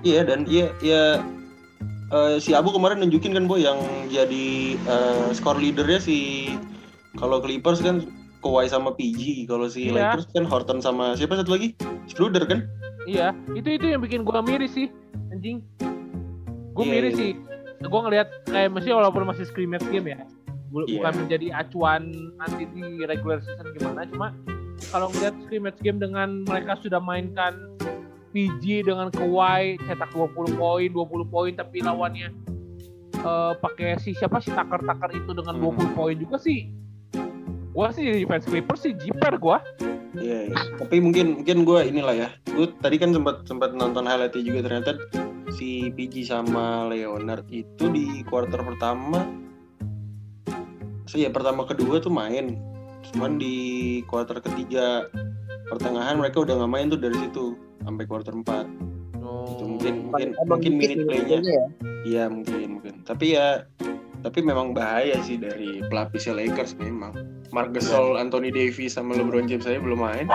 Iya 0.00 0.20
dan 0.24 0.44
iya 0.44 0.72
iya 0.80 1.02
eh, 2.08 2.36
si 2.36 2.52
Abu 2.52 2.72
kemarin 2.72 3.00
nunjukin 3.00 3.32
kan 3.32 3.44
Boy 3.44 3.62
yang 3.62 3.76
jadi 4.08 4.46
eh, 4.76 5.26
skor 5.32 5.56
leadernya 5.56 6.00
si 6.00 6.16
kalau 7.14 7.38
Clippers 7.38 7.78
kan 7.78 8.00
Kawhi 8.40 8.68
sama 8.68 8.92
PG, 8.92 9.48
kalau 9.48 9.64
si 9.66 9.88
Iya. 9.88 10.12
Lakers 10.12 10.28
kan 10.30 10.44
Horton 10.44 10.76
sama 10.78 11.16
siapa 11.16 11.32
satu 11.34 11.56
lagi? 11.56 11.72
Schroeder 12.04 12.44
kan? 12.44 12.68
Iya, 13.04 13.32
itu 13.52 13.72
itu 13.72 13.88
yang 13.88 14.04
bikin 14.04 14.20
gua 14.20 14.44
miris 14.44 14.76
sih, 14.76 14.92
anjing. 15.30 15.64
Gua 16.76 16.84
Iya, 16.84 16.92
miris 16.92 17.12
iya. 17.14 17.20
sih. 17.20 17.32
Gua 17.88 18.04
ngelihat 18.04 18.28
kayak 18.44 18.68
masih 18.68 18.92
walaupun 18.92 19.24
masih 19.24 19.48
scrimmage 19.48 19.88
game 19.88 20.12
ya, 20.12 20.20
Iya. 20.84 21.00
bukan 21.00 21.12
menjadi 21.24 21.46
acuan 21.56 22.02
nanti 22.36 22.68
di 22.68 22.84
regular 23.00 23.40
season 23.40 23.64
gimana, 23.72 24.04
cuma 24.12 24.28
kalau 24.90 25.08
ngeliat 25.12 25.34
scrimmage 25.44 25.80
game 25.80 25.98
dengan 26.00 26.44
mereka 26.44 26.80
sudah 26.80 27.00
mainkan 27.00 27.54
PG 28.34 28.90
dengan 28.90 29.08
Kawhi 29.14 29.78
cetak 29.86 30.10
20 30.10 30.58
poin, 30.58 30.88
20 30.90 31.32
poin 31.32 31.52
tapi 31.54 31.78
lawannya 31.80 32.28
eh 33.24 33.52
pakai 33.56 33.96
si 34.02 34.12
siapa 34.12 34.42
si 34.42 34.52
Tucker 34.52 34.82
Tucker 34.84 35.10
itu 35.16 35.30
dengan 35.32 35.56
Hmm. 35.56 35.72
20 35.72 35.96
poin 35.96 36.16
juga 36.18 36.36
sih. 36.36 36.68
Gua 37.74 37.90
sih 37.90 38.06
jadi 38.06 38.26
fans 38.26 38.46
Clippers 38.46 38.86
sih 38.86 38.92
jiper 38.94 39.38
gua. 39.38 39.58
Iya, 40.14 40.50
iya. 40.50 40.56
Tapi 40.78 41.02
mungkin 41.02 41.42
mungkin 41.42 41.66
gue 41.66 41.80
inilah 41.90 42.14
ya. 42.14 42.28
Gue 42.46 42.70
tadi 42.78 43.02
kan 43.02 43.10
sempat 43.10 43.42
sempat 43.50 43.74
nonton 43.74 44.06
highlightnya 44.06 44.46
juga 44.46 44.60
ternyata 44.70 44.94
si 45.58 45.90
PG 45.90 46.30
sama 46.30 46.86
Leonard 46.86 47.46
itu 47.50 47.90
di 47.90 48.22
quarter 48.26 48.62
pertama, 48.62 49.26
so, 51.06 51.18
ya 51.18 51.30
pertama 51.30 51.66
kedua 51.66 51.98
tuh 51.98 52.14
main. 52.14 52.58
Cuman 53.12 53.36
di 53.36 54.00
quarter 54.08 54.40
ketiga 54.40 55.10
pertengahan 55.68 56.16
mereka 56.16 56.44
udah 56.44 56.60
nggak 56.60 56.72
main 56.72 56.86
tuh 56.88 57.00
dari 57.00 57.16
situ 57.18 57.56
sampai 57.84 58.04
quarter 58.08 58.32
4 58.32 58.94
itu 59.44 59.64
mungkin 59.64 59.94
mungkin 60.08 60.28
mungkin 60.48 60.72
dikit 60.80 61.04
minute 61.04 61.04
playnya. 61.08 61.38
ya. 61.44 61.66
iya 62.04 62.24
mungkin 62.28 62.80
mungkin. 62.80 62.94
Tapi 63.04 63.36
ya 63.36 63.64
tapi 64.24 64.40
memang 64.40 64.72
bahaya 64.72 65.20
sih 65.20 65.36
dari 65.36 65.84
pelapisnya 65.88 66.36
Lakers 66.36 66.76
memang. 66.80 67.12
Mark 67.52 67.76
Gasol, 67.76 68.18
Anthony 68.18 68.50
Davis 68.50 68.96
sama 68.96 69.14
LeBron 69.14 69.46
James 69.46 69.62
saya 69.62 69.78
belum 69.78 70.00
main. 70.00 70.26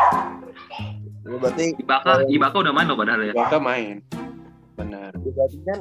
Ya, 1.25 1.35
Berarti 1.35 1.75
Ibaka 1.75 2.29
Ibaka 2.29 2.55
udah 2.63 2.73
main 2.73 2.87
loh 2.87 2.97
padahal 2.97 3.21
ya. 3.27 3.33
Ibaka 3.33 3.57
main. 3.59 3.95
Benar. 4.77 5.11
Berarti 5.17 5.57
kan 5.67 5.79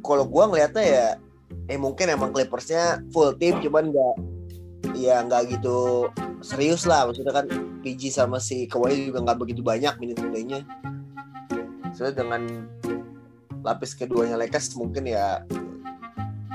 kalau 0.00 0.24
gua 0.24 0.48
ngelihatnya 0.48 0.84
ya 0.86 1.06
eh 1.68 1.76
mungkin 1.76 2.08
emang 2.08 2.32
Clippersnya 2.32 3.04
full 3.12 3.36
team 3.36 3.60
cuman 3.60 3.92
nggak 3.92 4.14
ya 4.98 5.22
nggak 5.22 5.58
gitu 5.58 6.10
serius 6.42 6.82
lah. 6.84 7.06
Maksudnya 7.06 7.34
kan 7.34 7.46
PG 7.86 8.10
sama 8.14 8.42
si 8.42 8.66
Kawhi 8.66 9.10
juga 9.14 9.22
nggak 9.22 9.38
begitu 9.38 9.62
banyak 9.62 9.94
minute 10.02 10.18
playnya 10.18 10.66
soalnya 11.98 12.22
dengan 12.22 12.42
lapis 13.66 13.98
keduanya 13.98 14.38
Lakers 14.38 14.78
mungkin 14.78 15.10
ya 15.10 15.42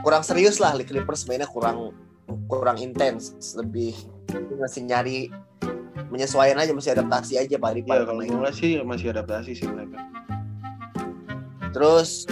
kurang 0.03 0.23
serius 0.23 0.59
lah. 0.59 0.75
Clippers 0.75 1.27
mainnya 1.27 1.47
kurang 1.47 1.91
kurang 2.47 2.79
intens. 2.79 3.35
Lebih 3.55 3.95
masih 4.55 4.87
nyari 4.87 5.31
menyesuaikan 6.13 6.61
aja 6.61 6.71
masih 6.71 6.93
adaptasi 6.93 7.41
aja 7.41 7.55
Pak 7.57 7.73
Ripal 7.73 8.01
ya 8.01 8.05
kalau 8.05 8.21
ngeliat 8.21 8.53
sih 8.53 8.79
masih 8.85 9.11
adaptasi 9.11 9.51
sih 9.57 9.67
mereka. 9.67 9.97
Terus 11.73 12.29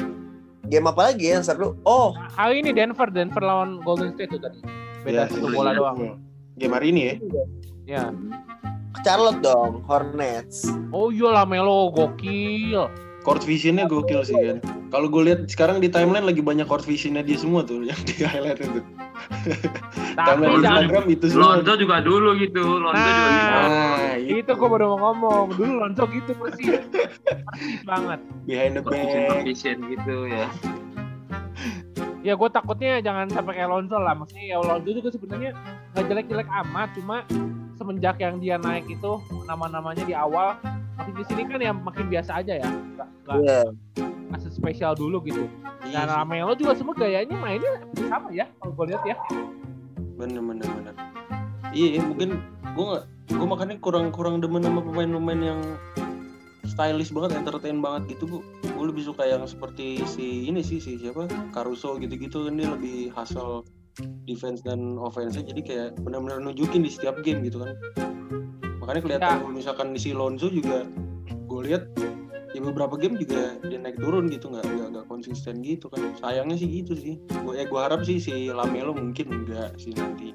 game 0.70 0.88
apa 0.88 1.12
lagi 1.12 1.34
yang 1.34 1.42
seru? 1.42 1.76
Oh 1.84 2.14
Hari 2.38 2.62
ini 2.62 2.72
Denver, 2.72 3.10
Denver 3.10 3.42
lawan 3.42 3.82
Golden 3.82 4.14
State 4.14 4.32
tuh 4.32 4.40
tadi. 4.40 4.62
Beda 5.02 5.26
Ya, 5.26 5.32
satu 5.32 5.48
bola 5.50 5.72
doang. 5.74 6.22
game 6.56 6.74
hari 6.74 6.94
ini 6.94 7.02
ya? 7.02 7.16
Ya. 7.88 8.04
Charlotte 9.02 9.42
dong 9.42 9.82
Hornets. 9.88 10.70
Oh 10.92 11.10
iya 11.10 11.32
lah 11.32 11.46
Melo 11.48 11.90
gokil. 11.90 12.86
court 13.22 13.46
visionnya 13.46 13.86
gokil 13.86 14.26
sih 14.26 14.34
kan. 14.34 14.58
Kalau 14.90 15.06
gue 15.06 15.22
lihat 15.30 15.46
sekarang 15.46 15.78
di 15.78 15.86
timeline 15.88 16.26
lagi 16.26 16.42
banyak 16.42 16.66
court 16.66 16.82
visionnya 16.82 17.22
dia 17.22 17.38
semua 17.38 17.62
tuh 17.62 17.86
yang 17.86 17.98
di 18.02 18.18
highlight 18.18 18.58
itu. 18.58 18.82
Tapi 20.18 20.42
Instagram 20.58 21.06
itu 21.06 21.26
semua. 21.30 21.62
Lonzo 21.62 21.74
juga 21.78 22.02
dulu 22.02 22.34
gitu 22.42 22.82
Lonzo 22.82 22.98
juga 22.98 23.30
gitu. 23.30 23.58
Nah 23.62 24.14
itu 24.18 24.52
kok 24.52 24.68
baru 24.74 24.86
mau 24.98 25.14
ngomong. 25.14 25.54
Dulu 25.54 25.72
Lonzo 25.86 26.04
gitu 26.10 26.34
persis 26.34 26.82
persis 26.82 27.82
banget. 27.86 28.20
Behind 28.50 28.74
the 28.78 28.82
back. 28.82 29.46
vision 29.46 29.78
gitu 29.86 30.26
ya 30.26 30.50
ya 32.22 32.34
gue 32.38 32.50
takutnya 32.50 33.02
jangan 33.02 33.28
sampai 33.30 33.54
kayak 33.58 33.70
Lonzo 33.70 33.98
lah. 33.98 34.14
Maksudnya 34.14 34.46
ya 34.54 34.58
Lonzo 34.62 34.90
juga 34.90 35.10
sebenarnya 35.10 35.52
nggak 35.94 36.06
jelek-jelek 36.08 36.50
amat 36.66 36.90
cuma 36.98 37.18
semenjak 37.76 38.16
yang 38.22 38.38
dia 38.38 38.56
naik 38.62 38.86
itu 38.88 39.12
nama-namanya 39.46 40.06
di 40.06 40.14
awal 40.14 40.54
makin 40.98 41.14
di 41.18 41.24
sini 41.26 41.42
kan 41.50 41.60
ya 41.60 41.74
makin 41.74 42.06
biasa 42.08 42.32
aja 42.46 42.54
ya. 42.62 42.70
Nggak 42.70 43.08
nggak 43.26 43.36
Iya. 43.42 43.60
nggak 44.32 44.42
spesial 44.54 44.94
dulu 44.94 45.18
gitu. 45.26 45.50
Iya 45.82 46.06
dan 46.06 46.14
sih. 46.14 46.18
Lamelo 46.22 46.54
juga 46.54 46.74
semua 46.78 46.94
gayanya 46.94 47.36
mainnya 47.36 47.74
sama 48.08 48.30
ya 48.30 48.46
kalau 48.62 48.74
gue 48.78 48.86
lihat 48.94 49.04
ya. 49.04 49.16
Bener 50.16 50.42
bener 50.46 50.68
bener. 50.70 50.94
Iya 51.72 51.88
iya, 51.98 52.02
mungkin 52.06 52.30
gue 52.76 52.88
gue 53.32 53.48
makanya 53.48 53.76
kurang 53.80 54.12
kurang 54.12 54.44
demen 54.44 54.62
sama 54.62 54.84
pemain-pemain 54.84 55.40
yang 55.40 55.60
stylish 56.72 57.12
banget 57.12 57.44
entertain 57.44 57.84
banget 57.84 58.16
gitu 58.16 58.24
bu. 58.26 58.40
Gue 58.64 58.86
lebih 58.88 59.04
suka 59.04 59.28
yang 59.28 59.44
seperti 59.44 60.00
si 60.08 60.48
ini 60.48 60.64
sih 60.64 60.80
si 60.80 60.96
siapa? 60.96 61.28
Caruso 61.52 62.00
gitu-gitu. 62.00 62.48
Kan 62.48 62.56
dia 62.56 62.72
lebih 62.72 63.12
hustle 63.12 63.68
defense 64.24 64.64
dan 64.64 64.96
offense 64.96 65.36
jadi 65.36 65.62
kayak 65.62 65.90
benar-benar 66.00 66.40
nunjukin 66.40 66.88
di 66.88 66.90
setiap 66.90 67.20
game 67.22 67.44
gitu 67.44 67.60
kan. 67.60 67.76
Makanya 68.80 69.02
kelihatan 69.04 69.36
Ya. 69.44 69.52
misalkan 69.52 69.92
di 69.92 70.00
si 70.00 70.16
Lonzo 70.16 70.48
juga 70.48 70.88
gue 71.28 71.62
lihat 71.68 71.84
ya 72.56 72.62
beberapa 72.64 72.96
game 72.96 73.20
juga 73.20 73.60
dia 73.68 73.80
naik 73.80 74.00
turun 74.00 74.32
gitu 74.32 74.48
nggak 74.52 74.64
nggak 74.64 74.88
nggak 74.96 75.06
konsisten 75.12 75.60
gitu 75.60 75.92
kan. 75.92 76.16
Sayangnya 76.24 76.56
sih 76.56 76.72
gitu 76.72 76.96
sih. 76.96 77.16
Gue 77.44 77.60
ya 77.60 77.68
gue 77.68 77.80
harap 77.80 78.08
sih 78.08 78.18
si 78.18 78.48
Lamelo 78.48 78.96
mungkin 78.96 79.44
enggak 79.44 79.76
sih 79.76 79.92
nanti 79.92 80.32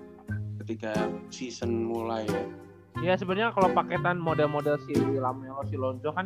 ketika 0.61 0.93
season 1.33 1.87
mulai 1.87 2.27
ya 2.27 2.66
ya 2.99 3.13
sebenarnya 3.15 3.51
kalau 3.51 3.69
paketan 3.71 4.17
model-model 4.17 4.77
si 4.83 4.93
Lamelo 4.95 5.61
si 5.65 5.77
Lonzo 5.77 6.11
kan 6.11 6.25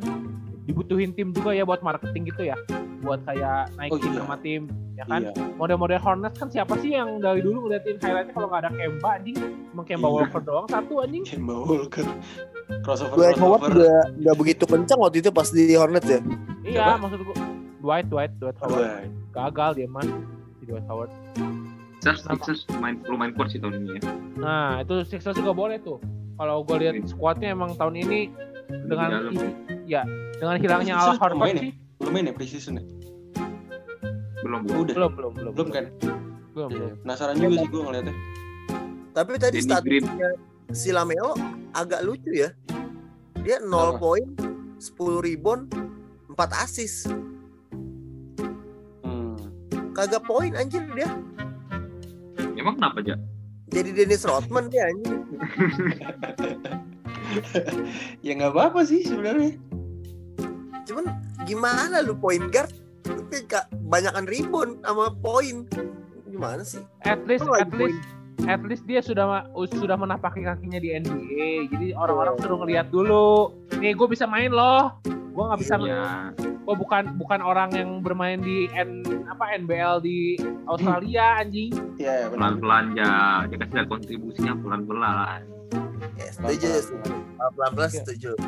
dibutuhin 0.63 1.11
tim 1.11 1.31
juga 1.31 1.51
ya 1.51 1.63
buat 1.63 1.81
marketing 1.81 2.29
gitu 2.29 2.47
ya. 2.47 2.57
Buat 3.01 3.25
kayak 3.25 3.73
naikin 3.75 3.97
Oh, 3.97 3.99
iya. 4.07 4.21
sama 4.21 4.37
tim 4.39 4.63
ya 4.93 5.05
kan? 5.05 5.21
Iya. 5.25 5.33
Model-model 5.57 5.99
Hornets 5.99 6.37
kan 6.37 6.49
siapa 6.49 6.77
sih 6.79 6.93
yang 6.93 7.19
dari 7.19 7.41
dulu 7.41 7.67
ngeliatin 7.67 7.97
highlightnya 7.97 8.33
kalau 8.33 8.47
nggak 8.47 8.63
ada 8.63 8.71
Kemba 8.71 9.09
anjing? 9.17 9.37
Cuma 9.71 9.83
Kemba 9.83 10.07
Iya. 10.07 10.15
Walker 10.21 10.43
doang 10.43 10.67
satu 10.67 10.95
anjing. 11.01 11.23
Kemba 11.25 11.55
Walker. 11.57 12.07
Crossover 12.81 13.17
Dwight 13.17 13.35
Howard 13.37 13.61
crossover. 13.61 13.83
juga 13.83 13.97
nggak 14.17 14.37
begitu 14.39 14.65
kencang 14.65 14.99
waktu 15.01 15.17
itu 15.19 15.31
pas 15.31 15.49
di 15.49 15.75
Hornets 15.75 16.07
ya? 16.07 16.21
Iya 16.63 16.77
Siapa? 16.87 16.95
maksud 16.99 17.21
gua 17.25 17.37
Dwight 17.81 18.07
Dwight 18.07 18.33
Dwight 18.37 18.59
Howard. 18.61 18.79
Wah, 18.79 19.01
gagal 19.33 19.71
dia 19.75 19.89
mah 19.89 20.05
si 20.55 20.65
Dwight 20.65 20.87
Howard. 20.87 21.11
Sixers? 22.01 22.25
Sixers 22.25 22.61
main 22.79 22.97
perlu 22.97 23.17
main 23.17 23.33
kuat 23.35 23.49
sih 23.49 23.59
tahun 23.59 23.77
ini 23.79 23.99
ya. 23.99 24.03
nah 24.35 24.81
itu 24.81 25.05
Sixers 25.05 25.37
juga 25.37 25.53
boleh 25.53 25.77
tuh 25.79 26.01
kalau 26.41 26.65
gue 26.65 26.77
lihat 26.81 26.97
squadnya 27.05 27.53
emang 27.53 27.77
tahun 27.77 28.01
ini 28.01 28.33
dengan 28.89 29.09
dalam. 29.13 29.33
ya 29.85 30.09
dengan 30.35 30.57
hilangnya 30.57 30.95
Al 30.97 31.21
Horford 31.21 31.53
ya? 31.53 31.61
sih 31.61 31.73
belum 32.01 32.13
main 32.17 32.25
ya 32.25 32.33
preseason 32.33 32.81
ya? 32.81 32.85
belum 34.41 34.61
Oh, 34.67 34.81
udah. 34.81 34.95
belum 34.97 35.13
belum 35.13 35.33
belum 35.37 35.53
Belum 35.53 35.69
kan? 35.69 35.85
belum, 36.51 36.69
Iya. 36.73 36.79
belum. 36.81 36.91
Penasaran 37.05 37.35
juga 37.37 37.57
sih 37.61 37.69
gue 37.69 37.83
ngeliatnya. 37.85 38.15
Tapi 39.11 39.33
tadi 39.37 39.59
statistiknya 39.61 40.31
si 40.73 40.89
Lamelo 40.91 41.37
agak 41.71 42.01
lucu 42.03 42.33
ya. 42.33 42.51
Dia 43.41 43.61
0 43.61 43.69
Apa? 43.71 44.01
poin, 44.01 44.27
10 44.77 44.97
rebound, 45.21 45.69
4 46.27 46.37
assist. 46.59 47.13
Hmm. 49.01 49.37
Kagak 49.93 50.25
poin 50.25 50.53
anjir 50.53 50.83
dia. 50.91 51.09
Emang 52.55 52.75
kenapa 52.75 52.99
aja? 52.99 53.15
Jadi 53.71 53.91
Dennis 53.93 54.23
Rodman 54.23 54.67
dia 54.67 54.87
anjir. 54.87 55.17
Ya 58.21 58.35
nggak 58.35 58.51
apa-apa 58.51 58.83
sih 58.83 59.07
sebenarnya. 59.07 59.55
Cuman 60.83 61.07
gimana 61.47 62.03
lu 62.03 62.19
point 62.19 62.43
guard? 62.51 62.75
Tapi 63.07 63.47
gak 63.47 63.71
banyakan 63.87 64.27
rebound 64.27 64.83
sama 64.83 65.15
poin. 65.15 65.63
Gimana 66.27 66.67
sih? 66.67 66.83
at 67.03 67.23
least 67.27 67.47
Oh, 67.47 67.55
at 67.55 67.71
least 67.71 68.03
at 68.47 68.63
least 68.65 68.83
dia 68.83 68.99
sudah 68.99 69.25
ma- 69.27 69.47
sudah 69.69 69.95
menapaki 69.95 70.43
kakinya 70.43 70.81
di 70.81 70.97
NBA 70.97 71.69
jadi 71.69 71.87
orang-orang 71.93 72.35
suruh 72.41 72.59
ngeliat 72.59 72.89
dulu 72.89 73.53
nih 73.77 73.93
gue 73.93 74.09
bisa 74.09 74.25
main 74.25 74.49
loh 74.49 74.97
gue 75.05 75.43
nggak 75.45 75.61
bisa 75.61 75.75
Ya, 75.77 76.33
gue 76.71 76.79
bukan 76.79 77.19
bukan 77.19 77.43
orang 77.43 77.75
yang 77.75 77.99
bermain 77.99 78.39
di 78.39 78.71
N 78.71 79.03
apa 79.27 79.59
NBL 79.59 79.99
di 79.99 80.39
Australia 80.71 81.43
anjing 81.43 81.75
Iya 81.99 82.31
benar. 82.31 82.55
pelan-pelan 82.55 82.85
ya. 82.95 83.13
Dia 83.51 83.57
kasih 83.59 83.75
lihat 83.75 83.89
kontribusinya 83.91 84.55
pelan-pelan. 84.55 85.41
Ya, 86.15 86.31
setuju. 86.31 86.71
Pelan-pelan 87.59 87.91
setuju. 87.91 88.39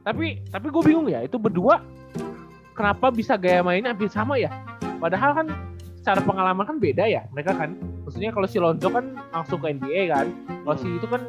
tapi 0.00 0.44
tapi 0.48 0.66
gue 0.68 0.82
bingung 0.84 1.08
ya 1.08 1.24
itu 1.24 1.36
berdua 1.36 1.80
kenapa 2.72 3.12
bisa 3.12 3.36
gaya 3.36 3.60
mainnya 3.60 3.92
hampir 3.92 4.08
sama 4.08 4.40
ya 4.40 4.48
padahal 4.96 5.36
kan 5.36 5.46
secara 6.00 6.24
pengalaman 6.24 6.64
kan 6.64 6.76
beda 6.80 7.04
ya 7.04 7.28
mereka 7.36 7.52
kan 7.52 7.76
maksudnya 8.08 8.32
kalau 8.32 8.48
si 8.48 8.56
Lonzo 8.56 8.88
kan 8.88 9.12
langsung 9.28 9.60
ke 9.60 9.76
NBA 9.76 10.08
kan 10.08 10.32
kalau 10.64 10.76
si 10.80 10.88
itu 10.88 11.04
kan 11.04 11.20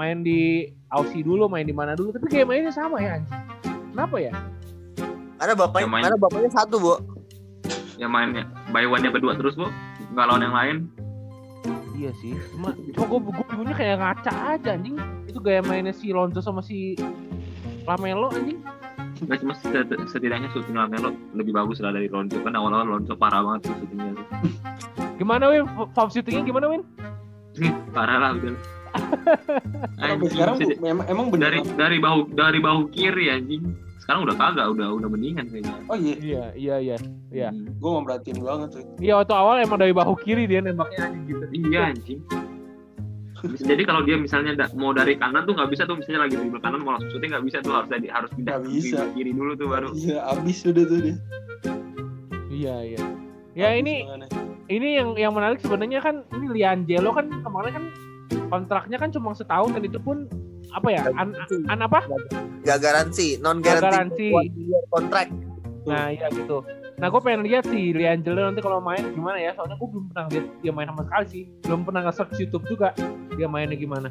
main 0.00 0.24
di 0.24 0.64
Aussie 0.88 1.20
dulu 1.20 1.44
main 1.44 1.68
di 1.68 1.76
mana 1.76 1.92
dulu 1.92 2.08
tapi 2.16 2.24
gaya 2.32 2.48
mainnya 2.48 2.72
sama 2.72 3.04
ya 3.04 3.20
anjing 3.20 3.36
kenapa 3.92 4.16
ya 4.16 4.32
Karena 5.36 5.54
bapaknya, 5.54 5.82
Yang 5.82 5.92
main- 5.92 6.04
karena 6.04 6.18
bapaknya 6.18 6.50
satu, 6.50 6.76
Bu. 6.76 6.94
Ya 7.96 8.06
mainnya 8.06 8.44
by 8.68 8.84
one-nya 8.84 9.08
berdua 9.08 9.34
terus, 9.34 9.54
Bu. 9.54 9.68
Nggak 10.10 10.24
lawan 10.26 10.42
yang 10.42 10.54
lain. 10.54 10.76
iya 11.94 12.12
sih 12.14 12.36
cuma 12.52 12.76
cuma 12.92 13.04
gue 13.08 13.20
gue 13.24 13.44
bingungnya 13.48 13.72
kayak 13.74 13.96
ngaca 13.96 14.32
aja 14.52 14.76
anjing 14.76 15.00
itu 15.24 15.40
gaya 15.40 15.64
mainnya 15.64 15.90
si 15.90 16.12
Lonzo 16.12 16.38
sama 16.38 16.60
si 16.60 16.92
Lamelo 17.82 18.28
anjing 18.28 18.60
Nggak 19.18 19.38
cuma 19.40 19.54
set- 19.56 20.04
setidaknya 20.06 20.52
syuting 20.52 20.76
Lamelo 20.76 21.16
lebih 21.32 21.56
bagus 21.56 21.80
lah 21.80 21.90
dari 21.90 22.06
Lonzo 22.06 22.36
kan 22.38 22.52
awal-awal 22.52 22.84
Lonzo 22.86 23.16
parah 23.16 23.40
banget 23.40 23.66
tuh 23.66 23.80
syutingnya 23.80 24.12
tuh. 24.12 24.26
gimana 25.16 25.44
Win 25.48 25.64
form 25.90 26.08
shootingnya 26.10 26.44
gimana 26.44 26.66
Win 26.68 26.82
parah 27.96 28.16
lah 28.20 28.30
udah 28.34 28.52
Anjing, 30.04 30.30
sekarang 30.30 30.56
emang, 30.78 31.06
emang 31.06 31.26
bener. 31.28 31.48
dari 31.48 31.58
dari 31.72 31.96
bahu 31.98 32.20
dari 32.30 32.58
bahu 32.58 32.80
kiri 32.90 33.26
anjing 33.30 33.72
sekarang 34.06 34.22
udah 34.22 34.36
kagak 34.36 34.66
udah 34.70 34.88
udah 34.92 35.08
mendingan 35.08 35.44
kayaknya 35.44 35.74
Oh 35.84 35.96
iya, 35.96 36.14
iya 36.16 36.44
iya 36.54 36.76
iya 36.78 36.96
Iya. 37.28 37.48
Hmm. 37.50 37.74
gue 37.74 37.90
mau 37.90 38.00
merhatiin 38.00 38.38
banget 38.38 38.68
tuh. 38.72 38.82
iya 38.96 39.12
waktu 39.16 39.34
awal 39.34 39.58
emang 39.58 39.76
dari 39.76 39.90
bahu 39.90 40.14
kiri 40.16 40.46
dia 40.46 40.60
nembaknya 40.60 41.04
anjing 41.04 41.24
gitu 41.26 41.44
iya 41.64 41.80
anjing 41.90 42.20
jadi 43.58 43.82
kalau 43.82 44.00
dia 44.00 44.16
misalnya 44.16 44.56
da- 44.56 44.72
mau 44.72 44.90
dari 44.90 45.14
kanan 45.14 45.42
tuh 45.42 45.52
nggak 45.52 45.68
bisa 45.68 45.84
tuh 45.84 45.94
misalnya 45.94 46.24
lagi 46.24 46.34
dribble 46.34 46.58
kanan 46.58 46.80
mau 46.80 46.94
langsung 46.94 47.12
syuting 47.12 47.30
nggak 47.30 47.44
bisa 47.44 47.58
tuh 47.60 47.72
harus 47.74 47.88
dari 47.88 48.06
harus 48.08 48.30
pindah 48.32 48.56
ke 48.56 48.66
bisa. 48.68 48.96
dribble 48.96 49.12
kiri 49.12 49.32
dulu 49.32 49.52
tuh 49.54 49.66
baru 49.68 49.88
Iya, 49.92 50.18
abis 50.28 50.56
sudah 50.60 50.84
tuh 50.84 50.98
dia. 51.00 51.16
Iya 52.48 52.74
iya. 52.86 53.00
Ya 53.54 53.68
Abis 53.68 53.80
ini 53.80 53.94
tangannya. 54.02 54.28
ini 54.68 54.88
yang 54.94 55.08
yang 55.16 55.32
menarik 55.32 55.58
sebenarnya 55.58 56.00
kan 56.00 56.14
ini 56.32 56.46
Liangelo 56.52 57.10
kan 57.10 57.26
kemarin 57.36 57.72
kan 57.72 57.84
kontraknya 58.46 58.96
kan 58.96 59.10
cuma 59.10 59.30
setahun 59.32 59.70
dan 59.70 59.82
itu 59.82 59.98
pun 59.98 60.26
apa 60.76 60.88
ya 60.92 61.02
an, 61.10 61.32
an 61.66 61.78
apa? 61.80 62.04
Gak 62.60 62.78
garansi, 62.78 63.40
non 63.40 63.64
garansi. 63.64 64.28
kontrak. 64.86 65.26
Nah 65.86 66.10
iya 66.10 66.28
gitu. 66.28 66.60
Nah 66.96 67.06
gue 67.08 67.20
pengen 67.20 67.44
lihat 67.44 67.64
sih 67.66 67.92
Liangelo 67.92 68.40
nanti 68.42 68.60
kalau 68.60 68.80
main 68.80 69.04
gimana 69.12 69.36
ya 69.36 69.52
soalnya 69.52 69.76
gue 69.76 69.88
belum 69.88 70.04
pernah 70.10 70.26
lihat 70.28 70.46
dia 70.60 70.72
main 70.72 70.88
sama 70.88 71.02
sekali 71.04 71.26
sih. 71.28 71.42
Belum 71.62 71.80
pernah 71.82 72.00
nge-search 72.04 72.36
YouTube 72.38 72.64
juga 72.66 72.92
dia 73.34 73.46
mainnya 73.46 73.76
gimana. 73.76 74.08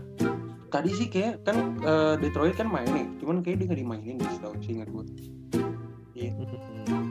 Tadi 0.69 0.89
sih 0.91 1.07
kayak 1.07 1.45
kan 1.45 1.55
eh, 1.79 2.13
Detroit 2.19 2.53
kan 2.53 2.67
main 2.67 2.87
nih, 2.89 3.05
cuman 3.21 3.39
kayak 3.41 3.61
dia 3.61 3.65
nggak 3.69 3.79
dimainin 3.79 4.15
deh 4.17 4.29
setahu 4.33 4.53
sih 4.59 4.75
ingat 4.75 4.89
gue. 4.89 5.03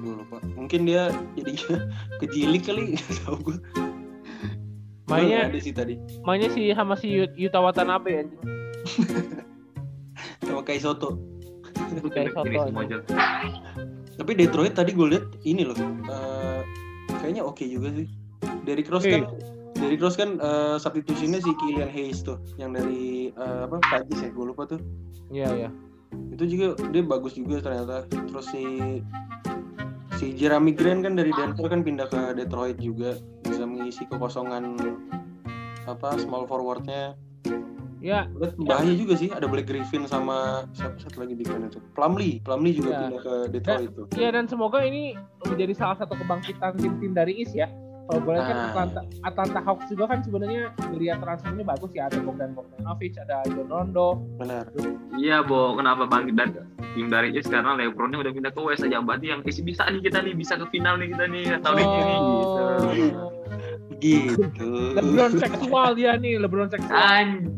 Gue 0.00 0.14
lupa. 0.16 0.36
Mungkin 0.54 0.80
dia 0.84 1.12
jadinya 1.34 1.76
kejilik 2.20 2.62
kali, 2.62 2.84
tahu 3.22 3.36
gue. 3.42 3.58
Mainnya 5.04 5.52
ada 5.52 5.58
sih 5.60 5.68
tadi 5.68 6.00
mainnya 6.24 6.48
sih 6.48 6.72
sama 6.72 6.96
si 6.96 7.12
Yu- 7.12 7.36
Yuta 7.36 7.60
Watanabe 7.60 8.24
anjing. 8.24 8.40
sama 10.46 10.62
Kai 10.62 10.80
Soto. 10.80 11.34
Kayak 12.14 12.32
soto 12.34 12.70
Tapi 14.14 14.30
Detroit 14.38 14.78
tadi 14.78 14.94
gue 14.94 15.06
lihat 15.10 15.26
ini 15.42 15.66
loh, 15.66 15.74
eh, 15.74 16.60
kayaknya 17.18 17.42
oke 17.42 17.66
juga 17.66 17.90
sih. 17.90 18.06
Derrick 18.62 18.86
Rose 18.86 19.10
kan, 19.10 19.26
Derrick 19.74 19.98
Rose 19.98 20.14
kan 20.14 20.38
eh, 20.38 20.76
substitusinya 20.78 21.42
si 21.42 21.50
Kylian 21.58 21.90
Hayes 21.90 22.22
tuh, 22.22 22.38
yang 22.54 22.70
dari 22.78 23.34
eh, 23.34 23.60
apa 23.66 23.82
Pajis 23.90 24.22
ya, 24.22 24.30
gue 24.30 24.44
lupa 24.54 24.70
tuh. 24.70 24.78
Iya 25.34 25.48
iya. 25.58 25.70
Itu 26.30 26.46
juga 26.46 26.78
dia 26.94 27.02
bagus 27.02 27.34
juga 27.34 27.58
ternyata. 27.58 28.06
Terus 28.06 28.46
si 28.54 28.64
si 30.14 30.30
Jeremy 30.38 30.70
Grant 30.78 31.02
kan 31.02 31.18
dari 31.18 31.34
Denver 31.34 31.66
kan 31.66 31.82
pindah 31.82 32.06
ke 32.06 32.38
Detroit 32.38 32.78
juga 32.78 33.18
bisa 33.42 33.66
mengisi 33.66 34.06
kekosongan 34.06 34.78
apa 35.90 36.14
small 36.22 36.46
forwardnya. 36.46 37.18
Ya. 38.04 38.28
Bahaya 38.60 38.92
juga 38.92 39.16
sih 39.16 39.32
ada 39.32 39.48
Blake 39.48 39.64
Griffin 39.64 40.04
sama 40.04 40.68
siapa 40.70 41.00
satu 41.00 41.24
lagi 41.24 41.32
di 41.32 41.48
mana 41.48 41.66
tuh 41.66 41.80
Plumlee 41.96 42.36
Plumlee 42.38 42.76
juga 42.76 42.90
Ya. 42.90 42.98
pindah 43.02 43.20
ke 43.22 43.34
Detroit 43.48 43.90
tuh 43.90 44.04
Iya 44.12 44.28
dan 44.30 44.44
semoga 44.44 44.78
ini 44.78 45.16
menjadi 45.42 45.72
salah 45.72 45.96
satu 45.96 46.12
kebangkitan 46.14 46.76
tim-tim 46.76 47.10
dari 47.10 47.40
East 47.40 47.56
ya. 47.56 47.64
Kalau 48.04 48.20
gue 48.20 48.36
lihat 48.36 48.44
kan. 48.44 48.58
Atlanta, 48.68 49.00
Atlanta 49.24 49.60
Hawks 49.64 49.88
juga 49.88 50.04
kan 50.04 50.20
sebenarnya 50.20 50.76
geliat 50.92 51.24
transfernya 51.24 51.64
bagus 51.64 51.88
ya. 51.90 52.04
Ada 52.04 52.20
Bogdan 52.20 52.52
Bogdanovic, 52.52 53.16
ada 53.16 53.40
John 53.48 53.64
Rondo. 53.64 54.20
benar. 54.36 54.68
Iya 55.16 55.40
bo. 55.40 55.72
Kenapa 55.72 56.04
bang 56.04 56.28
dan 56.36 56.52
tim 56.92 57.08
dari 57.08 57.32
East? 57.32 57.48
Karena 57.48 57.72
Lebronnya 57.72 58.20
udah 58.20 58.28
pindah 58.28 58.52
ke 58.52 58.60
West 58.60 58.84
aja. 58.84 59.00
Berarti 59.00 59.32
yang 59.32 59.40
East 59.40 59.64
bisa 59.64 59.88
nih 59.88 60.04
kita 60.04 60.20
nih. 60.20 60.36
Bisa 60.36 60.60
ke 60.60 60.68
final 60.68 61.00
nih 61.00 61.16
kita 61.16 61.24
nih. 61.24 61.44
Tahun 61.56 61.76
ini 61.80 61.88
nih 61.96 62.18
gitu 62.20 62.62
gitu 63.98 64.94
LeBron 64.94 65.32
seksual 65.36 65.94
dia 65.94 66.16
nih, 66.16 66.40
LeBron 66.40 66.68
seksual. 66.68 66.94
anjing 66.94 67.50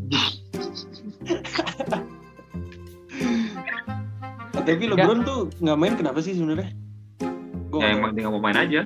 tapi 4.66 4.84
LeBron 4.90 5.22
tuh 5.22 5.38
nggak 5.62 5.78
main 5.78 5.94
kenapa 5.94 6.18
sih 6.18 6.34
sebenarnya 6.34 6.70
Gua 7.66 7.82
ya 7.82 7.98
emang 7.98 8.14
dia 8.14 8.26
nggak 8.26 8.34
mau 8.34 8.42
main 8.42 8.58
aja 8.58 8.80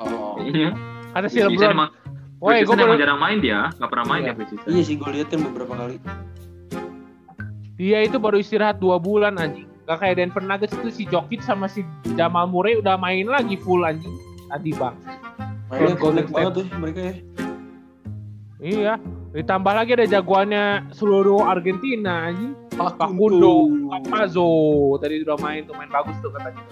oh 0.00 0.36
iya 0.40 0.72
Ada 1.14 1.26
si 1.28 1.40
LeBron. 1.40 1.72
emang 1.72 1.90
Woi, 2.44 2.60
gue 2.60 2.76
emang 2.76 3.00
jarang 3.00 3.16
main 3.16 3.38
dia 3.40 3.72
nggak 3.80 3.88
pernah 3.88 4.04
main 4.04 4.22
Iya. 4.22 4.32
dia 4.36 4.44
iya 4.68 4.82
sih 4.84 4.96
gue 5.00 5.08
lihat 5.08 5.32
kan 5.32 5.40
beberapa 5.40 5.72
kali 5.72 5.96
dia 7.74 8.06
itu 8.06 8.22
baru 8.22 8.38
istirahat 8.38 8.78
dua 8.78 9.02
bulan 9.02 9.34
anjing. 9.34 9.66
Gak 9.84 9.98
kayak 9.98 10.16
Denver 10.22 10.38
Nuggets 10.40 10.78
itu 10.78 10.88
si 10.94 11.02
Jokic 11.10 11.42
sama 11.42 11.66
si 11.66 11.82
Jamal 12.14 12.46
Murray 12.46 12.78
udah 12.78 12.94
main 12.94 13.26
lagi 13.26 13.58
full 13.58 13.82
anjing. 13.82 14.14
Tadi 14.46 14.70
bang. 14.78 14.94
Mainnya 15.74 15.96
connect 15.98 16.28
State. 16.28 16.36
banget 16.36 16.52
tuh 16.54 16.66
mereka 16.78 17.00
ya 17.02 17.14
Iya. 18.64 18.96
Ditambah 19.36 19.72
lagi 19.76 19.92
ada 19.92 20.06
jagoannya 20.08 20.88
seluruh 20.96 21.44
Argentina 21.44 22.32
anjing. 22.32 22.56
Facundo 22.72 23.68
Campazzo 23.92 24.48
tadi 24.96 25.20
udah 25.20 25.36
main 25.36 25.68
tuh 25.68 25.76
main 25.76 25.90
bagus 25.92 26.16
tuh 26.24 26.32
katanya. 26.32 26.62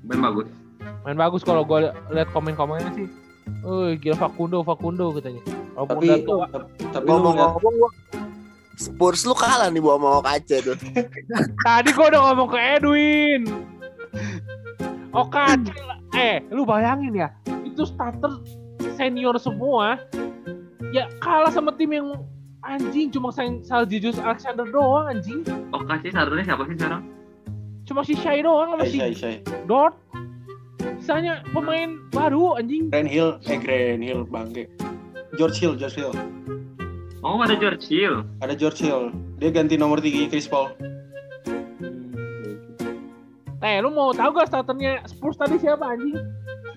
main 0.00 0.20
bagus 0.22 0.48
Main 1.04 1.18
bagus 1.18 1.42
kalau 1.44 1.62
gue 1.62 1.92
lihat 2.08 2.32
komen-komennya 2.32 2.88
sih. 2.96 3.04
Oh 3.62 3.90
gila 3.92 4.16
Facundo, 4.16 4.64
Facundo 4.64 5.12
katanya. 5.12 5.42
Kalau 5.76 5.86
tapi 5.86 6.06
tua. 6.24 6.46
tapi 6.88 7.04
Ngomong-ngomong 7.04 7.74
gua 7.76 7.90
Spurs 8.72 9.22
lu 9.22 9.36
kalah 9.36 9.68
nih 9.68 9.78
bawa 9.78 9.98
mau 10.00 10.20
kaca 10.24 10.56
tuh. 10.62 10.74
Tadi 11.68 11.90
gua 11.92 12.06
udah 12.08 12.20
ngomong 12.32 12.48
ke 12.48 12.58
Edwin. 12.58 13.42
Oh 15.12 15.28
kacil. 15.28 15.76
Eh, 16.16 16.40
lu 16.48 16.64
bayangin 16.64 17.12
ya. 17.12 17.28
Itu 17.72 17.88
starter 17.88 18.36
senior 18.94 19.40
semua. 19.40 19.96
Ya 20.92 21.08
kalah 21.24 21.48
sama 21.48 21.72
tim 21.72 21.88
yang 21.96 22.08
anjing 22.62 23.08
cuma 23.08 23.32
sayang 23.32 23.64
Saljijus 23.64 24.20
Alexander 24.20 24.68
doang 24.68 25.08
anjing. 25.08 25.42
oh 25.72 25.82
kasih 25.82 26.12
starternya 26.14 26.52
siapa 26.52 26.62
sih 26.70 26.76
sekarang 26.78 27.02
Cuma 27.82 28.06
si 28.06 28.14
Shai 28.14 28.38
doang 28.44 28.78
sama 28.78 28.84
Syai, 28.86 29.12
si. 29.16 29.42
Dort. 29.66 29.98
sisanya 31.02 31.42
pemain 31.50 31.98
baru 32.14 32.54
anjing. 32.62 32.86
Grand 32.94 33.10
Hill, 33.10 33.34
eh 33.50 33.58
Grand 33.58 33.98
Hill 33.98 34.22
bangke. 34.30 34.70
George 35.34 35.58
Hill, 35.58 35.74
George 35.74 35.98
Hill. 35.98 36.14
Oh 37.26 37.42
ada 37.42 37.58
George 37.58 37.82
Hill. 37.90 38.22
Ada 38.38 38.54
George 38.54 38.78
Hill. 38.86 39.10
Dia 39.42 39.50
ganti 39.50 39.74
nomor 39.74 39.98
3 39.98 40.30
Chris 40.30 40.46
Paul. 40.46 40.70
Eh, 43.62 43.78
lu 43.82 43.90
mau 43.90 44.10
tahu 44.14 44.30
gak 44.34 44.50
starternya 44.50 45.02
Spurs 45.06 45.38
tadi 45.38 45.58
siapa 45.58 45.82
anjing? 45.94 46.18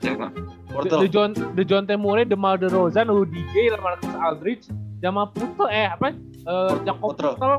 Siapa? 0.02 0.30
The, 0.76 0.92
Portal. 0.92 1.00
The 1.00 1.10
John 1.10 1.32
The 1.56 1.64
John 1.64 1.84
Temure, 1.88 2.28
DeMar 2.28 2.60
DeRozan, 2.60 3.08
Rudy 3.08 3.48
Gay, 3.56 3.72
Lamarcus 3.72 4.12
Aldridge, 4.20 4.68
Jamal 5.00 5.32
Putel, 5.32 5.72
eh 5.72 5.88
apa? 5.88 6.12
Eh 6.12 6.74
Jakob 6.84 7.16
Putel. 7.16 7.54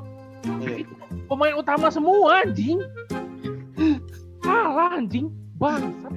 Iya. 0.61 0.85
Pemain 1.27 1.55
utama 1.59 1.89
semua 1.89 2.45
anjing. 2.45 2.79
Kalah 4.45 5.01
anjing. 5.01 5.33
Bangsat. 5.57 6.13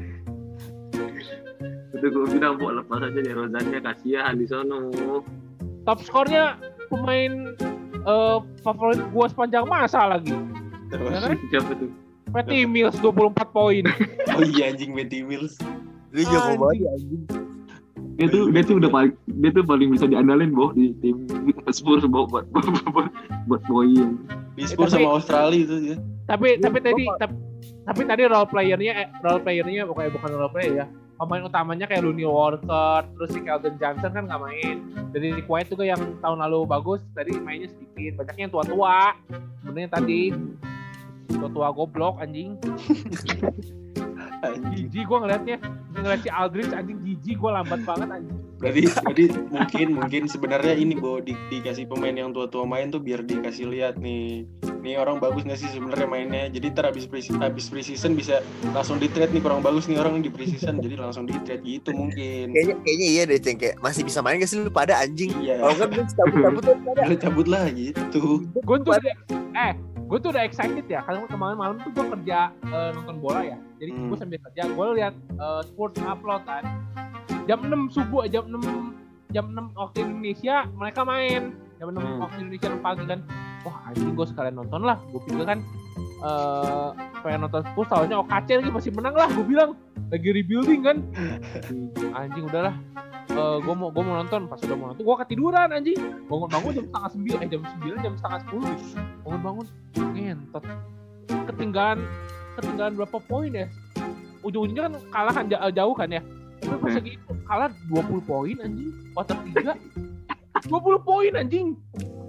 Itu 1.96 2.06
gue 2.12 2.26
bilang 2.32 2.60
buat 2.60 2.84
lepas 2.84 3.02
aja 3.02 3.20
nih 3.20 3.34
Rozannya 3.34 3.80
kasihan 3.82 4.36
di 4.38 4.46
sono. 4.46 4.92
Top 5.88 6.04
skornya 6.04 6.60
pemain 6.92 7.56
eh, 8.06 8.38
favorit 8.62 9.00
gua 9.12 9.26
sepanjang 9.32 9.66
masa 9.66 10.06
lagi. 10.06 10.36
Kan? 10.92 11.36
Siapa 11.50 11.72
tuh? 11.76 11.92
Patty 12.30 12.70
Mills 12.70 12.96
24 13.02 13.34
poin. 13.50 13.84
Oh 14.40 14.46
iya 14.46 14.72
anjing 14.72 14.94
Betty 14.96 15.26
Mills. 15.26 15.58
Lu 16.14 16.22
jago 16.26 16.38
Anjing. 16.42 16.60
banget 16.60 16.88
anjing. 16.96 17.24
Dia 18.20 18.28
tuh 18.28 18.44
dia 18.52 18.64
tuh 18.68 18.76
udah 18.84 18.92
paling 18.92 19.14
dia 19.40 19.50
tuh 19.56 19.64
paling 19.64 19.90
bisa 19.96 20.06
diandalin 20.10 20.52
boh 20.52 20.76
di 20.76 20.92
tim 21.00 21.24
Spurs 21.76 22.04
boh 22.10 22.28
buat 22.28 22.46
buat 22.54 22.66
buat, 22.92 23.10
buat 23.48 23.62
poin. 23.70 24.18
Di 24.58 24.64
Spurs 24.68 24.92
sama 24.92 25.16
Australia 25.16 25.60
itu 25.64 25.76
ya. 25.96 25.98
tapi 26.28 26.60
tapi 26.60 26.78
tadi 26.84 27.04
tapi, 27.18 27.36
tapi 27.88 28.02
tadi 28.06 28.22
role 28.28 28.50
playernya 28.50 28.94
eh, 28.94 29.08
role 29.24 29.42
playernya 29.42 29.88
bukan 29.88 30.14
bukan 30.14 30.30
role 30.36 30.52
player 30.52 30.74
ya 30.84 30.86
pemain 31.20 31.44
utamanya 31.44 31.84
kayak 31.84 32.08
Looney 32.08 32.24
Walker 32.24 33.04
terus 33.04 33.30
si 33.36 33.44
Keldon 33.44 33.76
Johnson 33.76 34.12
kan 34.16 34.24
nggak 34.24 34.40
main 34.40 34.76
dari 35.12 35.36
Rick 35.36 35.52
White 35.52 35.76
juga 35.76 35.84
yang 35.84 36.00
tahun 36.24 36.40
lalu 36.40 36.64
bagus 36.64 37.04
tadi 37.12 37.36
mainnya 37.36 37.68
sedikit 37.68 38.24
banyaknya 38.24 38.48
yang 38.48 38.54
tua-tua 38.56 39.20
sebenarnya 39.60 39.90
tadi 39.92 40.32
tua-tua 41.30 41.68
goblok 41.76 42.20
Anjing. 42.24 42.56
jijik 44.76 45.04
gue 45.06 45.18
ngeliatnya. 45.20 45.58
Ngeliat 45.96 46.22
si 46.24 46.30
Aldridge 46.32 46.72
anjing 46.72 47.00
jijik 47.04 47.38
gue 47.40 47.52
lambat 47.52 47.82
banget 47.84 48.08
anjing. 48.08 48.40
Berarti, 48.60 48.92
berarti 48.92 49.26
mungkin 49.56 49.88
mungkin 49.96 50.24
sebenarnya 50.28 50.76
ini 50.76 51.00
Bo 51.00 51.24
di, 51.24 51.32
dikasih 51.48 51.88
pemain 51.88 52.12
yang 52.12 52.36
tua-tua 52.36 52.68
main 52.68 52.92
tuh 52.92 53.00
biar 53.00 53.24
dikasih 53.24 53.72
lihat 53.72 53.96
nih. 54.04 54.44
Nih 54.84 55.00
orang 55.00 55.20
bagus 55.24 55.48
nggak 55.48 55.60
sih 55.60 55.72
sebenarnya 55.72 56.08
mainnya? 56.08 56.44
Jadi 56.52 56.76
ntar 56.76 56.92
habis 56.92 57.08
pre 57.08 57.24
habis 57.24 57.72
preseason 57.72 58.20
bisa 58.20 58.44
langsung 58.76 59.00
di 59.00 59.08
trade 59.08 59.32
nih 59.32 59.44
kurang 59.44 59.64
bagus 59.64 59.88
nih 59.88 59.96
orang 60.00 60.20
di 60.20 60.28
preseason. 60.28 60.84
Jadi 60.84 60.96
langsung 61.00 61.24
di 61.24 61.36
trade 61.48 61.64
gitu 61.64 61.96
mungkin. 61.96 62.52
Kayaknya 62.52 62.76
kayaknya 62.84 63.08
iya 63.08 63.24
deh 63.28 63.40
Ceng. 63.40 63.58
Kayak 63.60 63.76
masih 63.80 64.04
bisa 64.04 64.20
main 64.20 64.44
gak 64.44 64.52
sih? 64.52 64.60
Lu 64.60 64.72
pada 64.72 65.00
anjing. 65.00 65.32
iya. 65.40 65.64
Kalau 65.64 65.76
kan 65.80 65.90
lu 65.96 66.04
cabut-cabut 66.04 66.62
tuh 66.64 66.76
pada. 66.84 67.02
Lu 67.08 67.16
cabut 67.16 67.48
lah 67.48 67.66
gitu. 67.72 68.24
Gue 68.60 68.78
tuh 68.84 68.92
eh 69.56 69.72
gue 70.10 70.18
tuh 70.18 70.34
udah 70.34 70.42
excited 70.42 70.86
ya 70.86 71.06
karena 71.06 71.30
kemarin 71.30 71.54
malam 71.54 71.78
tuh 71.80 71.94
gue 71.94 72.06
kerja 72.18 72.50
eh, 72.50 72.90
nonton 72.92 73.22
bola 73.22 73.46
ya. 73.46 73.58
Jadi 73.78 73.92
Hmm. 73.94 74.08
gue 74.10 74.18
sambil 74.18 74.40
kerja 74.42 74.62
gue 74.66 74.86
lihat 74.98 75.14
eh, 75.16 75.62
sports 75.64 76.02
upload 76.02 76.42
kan. 76.44 76.64
Jam 77.46 77.60
6 77.62 77.94
subuh 77.94 78.26
jam 78.26 78.46
6 78.46 78.58
jam 79.30 79.46
6 79.48 79.78
waktu 79.78 79.98
Indonesia 80.02 80.66
mereka 80.74 81.06
main 81.06 81.54
jam 81.80 81.88
6 81.90 81.96
Hmm. 81.96 82.20
waktu 82.20 82.38
Indonesia 82.42 82.68
6 82.70 82.80
pagi 82.80 83.04
kan. 83.06 83.20
Wah 83.60 83.76
anjing 83.88 84.12
gue 84.12 84.26
sekalian 84.26 84.56
nonton 84.56 84.82
lah. 84.84 84.98
Gue 85.10 85.22
pikir 85.24 85.44
kan 85.44 85.60
eh 86.20 86.88
pengen 87.20 87.40
nonton 87.42 87.64
Spurs 87.66 87.88
tahunya 87.88 88.16
OKC 88.18 88.48
lagi 88.56 88.70
masih 88.70 88.92
menang 88.92 89.16
lah 89.16 89.28
gue 89.28 89.46
bilang. 89.46 89.72
Lagi 90.10 90.30
rebuilding 90.30 90.82
kan. 90.82 90.98
Anjing 92.20 92.46
udahlah. 92.46 92.76
Eh 93.30 93.58
gue 93.58 93.74
mau 93.74 93.88
gue 93.88 94.04
mau 94.04 94.16
nonton. 94.16 94.48
Pas 94.48 94.60
udah 94.60 94.76
mau 94.76 94.88
nonton 94.92 95.04
gue 95.04 95.16
ketiduran 95.24 95.72
anjing. 95.72 96.00
Bangun 96.28 96.50
bangun 96.50 96.72
jam 96.74 96.86
setengah 96.86 97.10
sembilan 97.10 97.40
eh 97.40 97.50
jam 97.50 97.62
sembilan 97.64 97.98
jam 98.00 98.14
setengah 98.20 98.40
sepuluh 98.44 98.68
bangun 99.24 99.40
bangun. 99.40 99.66
Ngentot. 100.14 100.64
Ketinggalan 101.48 102.00
ketinggalan 102.56 102.94
berapa 102.96 103.18
poin 103.22 103.52
ya? 103.52 103.68
Ujung-ujungnya 104.40 104.88
kan 104.88 104.94
kalah 105.12 105.34
kan 105.34 105.46
ja- 105.48 105.68
jauh 105.70 105.96
kan 105.96 106.10
ya? 106.10 106.20
Tapi 106.60 106.76
pas 106.76 106.92
lagi 106.92 107.12
itu 107.16 107.34
kalah 107.44 107.72
20 107.88 108.20
poin 108.22 108.56
anjing. 108.60 108.92
Quarter 109.12 109.38
3 109.48 110.19
20 110.68 111.08
poin 111.08 111.32
anjing. 111.38 111.78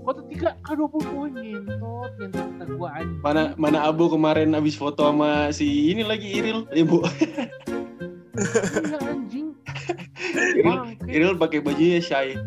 Quarter 0.01 0.25
3 0.31 0.63
kalah 0.65 0.77
20 0.87 1.13
poin. 1.13 1.31
Ngentot 1.35 2.11
ngentot 2.21 2.49
kata 2.57 2.73
gua 2.79 2.91
anjing. 2.95 3.21
Mana 3.25 3.43
mana 3.59 3.79
Abu 3.89 4.07
kemarin 4.07 4.55
habis 4.55 4.79
foto 4.79 5.03
sama 5.03 5.51
si 5.51 5.91
ini 5.91 6.07
lagi 6.07 6.31
Iril 6.31 6.69
ibu. 6.71 7.03
Iya 8.41 8.99
anjing. 9.03 9.57
Iril. 10.57 10.79
Iril 11.11 11.33
pakai 11.37 11.59
bajunya 11.61 11.99
shy 11.99 12.39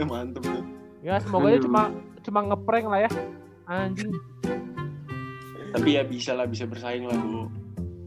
mantep 0.10 0.42
tuh. 0.42 0.64
Ya 1.04 1.20
semoga 1.20 1.52
aja 1.52 1.60
cuma 1.62 1.82
cuma 2.24 2.40
ngeprank 2.48 2.86
lah 2.88 3.00
ya. 3.06 3.10
Anjing. 3.68 4.10
Tapi 5.70 5.88
ya 5.94 6.02
bisa 6.02 6.34
lah 6.34 6.50
bisa 6.50 6.66
bersaing 6.66 7.06
lah 7.06 7.14
bu. 7.14 7.46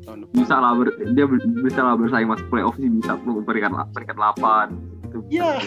Tahun 0.04 0.28
depan. 0.28 0.36
Bisa 0.36 0.56
lah 0.60 0.76
ber, 0.76 0.92
dia 1.16 1.26
bisa 1.64 1.80
lah 1.80 1.96
bersaing 1.96 2.28
masuk 2.28 2.48
playoff 2.52 2.76
sih 2.76 2.92
bisa 2.92 3.16
peringkat 3.24 3.72
peringkat 3.96 4.18
8 4.20 4.93
gitu. 5.14 5.20
ya 5.30 5.62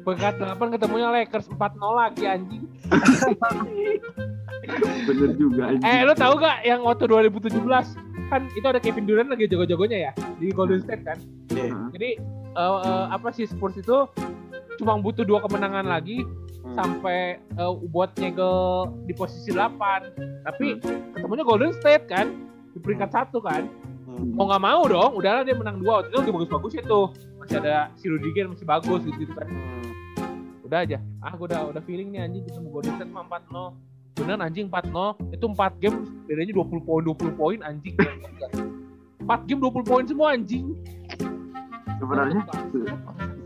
Peringkat 0.00 0.40
8 0.40 0.56
ketemunya 0.72 1.12
Lakers 1.12 1.52
4-0 1.52 1.60
lagi 1.92 2.24
anjing 2.24 2.64
Bener 5.08 5.30
juga 5.36 5.72
anjing. 5.72 5.84
Eh, 5.84 6.00
lu 6.04 6.14
tahu 6.16 6.32
gak 6.40 6.64
yang 6.64 6.80
waktu 6.84 7.04
2017 7.08 7.60
kan 8.30 8.46
itu 8.54 8.66
ada 8.66 8.78
Kevin 8.78 9.10
Durant 9.10 9.28
lagi 9.28 9.50
jago-jagonya 9.50 9.98
ya 10.10 10.12
di 10.38 10.54
Golden 10.54 10.80
State 10.80 11.02
kan. 11.02 11.18
Iya. 11.50 11.74
Jadi 11.92 12.10
eh, 12.54 12.78
eh, 12.86 13.04
apa 13.10 13.28
sih 13.34 13.44
Spurs 13.44 13.76
itu 13.76 14.06
cuma 14.78 14.96
butuh 14.96 15.26
dua 15.26 15.42
kemenangan 15.44 15.84
lagi 15.84 16.24
Hmm. 16.60 16.76
sampai 16.76 17.40
eh, 17.40 17.72
buat 17.88 18.12
nyegel 18.20 18.84
di 19.08 19.16
posisi 19.16 19.50
8. 19.50 20.12
Tapi 20.44 20.76
ketemunya 21.16 21.44
Golden 21.44 21.72
State 21.72 22.04
kan 22.06 22.36
di 22.70 22.78
peringkat 22.78 23.10
satu 23.10 23.40
kan. 23.40 23.66
Hmm. 24.10 24.34
Mau 24.34 24.50
nggak 24.50 24.62
mau 24.62 24.82
dong, 24.90 25.10
udahlah 25.14 25.42
dia 25.46 25.54
menang 25.54 25.78
dua. 25.78 26.02
Waktu 26.02 26.10
itu 26.10 26.18
lagi 26.18 26.32
bagus-bagus 26.34 26.72
itu. 26.74 27.00
Masih 27.38 27.56
ada 27.62 27.94
si 27.94 28.10
Rudiger 28.10 28.50
masih 28.50 28.66
bagus 28.66 29.00
gitu, 29.06 29.16
gitu 29.22 29.32
kan. 29.38 29.46
Hmm. 29.46 29.86
Udah 30.66 30.82
aja. 30.82 30.98
Ah, 31.22 31.32
gue 31.34 31.46
udah 31.46 31.70
udah 31.70 31.82
feeling 31.86 32.10
nih 32.10 32.26
anjing 32.26 32.42
ketemu 32.46 32.68
Golden 32.74 32.94
State 32.98 33.12
mah 33.14 33.24
4-0. 33.26 33.74
Bener 34.18 34.38
anjing 34.42 34.66
4-0. 34.66 35.34
Itu 35.34 35.46
4 35.46 35.82
game 35.82 35.98
bedanya 36.26 36.52
20 36.58 36.86
poin 36.86 37.02
20 37.06 37.38
poin 37.38 37.58
anjing. 37.62 37.94
4 37.98 39.46
game 39.46 39.60
20 39.62 39.86
poin 39.86 40.04
semua 40.06 40.34
anjing. 40.34 40.74
Sebenarnya 42.00 42.42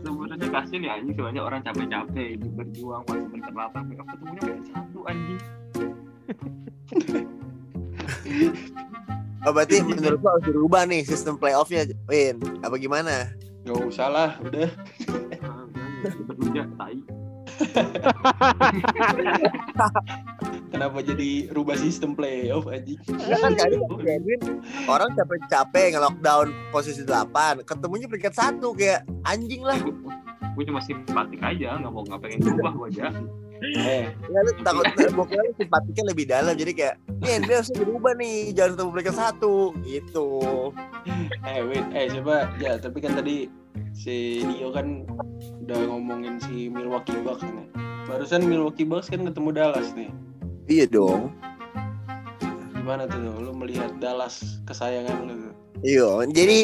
sebenarnya 0.01 0.47
kasihan 0.49 0.81
ya 0.81 0.91
anjing 0.97 1.13
soalnya 1.17 1.41
orang 1.43 1.61
capek-capek 1.61 2.41
berjuang 2.55 3.03
peringkat 3.05 3.53
8 3.53 3.89
playoff 3.89 4.07
ketemunya 4.09 4.41
peringkat 4.41 4.65
satu 4.73 4.99
anjing. 5.05 5.41
Oh, 9.43 9.51
berarti 9.51 9.83
menurut 9.83 10.23
lu 10.23 10.29
harus 10.31 10.45
dirubah 10.47 10.87
nih 10.87 11.03
sistem 11.03 11.35
playoffnya, 11.35 11.83
Win. 12.07 12.39
Apa 12.63 12.79
gimana? 12.79 13.35
Gak 13.67 13.77
usah 13.83 14.07
lah, 14.07 14.31
udah. 14.39 14.71
Ah. 15.43 15.65
Kenapa 20.71 20.99
jadi 20.99 21.47
rubah 21.55 21.79
sistem 21.79 22.11
playoff 22.17 22.67
anjing? 22.67 22.99
Ya 23.25 23.39
kan 23.39 23.55
orang 24.91 25.09
capek-capek 25.15 25.95
nge-lockdown 25.95 26.51
posisi 26.73 27.07
8, 27.07 27.63
ketemunya 27.63 28.11
peringkat 28.11 28.33
satu 28.35 28.75
kayak 28.75 29.07
anjing 29.23 29.63
lah. 29.63 29.79
Gue 30.55 30.63
cuma 30.67 30.83
simpatik 30.83 31.39
aja, 31.39 31.79
nggak 31.79 31.91
mau 31.91 32.03
nggak 32.03 32.19
pengen 32.23 32.39
berubah 32.43 32.71
gue 32.75 32.87
aja. 32.97 33.07
Eh, 33.63 34.11
Ya 34.11 34.39
lu 34.43 34.51
takut 34.61 34.83
lu 34.99 35.23
simpatiknya 35.55 36.03
lebih 36.11 36.25
dalam 36.27 36.53
jadi 36.53 36.71
kayak 36.75 36.95
Win, 37.23 37.41
dia 37.47 37.63
harus 37.63 37.71
dirubah 37.71 38.13
nih, 38.19 38.51
jangan 38.51 38.75
ketemu 38.75 38.89
peringkat 38.91 39.15
satu 39.15 39.55
gitu. 39.87 40.27
eh 41.47 41.63
wait, 41.63 41.85
eh 41.95 42.05
coba 42.19 42.51
ya 42.59 42.75
tapi 42.75 42.99
kan 42.99 43.15
tadi 43.15 43.47
si 43.95 44.43
Dio 44.43 44.75
kan 44.75 45.07
udah 45.63 45.79
ngomongin 45.87 46.37
si 46.43 46.67
Milwaukee 46.67 47.15
Bucks 47.23 47.47
nih. 47.47 47.67
Barusan 48.05 48.45
Milwaukee 48.45 48.85
Bucks 48.85 49.07
kan 49.07 49.23
ketemu 49.23 49.49
Dallas 49.55 49.89
nih. 49.95 50.11
Iya 50.67 50.85
dong. 50.85 51.31
Gimana 52.75 53.07
tuh 53.07 53.17
lu 53.23 53.55
melihat 53.55 53.95
Dallas 53.97 54.61
kesayangan 54.67 55.25
lu? 55.25 55.33
tuh? 55.33 55.53
Iya, 55.81 56.09
jadi 56.29 56.59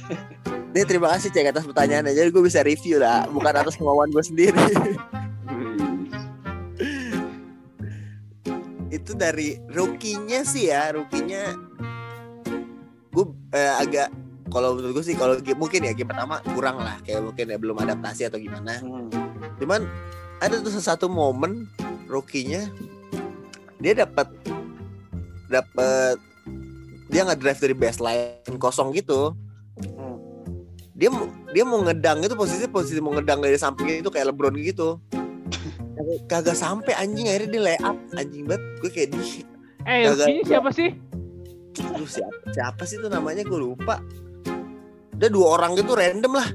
ini 0.76 0.84
terima 0.84 1.08
kasih 1.16 1.32
cek 1.32 1.54
atas 1.54 1.64
pertanyaannya. 1.64 2.12
Jadi 2.12 2.28
gue 2.28 2.42
bisa 2.44 2.60
review 2.60 3.00
lah, 3.00 3.24
bukan 3.30 3.54
atas 3.56 3.78
kemauan 3.78 4.12
gue 4.12 4.24
sendiri. 4.24 4.52
itu 9.06 9.14
dari 9.14 9.54
rookie-nya 9.70 10.42
sih 10.42 10.66
ya, 10.74 10.90
rookie-nya 10.90 11.54
gue 13.14 13.24
eh, 13.54 13.72
agak 13.78 14.10
kalau 14.50 14.74
menurut 14.74 14.98
gue 14.98 15.04
sih 15.06 15.16
kalau 15.16 15.38
mungkin 15.54 15.86
ya 15.86 15.94
game 15.94 16.10
pertama 16.10 16.42
kurang 16.50 16.82
lah 16.82 16.98
kayak 17.06 17.22
mungkin 17.22 17.54
ya 17.54 17.56
belum 17.56 17.78
adaptasi 17.78 18.26
atau 18.26 18.42
gimana. 18.42 18.82
Hmm. 18.82 19.06
Cuman 19.62 19.86
ada 20.42 20.58
tuh 20.58 20.74
satu 20.74 21.06
momen 21.06 21.70
rookie-nya 22.10 22.66
dia 23.78 23.94
dapat 23.94 24.26
dapat 25.46 26.18
dia 27.06 27.22
nggak 27.22 27.38
drive 27.38 27.62
dari 27.62 27.74
baseline 27.78 28.58
kosong 28.58 28.90
gitu 28.90 29.32
Hmm. 29.76 30.16
dia 30.96 31.12
dia 31.52 31.60
mau 31.68 31.84
ngedang 31.84 32.24
itu 32.24 32.32
posisi 32.32 32.64
posisi 32.64 32.96
mau 32.96 33.12
ngedang 33.12 33.44
dari 33.44 33.60
samping 33.60 34.00
itu 34.00 34.08
kayak 34.08 34.32
LeBron 34.32 34.56
gitu 34.64 34.96
Kagak- 36.26 36.54
sampai 36.54 36.92
anjing 36.92 37.26
akhirnya 37.26 37.50
dia 37.50 37.62
lay 37.62 37.78
up 37.80 37.96
anjing 38.14 38.44
banget 38.44 38.62
gue 38.78 38.90
kayak 38.92 39.08
di 39.10 39.18
Eh, 39.82 40.04
Kagak- 40.04 40.28
ini 40.28 40.42
siapa 40.44 40.70
sih? 40.70 40.90
Aduh, 41.76 42.08
siapa 42.08 42.36
siapa 42.50 42.82
sih 42.84 42.96
itu 42.96 43.08
namanya 43.08 43.42
gue 43.42 43.56
lupa 43.56 44.00
udah 45.12 45.30
dua 45.32 45.46
orang 45.56 45.72
gitu 45.74 45.92
random 45.92 46.32
lah 46.36 46.48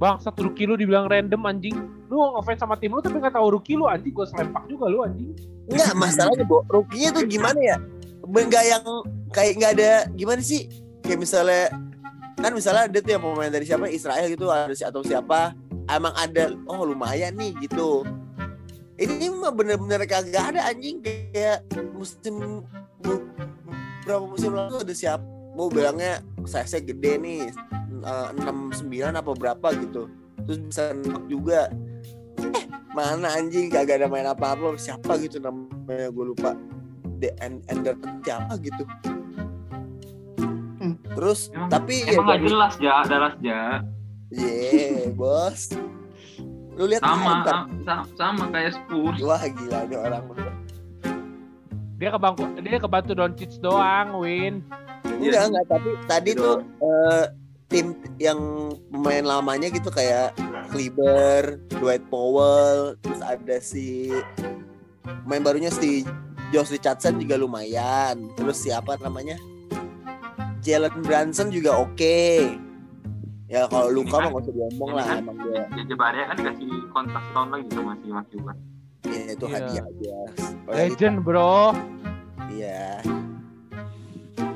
Bang, 0.00 0.16
satu 0.16 0.48
rookie 0.48 0.64
lu 0.64 0.80
dibilang 0.80 1.12
random 1.12 1.44
anjing. 1.44 1.76
Lu 2.08 2.32
ngefans 2.32 2.56
sama 2.56 2.80
tim 2.80 2.88
lu 2.88 3.04
tapi 3.04 3.20
nggak 3.20 3.36
tahu 3.36 3.52
rookie 3.52 3.76
lu 3.76 3.84
anjing. 3.84 4.16
Gue 4.16 4.24
selempak 4.24 4.64
juga 4.64 4.88
lu 4.88 5.04
anjing. 5.04 5.36
Enggak 5.68 5.92
masalahnya 5.92 6.44
Bo, 6.48 6.64
rookie-nya 6.72 7.12
tuh 7.12 7.28
gimana 7.28 7.60
ya? 7.60 7.76
Enggak 8.24 8.64
yang 8.64 8.80
kayak 9.28 9.52
nggak 9.60 9.72
ada 9.76 9.90
gimana 10.16 10.40
sih? 10.40 10.72
Kayak 11.04 11.20
misalnya 11.20 11.68
kan 12.40 12.56
misalnya 12.56 12.88
ada 12.88 12.96
tuh 12.96 13.12
yang 13.12 13.20
pemain 13.20 13.52
dari 13.52 13.68
siapa 13.68 13.92
Israel 13.92 14.24
gitu 14.24 14.48
ada 14.48 14.72
si 14.72 14.80
atau 14.80 15.04
siapa 15.04 15.52
emang 15.92 16.14
ada 16.14 16.54
oh 16.66 16.84
lumayan 16.84 17.34
nih 17.34 17.54
gitu. 17.62 18.04
Ini 19.00 19.32
mah 19.32 19.48
bener-bener 19.50 20.04
kagak 20.04 20.52
ada 20.54 20.68
anjing. 20.68 21.00
Kayak 21.00 21.64
musim 21.96 22.64
berapa 24.04 24.24
musim 24.26 24.52
lalu 24.52 24.84
ada 24.84 24.94
siapa 24.96 25.24
mau 25.56 25.68
bilangnya 25.68 26.20
size 26.44 26.80
gede 26.84 27.16
nih 27.20 27.42
eh, 28.04 28.28
enam 28.36 28.70
sembilan 28.70 29.16
apa 29.16 29.32
berapa 29.32 29.68
gitu. 29.80 30.06
Terus 30.44 30.58
bisa 30.60 30.82
nembak 30.92 31.24
juga. 31.28 31.60
Eh 32.40 32.64
mana 32.92 33.36
anjing? 33.36 33.72
Kagak 33.72 34.04
ada 34.04 34.08
main 34.08 34.28
apa-apa 34.28 34.76
siapa 34.76 35.16
gitu 35.20 35.40
namanya 35.40 36.10
gue 36.12 36.24
lupa. 36.36 36.52
The 37.20 37.32
End- 37.40 37.64
Ender 37.68 37.96
siapa 38.24 38.56
gitu. 38.60 38.84
Hmm. 40.80 40.96
terus 41.12 41.52
Emang- 41.52 41.68
tapi 41.68 42.08
Emang 42.08 42.24
nggak 42.24 42.40
ya 42.40 42.44
jelas 42.48 42.74
ja, 42.80 42.94
dalas 43.04 43.34
ja. 43.44 43.84
Ye, 44.30 45.10
bos 45.10 45.74
lu 46.72 46.88
lihat 46.88 47.04
Sama, 47.04 47.44
ntar. 47.44 47.52
ah, 47.52 47.62
sa- 47.84 48.08
sama 48.16 48.48
kayak 48.48 48.72
Spurs. 48.72 49.20
wah 49.20 49.42
gila 49.42 49.84
nih 49.84 49.98
orang 49.98 50.24
Dia 52.00 52.08
kebantu 52.08 52.42
dia 52.58 52.78
kebantu 52.80 53.12
Doncic 53.12 53.52
doang, 53.60 54.16
Win. 54.16 54.64
enggak 55.20 55.52
enggak 55.52 55.66
tapi 55.68 55.90
tadi 56.08 56.30
Gitu 56.32 56.40
tuh 56.40 56.56
eh, 56.80 57.24
tim 57.68 57.86
yang 58.16 58.40
pemain 58.88 59.20
lamanya 59.22 59.68
gitu 59.68 59.92
kayak 59.92 60.32
Kleber, 60.72 61.60
Dwight 61.68 62.06
Powell, 62.08 62.96
terus 63.02 63.20
ada 63.20 63.60
si 63.60 64.08
main 65.26 65.42
barunya 65.42 65.68
si 65.68 66.06
Josh 66.48 66.72
Richardson 66.72 67.20
juga 67.20 67.36
lumayan. 67.36 68.30
Terus 68.34 68.64
siapa 68.64 68.96
namanya? 68.96 69.36
Jalen 70.60 70.94
Brunson 71.02 71.50
juga 71.50 71.76
oke. 71.76 72.48
Ya 73.50 73.66
kalau 73.66 73.90
Luka 73.90 74.14
mah 74.16 74.30
nggak 74.30 74.46
usah 74.46 74.54
diomong 74.54 74.90
lah, 74.94 75.06
emang 75.10 75.34
dia 75.42 75.66
Jaja 75.74 75.94
Barya 75.98 76.22
kan 76.24 76.36
dikasih 76.38 76.70
kontrak 76.88 77.18
setahun 77.20 77.48
lagi 77.50 77.66
sama 77.68 77.92
si 77.98 78.06
Mas 78.08 78.28
Yukan. 78.30 78.56
ya, 79.02 79.22
itu 79.28 79.44
Iya. 79.44 79.54
hadiah 79.56 79.84
aja. 79.84 80.16
Legend, 80.70 81.16
bro. 81.20 81.74
Iya. 82.48 82.84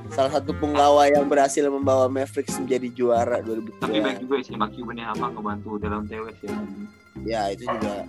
Salah 0.09 0.31
satu 0.31 0.55
penggawa 0.55 1.11
yang 1.11 1.27
berhasil 1.27 1.67
membawa 1.67 2.07
Mavericks 2.07 2.55
menjadi 2.55 2.87
juara 2.89 3.43
Tapi 3.43 3.99
baik 3.99 4.23
2003. 4.23 4.23
juga 4.23 4.35
sih 4.41 4.55
Mas 4.55 4.73
Yukan 4.73 4.95
ya 4.95 5.11
apa 5.11 5.27
ngebantu 5.29 5.71
dalam 5.77 6.07
TWS 6.07 6.39
ya. 6.41 6.55
Ya 7.27 7.41
itu 7.51 7.67
juga 7.67 8.07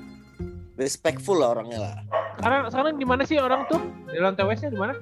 respectful 0.77 1.41
lah 1.41 1.57
orangnya 1.57 1.79
lah. 1.81 1.95
Sekarang 2.37 2.61
sekarang 2.69 2.93
di 2.95 3.07
mana 3.07 3.25
sih 3.25 3.41
orang 3.41 3.65
tuh? 3.65 3.81
Di 4.05 4.21
dalam 4.21 4.37
TWS-nya 4.37 4.69
di 4.69 4.77
mana? 4.77 4.93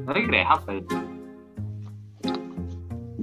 Tapi 0.00 0.20
rehab 0.24 0.64
kayaknya. 0.64 0.96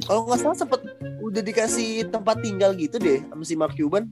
Kalau 0.04 0.28
nggak 0.28 0.38
salah 0.38 0.58
sempet 0.60 0.82
udah 1.24 1.42
dikasih 1.42 2.06
tempat 2.08 2.40
tinggal 2.44 2.72
gitu 2.74 3.00
deh 3.00 3.24
sama 3.24 3.42
si 3.42 3.56
Mark 3.56 3.74
Cuban. 3.74 4.06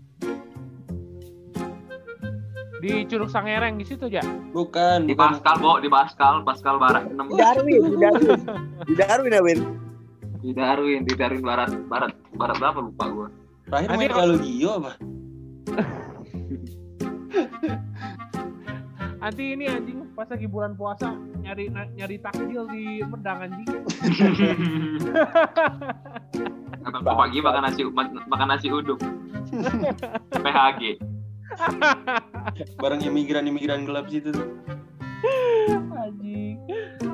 Di 2.81 3.05
Curug 3.05 3.29
Sangereng 3.29 3.77
di 3.77 3.85
situ 3.85 4.09
aja. 4.09 4.25
Bukan, 4.49 5.05
Di 5.05 5.13
bukan. 5.13 5.37
Pascal, 5.37 5.55
Bo, 5.61 5.77
di 5.77 5.85
Pascal, 5.85 6.41
Pascal 6.41 6.75
Barat 6.81 7.05
6. 7.05 7.13
Di 7.13 7.37
Darwin, 7.37 7.81
di 7.85 7.97
Darwin, 7.99 8.39
di 8.81 8.93
Darwin 8.97 9.31
ya 9.31 9.41
Win. 9.45 9.59
Di 10.41 10.51
Darwin, 10.51 11.01
di 11.05 11.13
Darwin 11.13 11.43
Barat, 11.45 11.69
Barat, 11.85 12.11
Barat 12.33 12.55
berapa 12.57 12.79
lupa 12.81 13.05
gua. 13.05 13.27
Terakhir 13.69 13.89
main 13.93 14.09
kalau- 14.09 14.41
Gio 14.41 14.71
apa? 14.81 14.91
Nanti 19.21 19.53
ini 19.53 19.69
anjing 19.69 20.01
pas 20.17 20.25
lagi 20.25 20.49
bulan 20.49 20.73
puasa 20.73 21.13
nyari 21.37 21.69
nyari 21.69 22.17
takjil 22.17 22.65
di 22.65 23.05
Medang 23.05 23.45
anjing. 23.45 23.69
Abang 26.81 27.17
pagi 27.17 27.37
makan 27.39 27.61
nasi 27.63 27.81
ma- 27.85 28.09
makan 28.27 28.47
nasi 28.49 28.67
uduk. 28.69 28.97
PHG. 30.45 30.81
Barang 32.79 33.01
imigran-imigran 33.01 33.83
gelap 33.83 34.07
situ 34.07 34.31
tuh. 34.31 34.47
Anjing. 35.93 36.57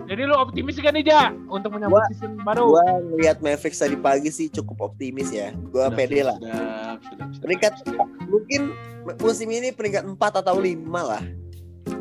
Jadi 0.07 0.21
lu 0.23 0.31
optimis 0.31 0.79
kan 0.79 0.95
nih 0.95 1.03
Ja 1.03 1.35
untuk 1.51 1.75
menyambut 1.75 1.99
Gua- 1.99 2.09
season 2.09 2.39
baru? 2.39 2.71
Gua 2.71 2.85
ngeliat 3.11 3.43
Mavericks 3.43 3.83
tadi 3.83 3.99
pagi 3.99 4.31
sih 4.31 4.47
cukup 4.47 4.93
optimis 4.93 5.27
ya. 5.29 5.51
Gua 5.67 5.91
Sedap, 5.91 5.97
pede 5.99 6.19
lah. 6.23 6.37
Sedap. 6.39 7.27
Peringkat 7.43 7.73
mungkin 8.23 8.71
musim 9.19 9.51
ini 9.51 9.75
peringkat 9.75 10.07
4 10.07 10.15
atau 10.15 10.55
5 10.55 10.71
lah. 11.03 11.19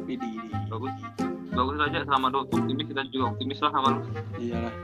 Widih, 0.07 0.39
Bagus. 0.71 0.95
Bagus 1.51 1.77
aja 1.81 2.05
sama 2.05 2.29
lu 2.29 2.45
optimis 2.45 2.87
kita 2.87 3.03
juga 3.11 3.35
optimis 3.35 3.59
lah 3.59 3.71
sama 3.75 3.89
lu. 3.91 4.01
Iyalah. 4.39 4.75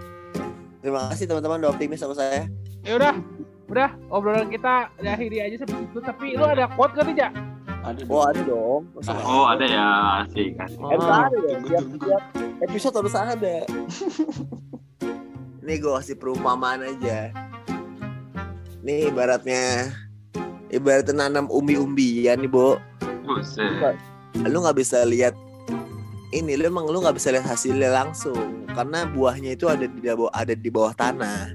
Terima 0.82 1.00
kasih 1.14 1.24
teman-teman 1.30 1.62
udah 1.62 1.70
optimis 1.70 2.02
sama 2.02 2.18
saya. 2.18 2.50
Ya 2.82 2.98
udah, 2.98 3.14
udah 3.68 3.88
obrolan 4.08 4.50
kita 4.50 4.90
akhiri 4.98 5.38
aja 5.40 5.62
sampai 5.62 5.86
situ. 5.86 5.98
Tapi 5.98 6.34
lu 6.34 6.44
ada 6.44 6.66
quote 6.68 6.94
kan 6.94 7.06
nih 7.06 7.16
Ja? 7.18 7.28
Ada 7.82 8.06
Oh 8.06 8.22
dong. 8.22 8.26
ada 8.30 8.40
dong. 8.46 8.80
Masa 8.94 9.10
Oh, 9.22 9.44
ada 9.50 9.64
ya, 9.66 9.86
asik. 10.22 10.54
asik. 10.54 10.78
Eh, 10.78 10.98
Oh. 10.98 11.10
ada 11.10 11.36
ya. 11.36 11.56
Tiap, 11.62 12.22
episode 12.62 12.94
harus 12.94 13.14
ada. 13.14 13.56
Ini 15.62 15.78
gue 15.78 15.92
kasih 15.94 16.18
perumpamaan 16.18 16.82
aja. 16.82 17.30
Nih 18.82 19.10
ibaratnya 19.10 19.94
ibaratnya 20.68 21.26
nanam 21.26 21.46
umbi-umbian 21.46 22.38
nih, 22.38 22.50
Bo. 22.50 22.78
Buset. 23.22 23.94
Lu 24.42 24.58
nggak 24.58 24.78
bisa 24.78 25.06
lihat 25.06 25.34
ini 26.32 26.56
lu 26.56 26.64
emang 26.64 26.88
lu 26.88 26.98
nggak 26.98 27.14
bisa 27.14 27.28
lihat 27.28 27.44
hasilnya 27.44 27.92
langsung 27.92 28.64
karena 28.72 29.04
buahnya 29.04 29.52
itu 29.52 29.68
ada 29.68 29.84
di 29.84 30.00
bawah 30.00 30.32
ada 30.32 30.56
di 30.56 30.70
bawah 30.72 30.96
tanah 30.96 31.52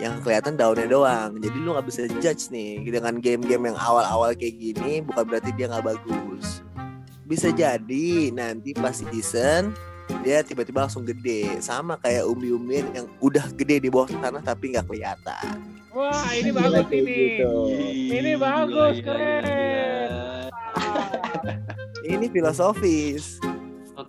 yang 0.00 0.16
kelihatan 0.24 0.56
daunnya 0.56 0.88
doang 0.88 1.36
jadi 1.36 1.56
lu 1.60 1.76
nggak 1.76 1.86
bisa 1.86 2.08
judge 2.24 2.48
nih 2.48 2.80
dengan 2.88 3.20
game-game 3.20 3.68
yang 3.70 3.78
awal-awal 3.78 4.32
kayak 4.32 4.56
gini 4.56 5.04
bukan 5.04 5.24
berarti 5.28 5.52
dia 5.54 5.68
nggak 5.68 5.86
bagus 5.92 6.64
bisa 7.28 7.52
jadi 7.52 8.32
nanti 8.32 8.72
pas 8.72 8.96
season 8.96 9.76
dia 10.26 10.42
tiba-tiba 10.42 10.88
langsung 10.88 11.06
gede 11.06 11.60
sama 11.62 11.94
kayak 12.00 12.26
umbi-umbian 12.26 12.88
yang 12.96 13.06
udah 13.22 13.46
gede 13.54 13.86
di 13.86 13.88
bawah 13.92 14.08
tanah 14.10 14.42
tapi 14.42 14.72
nggak 14.74 14.88
kelihatan 14.88 15.60
Wah, 15.90 16.30
ini 16.38 16.54
bagus 16.54 16.86
Kayak 16.86 17.02
ini. 17.02 17.14
gitu. 17.18 17.52
Ini 18.14 18.32
bagus, 18.38 18.96
keren. 19.02 20.10
ini 22.06 22.26
filosofis 22.30 23.42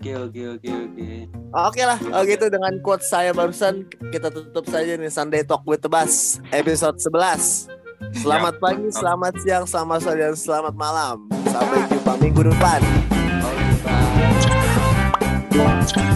Oke, 0.01 0.17
oke, 0.17 0.57
oke, 0.57 0.65
oke. 0.65 1.09
Oke 1.53 1.81
lah, 1.85 2.01
kalau 2.01 2.25
gitu 2.25 2.49
dengan 2.49 2.73
quote 2.81 3.05
saya 3.05 3.37
barusan 3.37 3.85
kita 4.09 4.33
tutup 4.33 4.65
saja 4.65 4.97
nih 4.97 5.13
Sunday 5.13 5.45
Talk 5.45 5.61
with 5.61 5.77
Tebas 5.77 6.41
episode 6.49 6.97
11. 6.97 7.69
Selamat 8.17 8.57
pagi, 8.57 8.89
selamat 8.89 9.33
siang, 9.45 9.69
selamat 9.69 10.01
sore, 10.01 10.17
dan 10.17 10.33
selamat 10.33 10.73
malam. 10.73 11.29
Sampai 11.45 11.85
jumpa 11.85 12.17
minggu 12.17 12.49
depan. 12.49 12.81
Oh, 13.45 13.53
kita. 15.85 16.10